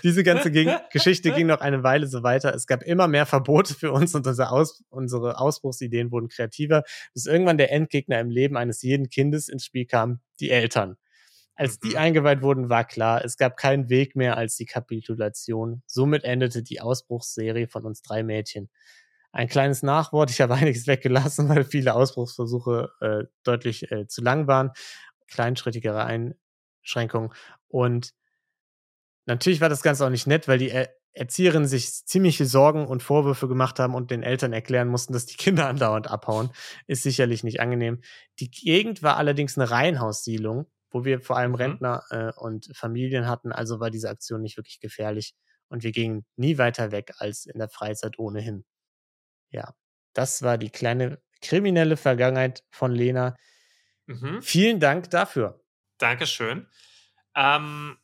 Diese 0.04 0.24
ganze 0.24 0.52
ging 0.52 0.70
Geschichte 0.92 1.32
ging 1.32 1.48
noch 1.48 1.62
eine 1.62 1.84
Weile 1.84 2.08
so 2.08 2.24
weiter. 2.24 2.54
Es 2.54 2.68
gab 2.68 2.84
immer 2.84 3.08
mehr 3.08 3.26
Verbote 3.26 3.74
für 3.74 3.92
uns 3.92 4.14
und 4.16 4.28
unser 4.28 4.52
Aus 4.52 4.84
unsere 4.90 5.40
Ausbruchsideen 5.40 6.12
wurden 6.12 6.28
kreativer, 6.28 6.84
bis 7.14 7.26
irgendwann 7.26 7.58
der 7.58 7.72
Endgegner 7.72 8.20
im 8.20 8.30
Leben 8.30 8.58
eines 8.58 8.82
jeden 8.82 9.10
Kindes 9.10 9.50
ins 9.50 9.66
Spiel 9.66 9.86
kam, 9.86 10.20
die 10.40 10.50
Eltern. 10.50 10.98
Als 11.56 11.80
die 11.80 11.90
mhm. 11.90 11.98
eingeweiht 11.98 12.42
wurden, 12.42 12.70
war 12.70 12.84
klar, 12.84 13.24
es 13.24 13.38
gab 13.38 13.58
keinen 13.58 13.90
Weg 13.90 14.16
mehr 14.16 14.38
als 14.38 14.56
die 14.56 14.66
Kapitulation. 14.66 15.84
Somit 15.86 16.24
endete 16.24 16.64
die 16.64 16.82
Ausbruchsserie 16.82 17.68
von 17.68 17.86
uns 17.86 18.02
drei 18.02 18.24
Mädchen. 18.24 18.70
Ein 19.32 19.48
kleines 19.48 19.84
Nachwort, 19.84 20.32
ich 20.32 20.42
habe 20.42 20.54
einiges 20.56 20.88
weggelassen, 20.88 21.50
weil 21.50 21.64
viele 21.64 21.94
Ausbruchsversuche 21.94 22.92
äh, 23.02 23.24
deutlich 23.44 23.92
äh, 23.92 24.08
zu 24.08 24.22
lang 24.22 24.48
waren. 24.48 24.72
Kleinschrittigere 25.28 26.04
Einschränkungen. 26.04 27.32
Und 27.68 28.14
natürlich 29.26 29.62
war 29.62 29.70
das 29.70 29.82
Ganze 29.82 30.06
auch 30.06 30.10
nicht 30.10 30.28
nett, 30.28 30.48
weil 30.48 30.58
die 30.58 30.70
er 30.70 30.90
Erzieherinnen 31.16 31.68
sich 31.68 32.06
ziemliche 32.06 32.48
Sorgen 32.48 32.88
und 32.88 33.04
Vorwürfe 33.04 33.48
gemacht 33.48 33.78
haben 33.78 33.94
und 33.94 34.10
den 34.10 34.24
Eltern 34.24 34.52
erklären 34.52 34.88
mussten, 34.88 35.14
dass 35.14 35.28
die 35.28 35.38
Kinder 35.38 35.68
andauernd 35.68 36.10
abhauen. 36.10 36.50
Ist 36.88 37.04
sicherlich 37.04 37.44
nicht 37.44 37.60
angenehm. 37.60 38.02
Die 38.40 38.50
Gegend 38.50 39.04
war 39.04 39.18
allerdings 39.18 39.58
eine 39.58 39.70
Reihenhaussiedlung, 39.70 40.66
wo 40.90 41.06
wir 41.06 41.22
vor 41.22 41.38
allem 41.38 41.52
mhm. 41.52 41.58
Rentner 41.58 42.04
äh, 42.10 42.32
und 42.36 42.76
Familien 42.76 43.28
hatten. 43.28 43.52
Also 43.52 43.80
war 43.80 43.92
diese 43.92 44.10
Aktion 44.10 44.42
nicht 44.42 44.58
wirklich 44.58 44.80
gefährlich. 44.80 45.36
Und 45.70 45.84
wir 45.84 45.92
gingen 45.92 46.26
nie 46.36 46.58
weiter 46.58 46.92
weg 46.92 47.14
als 47.18 47.46
in 47.46 47.60
der 47.60 47.70
Freizeit 47.70 48.18
ohnehin. 48.18 48.66
Ja, 49.50 49.76
das 50.14 50.42
war 50.42 50.58
die 50.58 50.70
kleine 50.70 51.22
kriminelle 51.42 51.98
Vergangenheit 51.98 52.64
von 52.72 52.92
Lena. 52.92 53.36
Mhm. 54.08 54.42
Vielen 54.42 54.80
Dank 54.80 55.10
dafür. 55.12 55.64
Dankeschön. 56.00 56.68
Ähm, 57.36 57.98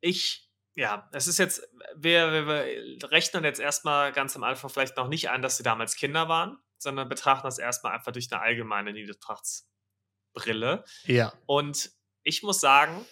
ich, 0.00 0.50
ja, 0.74 1.08
es 1.12 1.26
ist 1.26 1.38
jetzt, 1.38 1.68
wir, 1.94 2.32
wir, 2.32 2.46
wir 2.46 3.10
rechnen 3.10 3.44
jetzt 3.44 3.60
erstmal 3.60 4.12
ganz 4.12 4.36
am 4.36 4.44
Anfang 4.44 4.70
vielleicht 4.70 4.96
noch 4.96 5.08
nicht 5.08 5.30
an, 5.30 5.42
dass 5.42 5.56
sie 5.56 5.62
damals 5.62 5.96
Kinder 5.96 6.28
waren, 6.28 6.58
sondern 6.78 7.08
betrachten 7.08 7.46
das 7.46 7.58
erstmal 7.58 7.94
einfach 7.94 8.12
durch 8.12 8.32
eine 8.32 8.40
allgemeine 8.40 8.92
Niedertrachtsbrille. 8.92 10.84
Ja. 11.04 11.32
Und 11.46 11.90
ich 12.22 12.42
muss 12.42 12.60
sagen, 12.60 13.06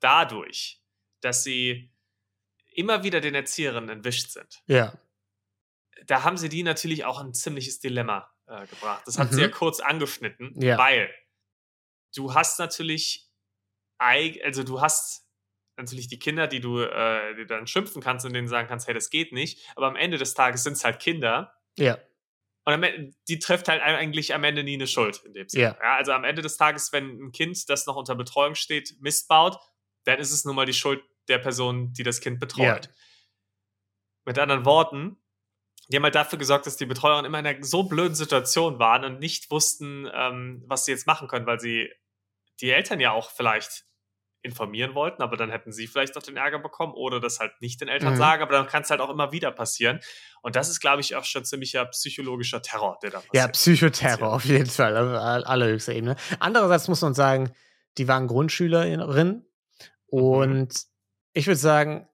dadurch, 0.00 0.82
dass 1.20 1.44
sie 1.44 1.92
immer 2.74 3.02
wieder 3.02 3.20
den 3.20 3.34
Erzieherinnen 3.34 3.90
entwischt 3.90 4.30
sind, 4.30 4.62
ja. 4.66 4.98
da 6.06 6.24
haben 6.24 6.36
sie 6.36 6.48
die 6.48 6.62
natürlich 6.62 7.04
auch 7.04 7.20
ein 7.20 7.34
ziemliches 7.34 7.80
Dilemma 7.80 8.32
äh, 8.46 8.66
gebracht. 8.66 9.02
Das 9.06 9.18
hat 9.18 9.30
mhm. 9.30 9.36
sie 9.36 9.42
ja 9.42 9.48
kurz 9.48 9.80
angeschnitten, 9.80 10.60
ja. 10.60 10.78
weil 10.78 11.12
du 12.14 12.34
hast 12.34 12.58
natürlich, 12.58 13.30
also 13.98 14.64
du 14.64 14.80
hast 14.80 15.28
natürlich 15.82 16.08
die 16.08 16.18
Kinder, 16.18 16.46
die 16.46 16.60
du, 16.60 16.80
äh, 16.80 17.34
die 17.36 17.46
dann 17.46 17.66
schimpfen 17.66 18.02
kannst 18.02 18.24
und 18.24 18.32
denen 18.32 18.48
sagen 18.48 18.68
kannst, 18.68 18.86
hey, 18.86 18.94
das 18.94 19.10
geht 19.10 19.32
nicht. 19.32 19.66
Aber 19.76 19.86
am 19.86 19.96
Ende 19.96 20.18
des 20.18 20.34
Tages 20.34 20.62
sind 20.62 20.74
es 20.74 20.84
halt 20.84 21.00
Kinder. 21.00 21.54
Ja. 21.76 21.98
Und 22.64 22.74
am, 22.74 22.84
die 23.28 23.38
trifft 23.38 23.68
halt 23.68 23.82
eigentlich 23.82 24.34
am 24.34 24.44
Ende 24.44 24.62
nie 24.62 24.74
eine 24.74 24.86
Schuld 24.86 25.22
in 25.24 25.32
dem 25.32 25.48
Sinne. 25.48 25.64
Ja. 25.64 25.78
ja. 25.82 25.96
Also 25.96 26.12
am 26.12 26.24
Ende 26.24 26.42
des 26.42 26.56
Tages, 26.56 26.92
wenn 26.92 27.26
ein 27.26 27.32
Kind, 27.32 27.68
das 27.68 27.86
noch 27.86 27.96
unter 27.96 28.14
Betreuung 28.14 28.54
steht, 28.54 28.96
Mist 29.00 29.28
baut, 29.28 29.58
dann 30.04 30.18
ist 30.18 30.32
es 30.32 30.44
nun 30.44 30.54
mal 30.54 30.66
die 30.66 30.72
Schuld 30.72 31.02
der 31.28 31.38
Person, 31.38 31.92
die 31.92 32.02
das 32.02 32.20
Kind 32.20 32.40
betreut. 32.40 32.86
Ja. 32.86 32.92
Mit 34.24 34.38
anderen 34.38 34.64
Worten, 34.64 35.16
die 35.88 35.96
haben 35.96 36.04
halt 36.04 36.14
dafür 36.14 36.38
gesorgt, 36.38 36.66
dass 36.66 36.76
die 36.76 36.86
Betreuer 36.86 37.24
immer 37.24 37.40
in 37.40 37.46
einer 37.46 37.62
so 37.64 37.82
blöden 37.82 38.14
Situation 38.14 38.78
waren 38.78 39.04
und 39.04 39.18
nicht 39.18 39.50
wussten, 39.50 40.08
ähm, 40.12 40.62
was 40.66 40.84
sie 40.84 40.92
jetzt 40.92 41.06
machen 41.06 41.28
können, 41.28 41.46
weil 41.46 41.60
sie 41.60 41.90
die 42.60 42.70
Eltern 42.70 43.00
ja 43.00 43.12
auch 43.12 43.30
vielleicht 43.30 43.84
informieren 44.42 44.94
wollten, 44.94 45.22
aber 45.22 45.36
dann 45.36 45.50
hätten 45.50 45.72
sie 45.72 45.86
vielleicht 45.86 46.14
noch 46.14 46.22
den 46.22 46.36
Ärger 46.36 46.58
bekommen 46.58 46.94
oder 46.94 47.20
das 47.20 47.38
halt 47.38 47.52
nicht 47.60 47.80
den 47.80 47.88
Eltern 47.88 48.14
mhm. 48.14 48.18
sagen, 48.18 48.42
aber 48.42 48.52
dann 48.52 48.66
kann 48.66 48.82
es 48.82 48.90
halt 48.90 49.00
auch 49.00 49.10
immer 49.10 49.30
wieder 49.32 49.52
passieren. 49.52 50.00
Und 50.42 50.56
das 50.56 50.68
ist, 50.68 50.80
glaube 50.80 51.00
ich, 51.00 51.14
auch 51.14 51.24
schon 51.24 51.44
ziemlicher 51.44 51.84
psychologischer 51.86 52.60
Terror, 52.60 52.98
der 53.02 53.10
da 53.10 53.18
passiert. 53.18 53.34
Ja, 53.34 53.48
Psychoterror 53.48 54.32
auf 54.32 54.44
jeden 54.44 54.66
Fall, 54.66 54.96
auf 54.96 55.46
allerhöchster 55.46 55.92
Ebene. 55.92 56.16
Andererseits 56.40 56.88
muss 56.88 57.00
man 57.02 57.14
sagen, 57.14 57.52
die 57.98 58.08
waren 58.08 58.26
Grundschülerinnen 58.26 59.36
mhm. 59.36 59.44
und 60.06 60.68
mhm. 60.68 60.90
ich 61.34 61.46
würde 61.46 61.58
sagen, 61.58 62.08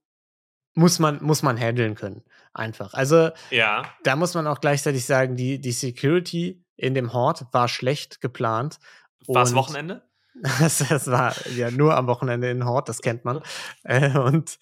muss 0.74 0.98
man, 0.98 1.22
muss 1.22 1.42
man 1.42 1.58
handeln 1.58 1.94
können. 1.94 2.22
Einfach. 2.52 2.94
Also, 2.94 3.30
ja. 3.50 3.82
da 4.04 4.16
muss 4.16 4.34
man 4.34 4.46
auch 4.46 4.60
gleichzeitig 4.60 5.04
sagen, 5.04 5.36
die, 5.36 5.60
die 5.60 5.72
Security 5.72 6.64
in 6.76 6.94
dem 6.94 7.12
Hort 7.12 7.46
war 7.52 7.68
schlecht 7.68 8.20
geplant. 8.20 8.78
War 9.26 9.42
es 9.42 9.54
Wochenende? 9.54 10.07
Das, 10.88 11.06
war 11.08 11.34
ja 11.48 11.70
nur 11.70 11.96
am 11.96 12.06
Wochenende 12.06 12.50
in 12.50 12.64
Hort, 12.64 12.88
das 12.88 13.00
kennt 13.00 13.24
man. 13.24 13.40
Äh, 13.84 14.16
und, 14.18 14.58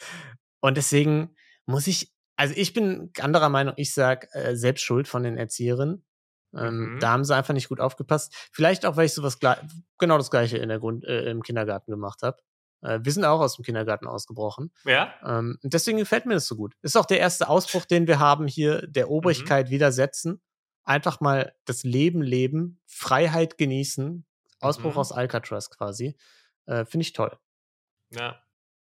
und 0.60 0.76
deswegen 0.76 1.34
muss 1.66 1.86
ich, 1.86 2.12
also 2.36 2.54
ich 2.56 2.72
bin 2.72 3.10
anderer 3.20 3.48
Meinung, 3.48 3.74
ich 3.76 3.92
sag 3.92 4.28
äh, 4.34 4.56
selbst 4.56 4.82
schuld 4.82 5.08
von 5.08 5.22
den 5.22 5.36
Erzieherinnen. 5.36 6.04
Ähm, 6.54 6.94
mhm. 6.94 7.00
Da 7.00 7.10
haben 7.10 7.24
sie 7.24 7.34
einfach 7.34 7.54
nicht 7.54 7.68
gut 7.68 7.80
aufgepasst. 7.80 8.34
Vielleicht 8.52 8.86
auch, 8.86 8.96
weil 8.96 9.06
ich 9.06 9.14
sowas 9.14 9.38
genau 9.38 10.18
das 10.18 10.30
gleiche 10.30 10.58
in 10.58 10.68
der 10.68 10.78
Grund, 10.78 11.04
äh, 11.04 11.30
im 11.30 11.42
Kindergarten 11.42 11.90
gemacht 11.90 12.22
habe. 12.22 12.38
Äh, 12.82 13.00
wir 13.02 13.12
sind 13.12 13.24
auch 13.24 13.40
aus 13.40 13.56
dem 13.56 13.64
Kindergarten 13.64 14.06
ausgebrochen. 14.06 14.72
Ja. 14.84 15.12
Ähm, 15.24 15.58
und 15.62 15.74
deswegen 15.74 15.98
gefällt 15.98 16.26
mir 16.26 16.34
das 16.34 16.46
so 16.46 16.56
gut. 16.56 16.74
Ist 16.82 16.96
auch 16.96 17.06
der 17.06 17.18
erste 17.18 17.48
Ausbruch, 17.48 17.84
den 17.84 18.06
wir 18.06 18.18
haben 18.18 18.46
hier, 18.46 18.86
der 18.86 19.10
Obrigkeit 19.10 19.66
mhm. 19.66 19.72
widersetzen. 19.72 20.40
Einfach 20.84 21.20
mal 21.20 21.52
das 21.64 21.82
Leben 21.82 22.22
leben, 22.22 22.80
Freiheit 22.86 23.58
genießen, 23.58 24.24
Ausbruch 24.66 24.92
mhm. 24.92 24.98
aus 24.98 25.12
Alcatraz 25.12 25.70
quasi. 25.70 26.16
Äh, 26.66 26.84
Finde 26.84 27.02
ich 27.02 27.12
toll. 27.12 27.36
Ja. 28.10 28.40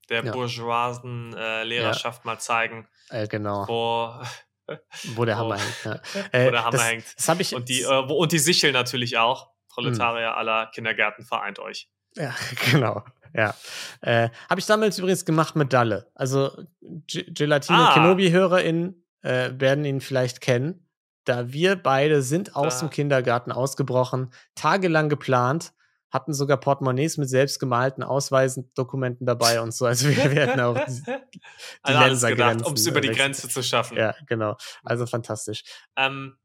Der 0.08 0.24
ja. 0.24 0.32
bourgeoisen 0.32 1.34
äh, 1.34 1.64
Lehrerschaft 1.64 2.24
ja. 2.24 2.30
mal 2.30 2.38
zeigen. 2.38 2.86
Äh, 3.08 3.26
genau. 3.26 3.66
Wo, 3.68 4.74
wo 5.14 5.24
der 5.24 5.38
Hammer 5.38 5.58
hängt. 5.58 5.84
Ja. 5.84 6.00
wo 6.46 6.50
der 6.50 6.64
Hammer 6.64 6.70
das, 6.72 6.84
hängt. 6.84 7.04
Das 7.16 7.28
hab 7.28 7.40
ich, 7.40 7.54
und, 7.54 7.68
die, 7.68 7.82
äh, 7.82 8.08
wo, 8.08 8.14
und 8.14 8.32
die 8.32 8.38
Sichel 8.38 8.72
natürlich 8.72 9.16
auch. 9.18 9.52
Proletarier 9.68 10.28
hm. 10.28 10.38
aller 10.38 10.66
Kindergärten 10.72 11.24
vereint 11.24 11.58
euch. 11.58 11.88
Ja, 12.16 12.34
genau. 12.70 13.02
Ja. 13.34 13.54
Äh, 14.02 14.30
Habe 14.48 14.60
ich 14.60 14.66
damals 14.66 14.98
übrigens 14.98 15.24
gemacht 15.24 15.56
mit 15.56 15.72
Dalle. 15.72 16.10
Also 16.14 16.52
Gelatine 16.80 17.90
ah. 17.90 17.94
Kenobi-HörerInnen 17.94 19.04
äh, 19.22 19.50
werden 19.54 19.84
ihn 19.84 20.00
vielleicht 20.00 20.40
kennen. 20.40 20.83
Da 21.24 21.52
wir 21.52 21.76
beide 21.76 22.22
sind 22.22 22.54
aus 22.56 22.80
Da- 22.80 22.86
dem 22.86 22.90
Kindergarten 22.90 23.50
ausgebrochen, 23.52 24.32
tagelang 24.54 25.08
geplant, 25.08 25.72
hatten 26.10 26.32
sogar 26.32 26.58
Portemonnaies 26.58 27.16
mit 27.16 27.28
selbstgemalten 27.28 28.04
Ausweisen, 28.04 28.70
Dokumenten 28.74 29.26
dabei 29.26 29.60
und 29.60 29.72
so. 29.74 29.84
Also 29.86 30.08
wir 30.08 30.30
werden 30.30 30.60
auch 30.60 30.78
die, 30.84 31.02
die 31.32 31.40
also 31.82 32.26
Ländergrenzen, 32.28 32.66
um 32.66 32.74
es 32.74 32.86
über 32.86 33.00
die 33.00 33.08
äh. 33.08 33.14
Grenze 33.14 33.48
zu 33.48 33.62
schaffen. 33.62 33.96
Ja, 33.96 34.14
genau. 34.26 34.56
Also 34.84 35.06
fantastisch. 35.06 35.64
Ähm, 35.96 36.36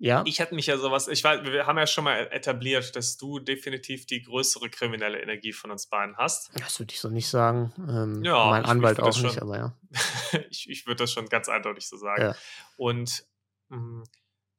Ja. 0.00 0.22
ich 0.26 0.40
hätte 0.40 0.54
mich 0.54 0.66
ja 0.66 0.76
sowas, 0.76 1.08
ich 1.08 1.24
weiß, 1.24 1.42
wir 1.44 1.66
haben 1.66 1.78
ja 1.78 1.86
schon 1.86 2.04
mal 2.04 2.28
etabliert, 2.32 2.94
dass 2.96 3.16
du 3.16 3.38
definitiv 3.38 4.04
die 4.04 4.20
größere 4.22 4.68
kriminelle 4.68 5.22
Energie 5.22 5.52
von 5.54 5.70
uns 5.70 5.86
beiden 5.86 6.16
hast. 6.18 6.50
Das 6.60 6.78
würde 6.78 6.92
ich 6.92 7.00
so 7.00 7.08
nicht 7.08 7.28
sagen. 7.28 7.72
Ähm, 7.88 8.22
Ja, 8.24 8.50
mein 8.50 8.64
Anwalt 8.66 9.00
auch 9.00 9.06
das 9.06 9.22
nicht, 9.22 9.34
schon- 9.34 9.42
aber 9.42 9.56
ja. 9.56 9.72
ich 10.50 10.68
ich 10.68 10.86
würde 10.86 11.04
das 11.04 11.12
schon 11.12 11.26
ganz 11.30 11.48
eindeutig 11.48 11.88
so 11.88 11.96
sagen. 11.96 12.20
Ja. 12.22 12.34
Und 12.76 13.24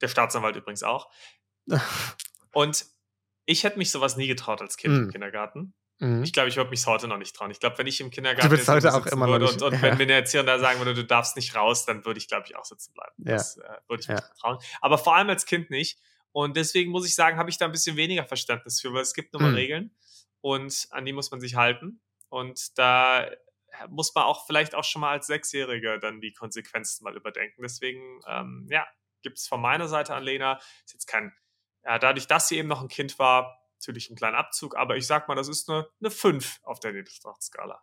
der 0.02 0.08
Staatsanwalt 0.08 0.56
übrigens 0.56 0.84
auch. 0.84 1.12
Und 2.54 2.86
ich 3.46 3.64
hätte 3.64 3.78
mich 3.78 3.92
sowas 3.92 4.18
nie 4.18 4.28
getraut 4.28 4.62
als 4.62 4.78
Kind 4.78 4.96
im 4.96 5.08
Mm. 5.08 5.12
Kindergarten. 5.12 5.74
Mhm. 6.00 6.24
Ich 6.24 6.32
glaube, 6.34 6.50
ich 6.50 6.56
würde 6.56 6.70
mich 6.70 6.86
heute 6.86 7.08
noch 7.08 7.18
nicht 7.18 7.36
trauen. 7.36 7.52
Ich 7.52 7.60
glaube, 7.60 7.78
wenn 7.78 7.88
ich 7.88 8.00
im 8.00 8.10
Kindergarten 8.10 8.50
bist 8.50 8.68
jetzt 8.68 8.70
heute 8.70 8.94
auch 8.94 9.06
immer 9.08 9.26
noch 9.26 9.34
würde 9.34 9.46
nicht. 9.46 9.62
und, 9.62 9.64
und 9.64 9.74
Ja. 9.74 9.82
wenn 9.82 9.98
mir 9.98 10.04
eine 10.04 10.14
Erzieherin 10.14 10.48
da 10.48 10.58
sagen 10.60 10.80
würde, 10.80 10.94
du 10.94 11.04
darfst 11.04 11.36
nicht 11.36 11.56
raus, 11.56 11.86
dann 11.86 12.06
würde 12.06 12.20
ich, 12.20 12.28
glaube 12.28 12.46
ich, 12.48 12.56
auch 12.56 12.64
sitzen 12.66 12.94
bleiben. 12.94 13.14
Ja. 13.18 13.34
Das 13.34 13.58
äh, 13.58 13.62
würde 13.88 14.02
ich 14.02 14.08
mich 14.08 14.18
Ja. 14.20 14.26
nicht 14.26 14.40
trauen. 14.40 14.58
Aber 14.82 14.98
vor 14.98 15.16
allem 15.16 15.30
als 15.30 15.46
Kind 15.46 15.70
nicht. 15.70 16.00
Und 16.32 16.56
deswegen 16.56 16.92
muss 16.92 17.06
ich 17.08 17.16
sagen, 17.16 17.38
habe 17.38 17.50
ich 17.50 17.58
da 17.58 17.66
ein 17.66 17.72
bisschen 17.72 17.98
weniger 17.98 18.24
Verständnis 18.24 18.80
für, 18.80 18.94
weil 18.94 19.02
es 19.02 19.14
gibt 19.14 19.34
nun 19.34 19.42
mal 19.42 19.50
Mhm. 19.50 19.56
Regeln 19.58 19.98
und 20.42 20.88
an 20.92 21.04
die 21.06 21.12
muss 21.14 21.32
man 21.32 21.42
sich 21.42 21.56
halten. 21.56 22.02
Und 22.30 22.78
da 22.78 23.30
muss 23.90 24.14
man 24.16 24.24
auch 24.26 24.46
vielleicht 24.46 24.76
auch 24.76 24.84
schon 24.84 25.02
mal 25.02 25.12
als 25.12 25.28
Sechsjähriger 25.28 25.98
dann 25.98 26.22
die 26.22 26.34
Konsequenzen 26.34 27.04
mal 27.04 27.16
überdenken. 27.16 27.62
Deswegen, 27.64 28.22
ähm, 28.28 28.68
ja, 28.70 28.88
gibt 29.22 29.38
es 29.38 29.48
von 29.48 29.62
meiner 29.62 29.88
Seite 29.88 30.16
an 30.16 30.24
Lena, 30.24 30.60
ist 30.86 30.94
jetzt 30.94 31.08
kein, 31.08 31.34
ja, 31.84 32.00
dadurch, 32.00 32.28
dass 32.28 32.48
sie 32.48 32.58
eben 32.58 32.68
noch 32.68 32.82
ein 32.82 32.88
Kind 32.88 33.20
war, 33.20 33.60
natürlich 33.80 34.10
einen 34.10 34.18
kleinen 34.18 34.36
Abzug, 34.36 34.76
aber 34.76 34.98
ich 34.98 35.08
sag 35.08 35.28
mal, 35.28 35.36
das 35.36 35.48
ist 35.48 35.70
eine, 35.70 35.88
eine 36.00 36.12
5 36.12 36.60
auf 36.64 36.80
der 36.80 36.94
Niedertrachtskala. 36.94 37.82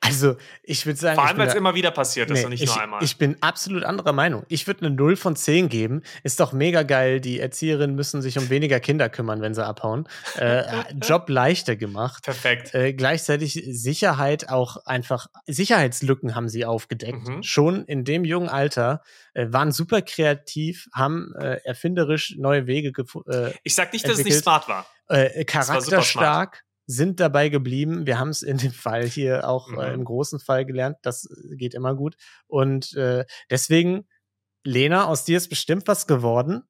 Also, 0.00 0.36
ich 0.62 0.84
würde 0.84 0.98
sagen, 0.98 1.14
Vor 1.16 1.26
allem, 1.26 1.38
weil 1.38 1.48
es 1.48 1.54
immer 1.54 1.74
wieder 1.74 1.90
passiert 1.90 2.30
ist 2.30 2.38
Nee, 2.40 2.44
und 2.44 2.50
nicht 2.50 2.62
ich, 2.62 2.68
nur 2.68 2.82
einmal. 2.82 3.02
ich 3.02 3.16
bin 3.16 3.36
absolut 3.40 3.84
anderer 3.84 4.12
Meinung. 4.12 4.44
Ich 4.48 4.66
würde 4.66 4.84
eine 4.84 4.94
0 4.94 5.16
von 5.16 5.36
10 5.36 5.68
geben. 5.70 6.02
Ist 6.24 6.40
doch 6.40 6.52
mega 6.52 6.82
geil. 6.82 7.20
Die 7.20 7.40
Erzieherinnen 7.40 7.94
müssen 7.96 8.20
sich 8.20 8.36
um 8.36 8.50
weniger 8.50 8.80
Kinder 8.80 9.08
kümmern, 9.08 9.40
wenn 9.40 9.54
sie 9.54 9.64
abhauen. 9.64 10.06
Äh, 10.36 10.64
Job 11.02 11.28
leichter 11.30 11.76
gemacht. 11.76 12.24
Perfekt. 12.24 12.74
Äh, 12.74 12.92
gleichzeitig 12.92 13.54
Sicherheit 13.70 14.48
auch 14.50 14.76
einfach, 14.84 15.28
Sicherheitslücken 15.46 16.34
haben 16.34 16.48
sie 16.48 16.66
aufgedeckt. 16.66 17.26
Mhm. 17.26 17.42
Schon 17.42 17.84
in 17.86 18.04
dem 18.04 18.24
jungen 18.24 18.48
Alter, 18.50 19.00
äh, 19.32 19.46
waren 19.50 19.72
super 19.72 20.02
kreativ, 20.02 20.88
haben 20.92 21.32
äh, 21.38 21.60
erfinderisch 21.64 22.34
neue 22.36 22.66
Wege 22.66 22.92
gefunden. 22.92 23.30
Äh, 23.32 23.52
Ich 23.62 23.74
sag 23.74 23.92
nicht, 23.92 24.04
dass 24.04 24.18
es 24.18 24.18
nicht 24.18 24.34
entwickelt. 24.34 24.42
smart 24.42 24.68
war. 24.68 24.86
äh, 25.08 25.44
charakterstark, 25.44 26.64
sind 26.86 27.20
dabei 27.20 27.48
geblieben. 27.48 28.06
Wir 28.06 28.18
haben 28.18 28.28
es 28.30 28.42
in 28.42 28.58
dem 28.58 28.72
Fall 28.72 29.04
hier 29.06 29.48
auch 29.48 29.68
Mhm. 29.68 29.78
äh, 29.80 29.92
im 29.94 30.04
großen 30.04 30.38
Fall 30.40 30.64
gelernt. 30.64 30.98
Das 31.02 31.28
geht 31.56 31.74
immer 31.74 31.94
gut. 31.94 32.16
Und 32.46 32.92
äh, 32.94 33.24
deswegen, 33.50 34.06
Lena, 34.64 35.06
aus 35.06 35.24
dir 35.24 35.36
ist 35.36 35.48
bestimmt 35.48 35.86
was 35.88 36.06
geworden. 36.06 36.62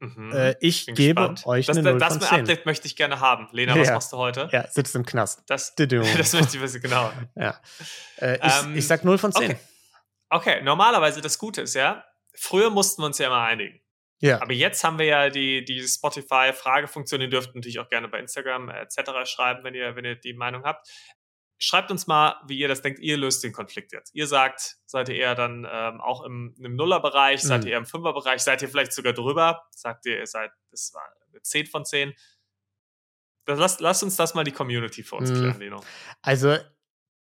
Mhm. 0.00 0.32
Äh, 0.32 0.56
ich 0.60 0.86
Bin 0.86 0.94
gebe 0.96 1.20
gespannt. 1.20 1.46
euch 1.46 1.66
das, 1.66 1.76
eine 1.76 1.90
0 1.92 1.98
das 2.00 2.14
von 2.14 2.22
10. 2.22 2.40
Update 2.40 2.66
möchte 2.66 2.86
ich 2.86 2.96
gerne 2.96 3.20
haben. 3.20 3.48
Lena, 3.52 3.78
was 3.78 3.86
Ja. 3.88 3.94
machst 3.94 4.12
du 4.12 4.16
heute? 4.16 4.48
Ja, 4.52 4.68
sitzt 4.68 4.94
im 4.96 5.06
Knast. 5.06 5.42
Das, 5.46 5.74
das 5.76 6.32
möchte 6.32 6.56
ich 6.56 6.60
wissen, 6.62 6.80
genau. 6.80 7.10
ja. 7.36 7.60
Äh, 8.16 8.36
ich, 8.44 8.52
Ähm, 8.64 8.76
ich 8.76 8.86
sag 8.86 9.04
0 9.04 9.16
von 9.18 9.32
10. 9.32 9.44
Okay. 9.52 9.56
okay, 10.30 10.62
normalerweise 10.62 11.20
das 11.20 11.38
Gute 11.38 11.62
ist 11.62 11.74
ja, 11.74 12.04
früher 12.34 12.70
mussten 12.70 13.00
wir 13.02 13.06
uns 13.06 13.18
ja 13.18 13.28
immer 13.28 13.42
einigen. 13.42 13.78
Ja. 14.22 14.40
Aber 14.40 14.52
jetzt 14.52 14.82
haben 14.84 14.98
wir 14.98 15.06
ja 15.06 15.28
die, 15.30 15.64
die 15.64 15.82
Spotify-Fragefunktion. 15.86 17.20
Ihr 17.20 17.28
dürft 17.28 17.54
natürlich 17.54 17.80
auch 17.80 17.88
gerne 17.88 18.08
bei 18.08 18.18
Instagram 18.20 18.68
äh, 18.70 18.80
etc. 18.82 19.28
schreiben, 19.28 19.64
wenn 19.64 19.74
ihr, 19.74 19.96
wenn 19.96 20.04
ihr 20.04 20.14
die 20.14 20.32
Meinung 20.32 20.62
habt. 20.64 20.88
Schreibt 21.58 21.90
uns 21.90 22.06
mal, 22.06 22.40
wie 22.46 22.58
ihr 22.58 22.66
das 22.68 22.82
denkt. 22.82 22.98
Ihr 23.00 23.16
löst 23.16 23.44
den 23.44 23.52
Konflikt 23.52 23.92
jetzt. 23.92 24.14
Ihr 24.14 24.26
sagt, 24.26 24.76
seid 24.86 25.08
ihr 25.08 25.16
eher 25.16 25.34
dann 25.34 25.66
ähm, 25.70 26.00
auch 26.00 26.24
im, 26.24 26.54
im 26.58 26.74
Nuller-Bereich, 26.76 27.40
seid 27.42 27.60
Mhm. 27.62 27.66
ihr 27.66 27.72
eher 27.72 27.78
im 27.78 27.86
Fünfer-Bereich, 27.86 28.40
seid 28.42 28.62
ihr 28.62 28.68
vielleicht 28.68 28.92
sogar 28.92 29.12
drüber? 29.12 29.66
Sagt 29.70 30.06
ihr, 30.06 30.18
ihr 30.18 30.26
seid, 30.26 30.50
das 30.70 30.92
war 30.94 31.02
eine 31.30 31.42
10 31.42 31.66
von 31.66 31.84
10. 31.84 32.14
Das, 33.44 33.58
lasst, 33.58 33.80
lasst 33.80 34.02
uns 34.04 34.16
das 34.16 34.34
mal 34.34 34.44
die 34.44 34.52
Community 34.52 35.02
für 35.02 35.16
uns 35.16 35.30
Mhm. 35.30 35.34
klären, 35.34 35.58
Leno. 35.58 35.84
Also 36.20 36.58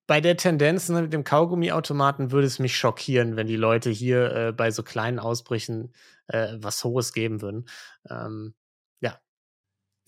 bei 0.08 0.22
der 0.22 0.38
Tendenz 0.38 0.89
ne, 0.89 1.03
mit 1.03 1.14
dem 1.14 1.24
Kaugummiautomaten 1.24 2.32
würde 2.32 2.47
es 2.47 2.60
mich 2.60 2.76
schockieren, 2.78 3.36
wenn 3.36 3.47
die 3.47 3.58
Leute 3.58 3.89
hier 3.89 4.32
äh, 4.34 4.51
bei 4.53 4.72
so 4.72 4.82
kleinen 4.82 5.20
Ausbrüchen 5.20 5.93
äh, 6.28 6.53
was 6.55 6.84
Hohes 6.84 7.14
geben 7.14 7.41
würden. 7.41 7.68
Ähm, 8.10 8.55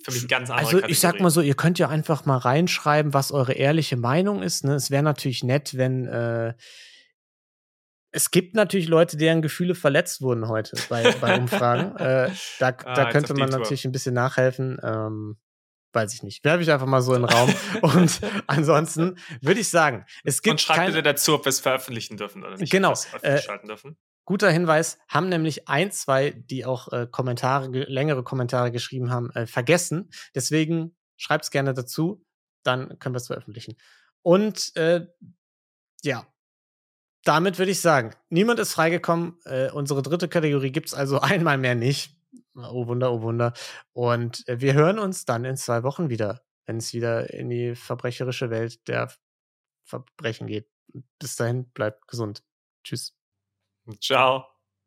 Für 0.03 0.11
mich 0.11 0.27
ganz 0.27 0.49
andere 0.49 0.65
Also 0.65 0.87
ich 0.87 0.99
sag 0.99 1.09
Kategorie. 1.09 1.23
mal 1.23 1.29
so, 1.29 1.41
ihr 1.41 1.55
könnt 1.55 1.77
ja 1.77 1.89
einfach 1.89 2.25
mal 2.25 2.37
reinschreiben, 2.37 3.13
was 3.13 3.31
eure 3.31 3.53
ehrliche 3.53 3.97
Meinung 3.97 4.41
ist. 4.41 4.63
Ne? 4.63 4.75
Es 4.75 4.91
wäre 4.91 5.03
natürlich 5.03 5.43
nett, 5.43 5.75
wenn 5.77 6.05
äh, 6.05 6.53
es 8.11 8.31
gibt 8.31 8.55
natürlich 8.55 8.87
Leute, 8.87 9.17
deren 9.17 9.41
Gefühle 9.41 9.75
verletzt 9.75 10.21
wurden 10.21 10.47
heute 10.47 10.77
bei, 10.89 11.13
bei 11.19 11.37
Umfragen. 11.37 11.95
äh, 11.97 12.31
da 12.59 12.67
Ah, 12.85 12.93
da 12.95 13.11
könnte 13.11 13.33
man 13.33 13.49
natürlich 13.49 13.85
ein 13.85 13.91
bisschen 13.91 14.15
nachhelfen. 14.15 14.79
Ähm, 14.81 15.37
weiß 15.93 16.13
ich 16.13 16.23
nicht. 16.23 16.43
Werfe 16.43 16.61
ich 16.63 16.71
einfach 16.71 16.85
mal 16.85 17.01
so 17.01 17.13
in 17.13 17.21
den 17.23 17.29
Raum. 17.29 17.53
Und 17.81 18.19
ansonsten 18.47 19.17
würde 19.41 19.59
ich 19.59 19.69
sagen, 19.69 20.05
es 20.23 20.41
gibt 20.41 20.51
Und 20.53 20.61
schreibt 20.61 20.87
bitte 20.87 21.03
dazu, 21.03 21.35
ob 21.35 21.45
wir 21.45 21.49
es 21.49 21.59
veröffentlichen 21.59 22.17
dürfen 22.17 22.43
oder 22.43 22.57
nicht. 22.57 22.71
Genau, 22.71 22.93
äh, 23.21 23.39
dürfen. 23.65 23.97
Guter 24.25 24.51
Hinweis, 24.51 24.99
haben 25.07 25.27
nämlich 25.29 25.67
ein, 25.67 25.91
zwei, 25.91 26.31
die 26.31 26.63
auch 26.65 26.91
äh, 26.93 27.07
Kommentare, 27.09 27.71
ge- 27.71 27.85
längere 27.87 28.23
Kommentare 28.23 28.71
geschrieben 28.71 29.09
haben, 29.09 29.31
äh, 29.31 29.47
vergessen. 29.47 30.11
Deswegen 30.35 30.95
schreibt 31.17 31.45
es 31.45 31.51
gerne 31.51 31.73
dazu, 31.73 32.23
dann 32.63 32.99
können 32.99 33.15
wir 33.15 33.17
es 33.17 33.27
veröffentlichen. 33.27 33.75
Und 34.21 34.75
äh, 34.75 35.07
ja, 36.03 36.27
damit 37.23 37.57
würde 37.57 37.71
ich 37.71 37.81
sagen, 37.81 38.11
niemand 38.29 38.59
ist 38.59 38.73
freigekommen. 38.73 39.37
Äh, 39.45 39.71
unsere 39.71 40.01
dritte 40.03 40.27
Kategorie 40.27 40.71
gibt 40.71 40.87
es 40.89 40.93
also 40.93 41.19
einmal 41.21 41.57
mehr 41.57 41.75
nicht. 41.75 42.15
Oh 42.55 42.87
Wunder, 42.87 43.11
oh 43.11 43.21
Wunder. 43.21 43.53
Und 43.93 44.47
äh, 44.47 44.59
wir 44.61 44.73
hören 44.73 44.99
uns 44.99 45.25
dann 45.25 45.45
in 45.45 45.57
zwei 45.57 45.83
Wochen 45.83 46.09
wieder, 46.09 46.41
wenn 46.65 46.77
es 46.77 46.93
wieder 46.93 47.33
in 47.33 47.49
die 47.49 47.75
verbrecherische 47.75 48.49
Welt 48.49 48.87
der 48.87 49.11
Verbrechen 49.85 50.47
geht. 50.47 50.69
Bis 51.19 51.35
dahin, 51.35 51.69
bleibt 51.71 52.07
gesund. 52.07 52.43
Tschüss. 52.83 53.15
Ciao. 54.01 54.58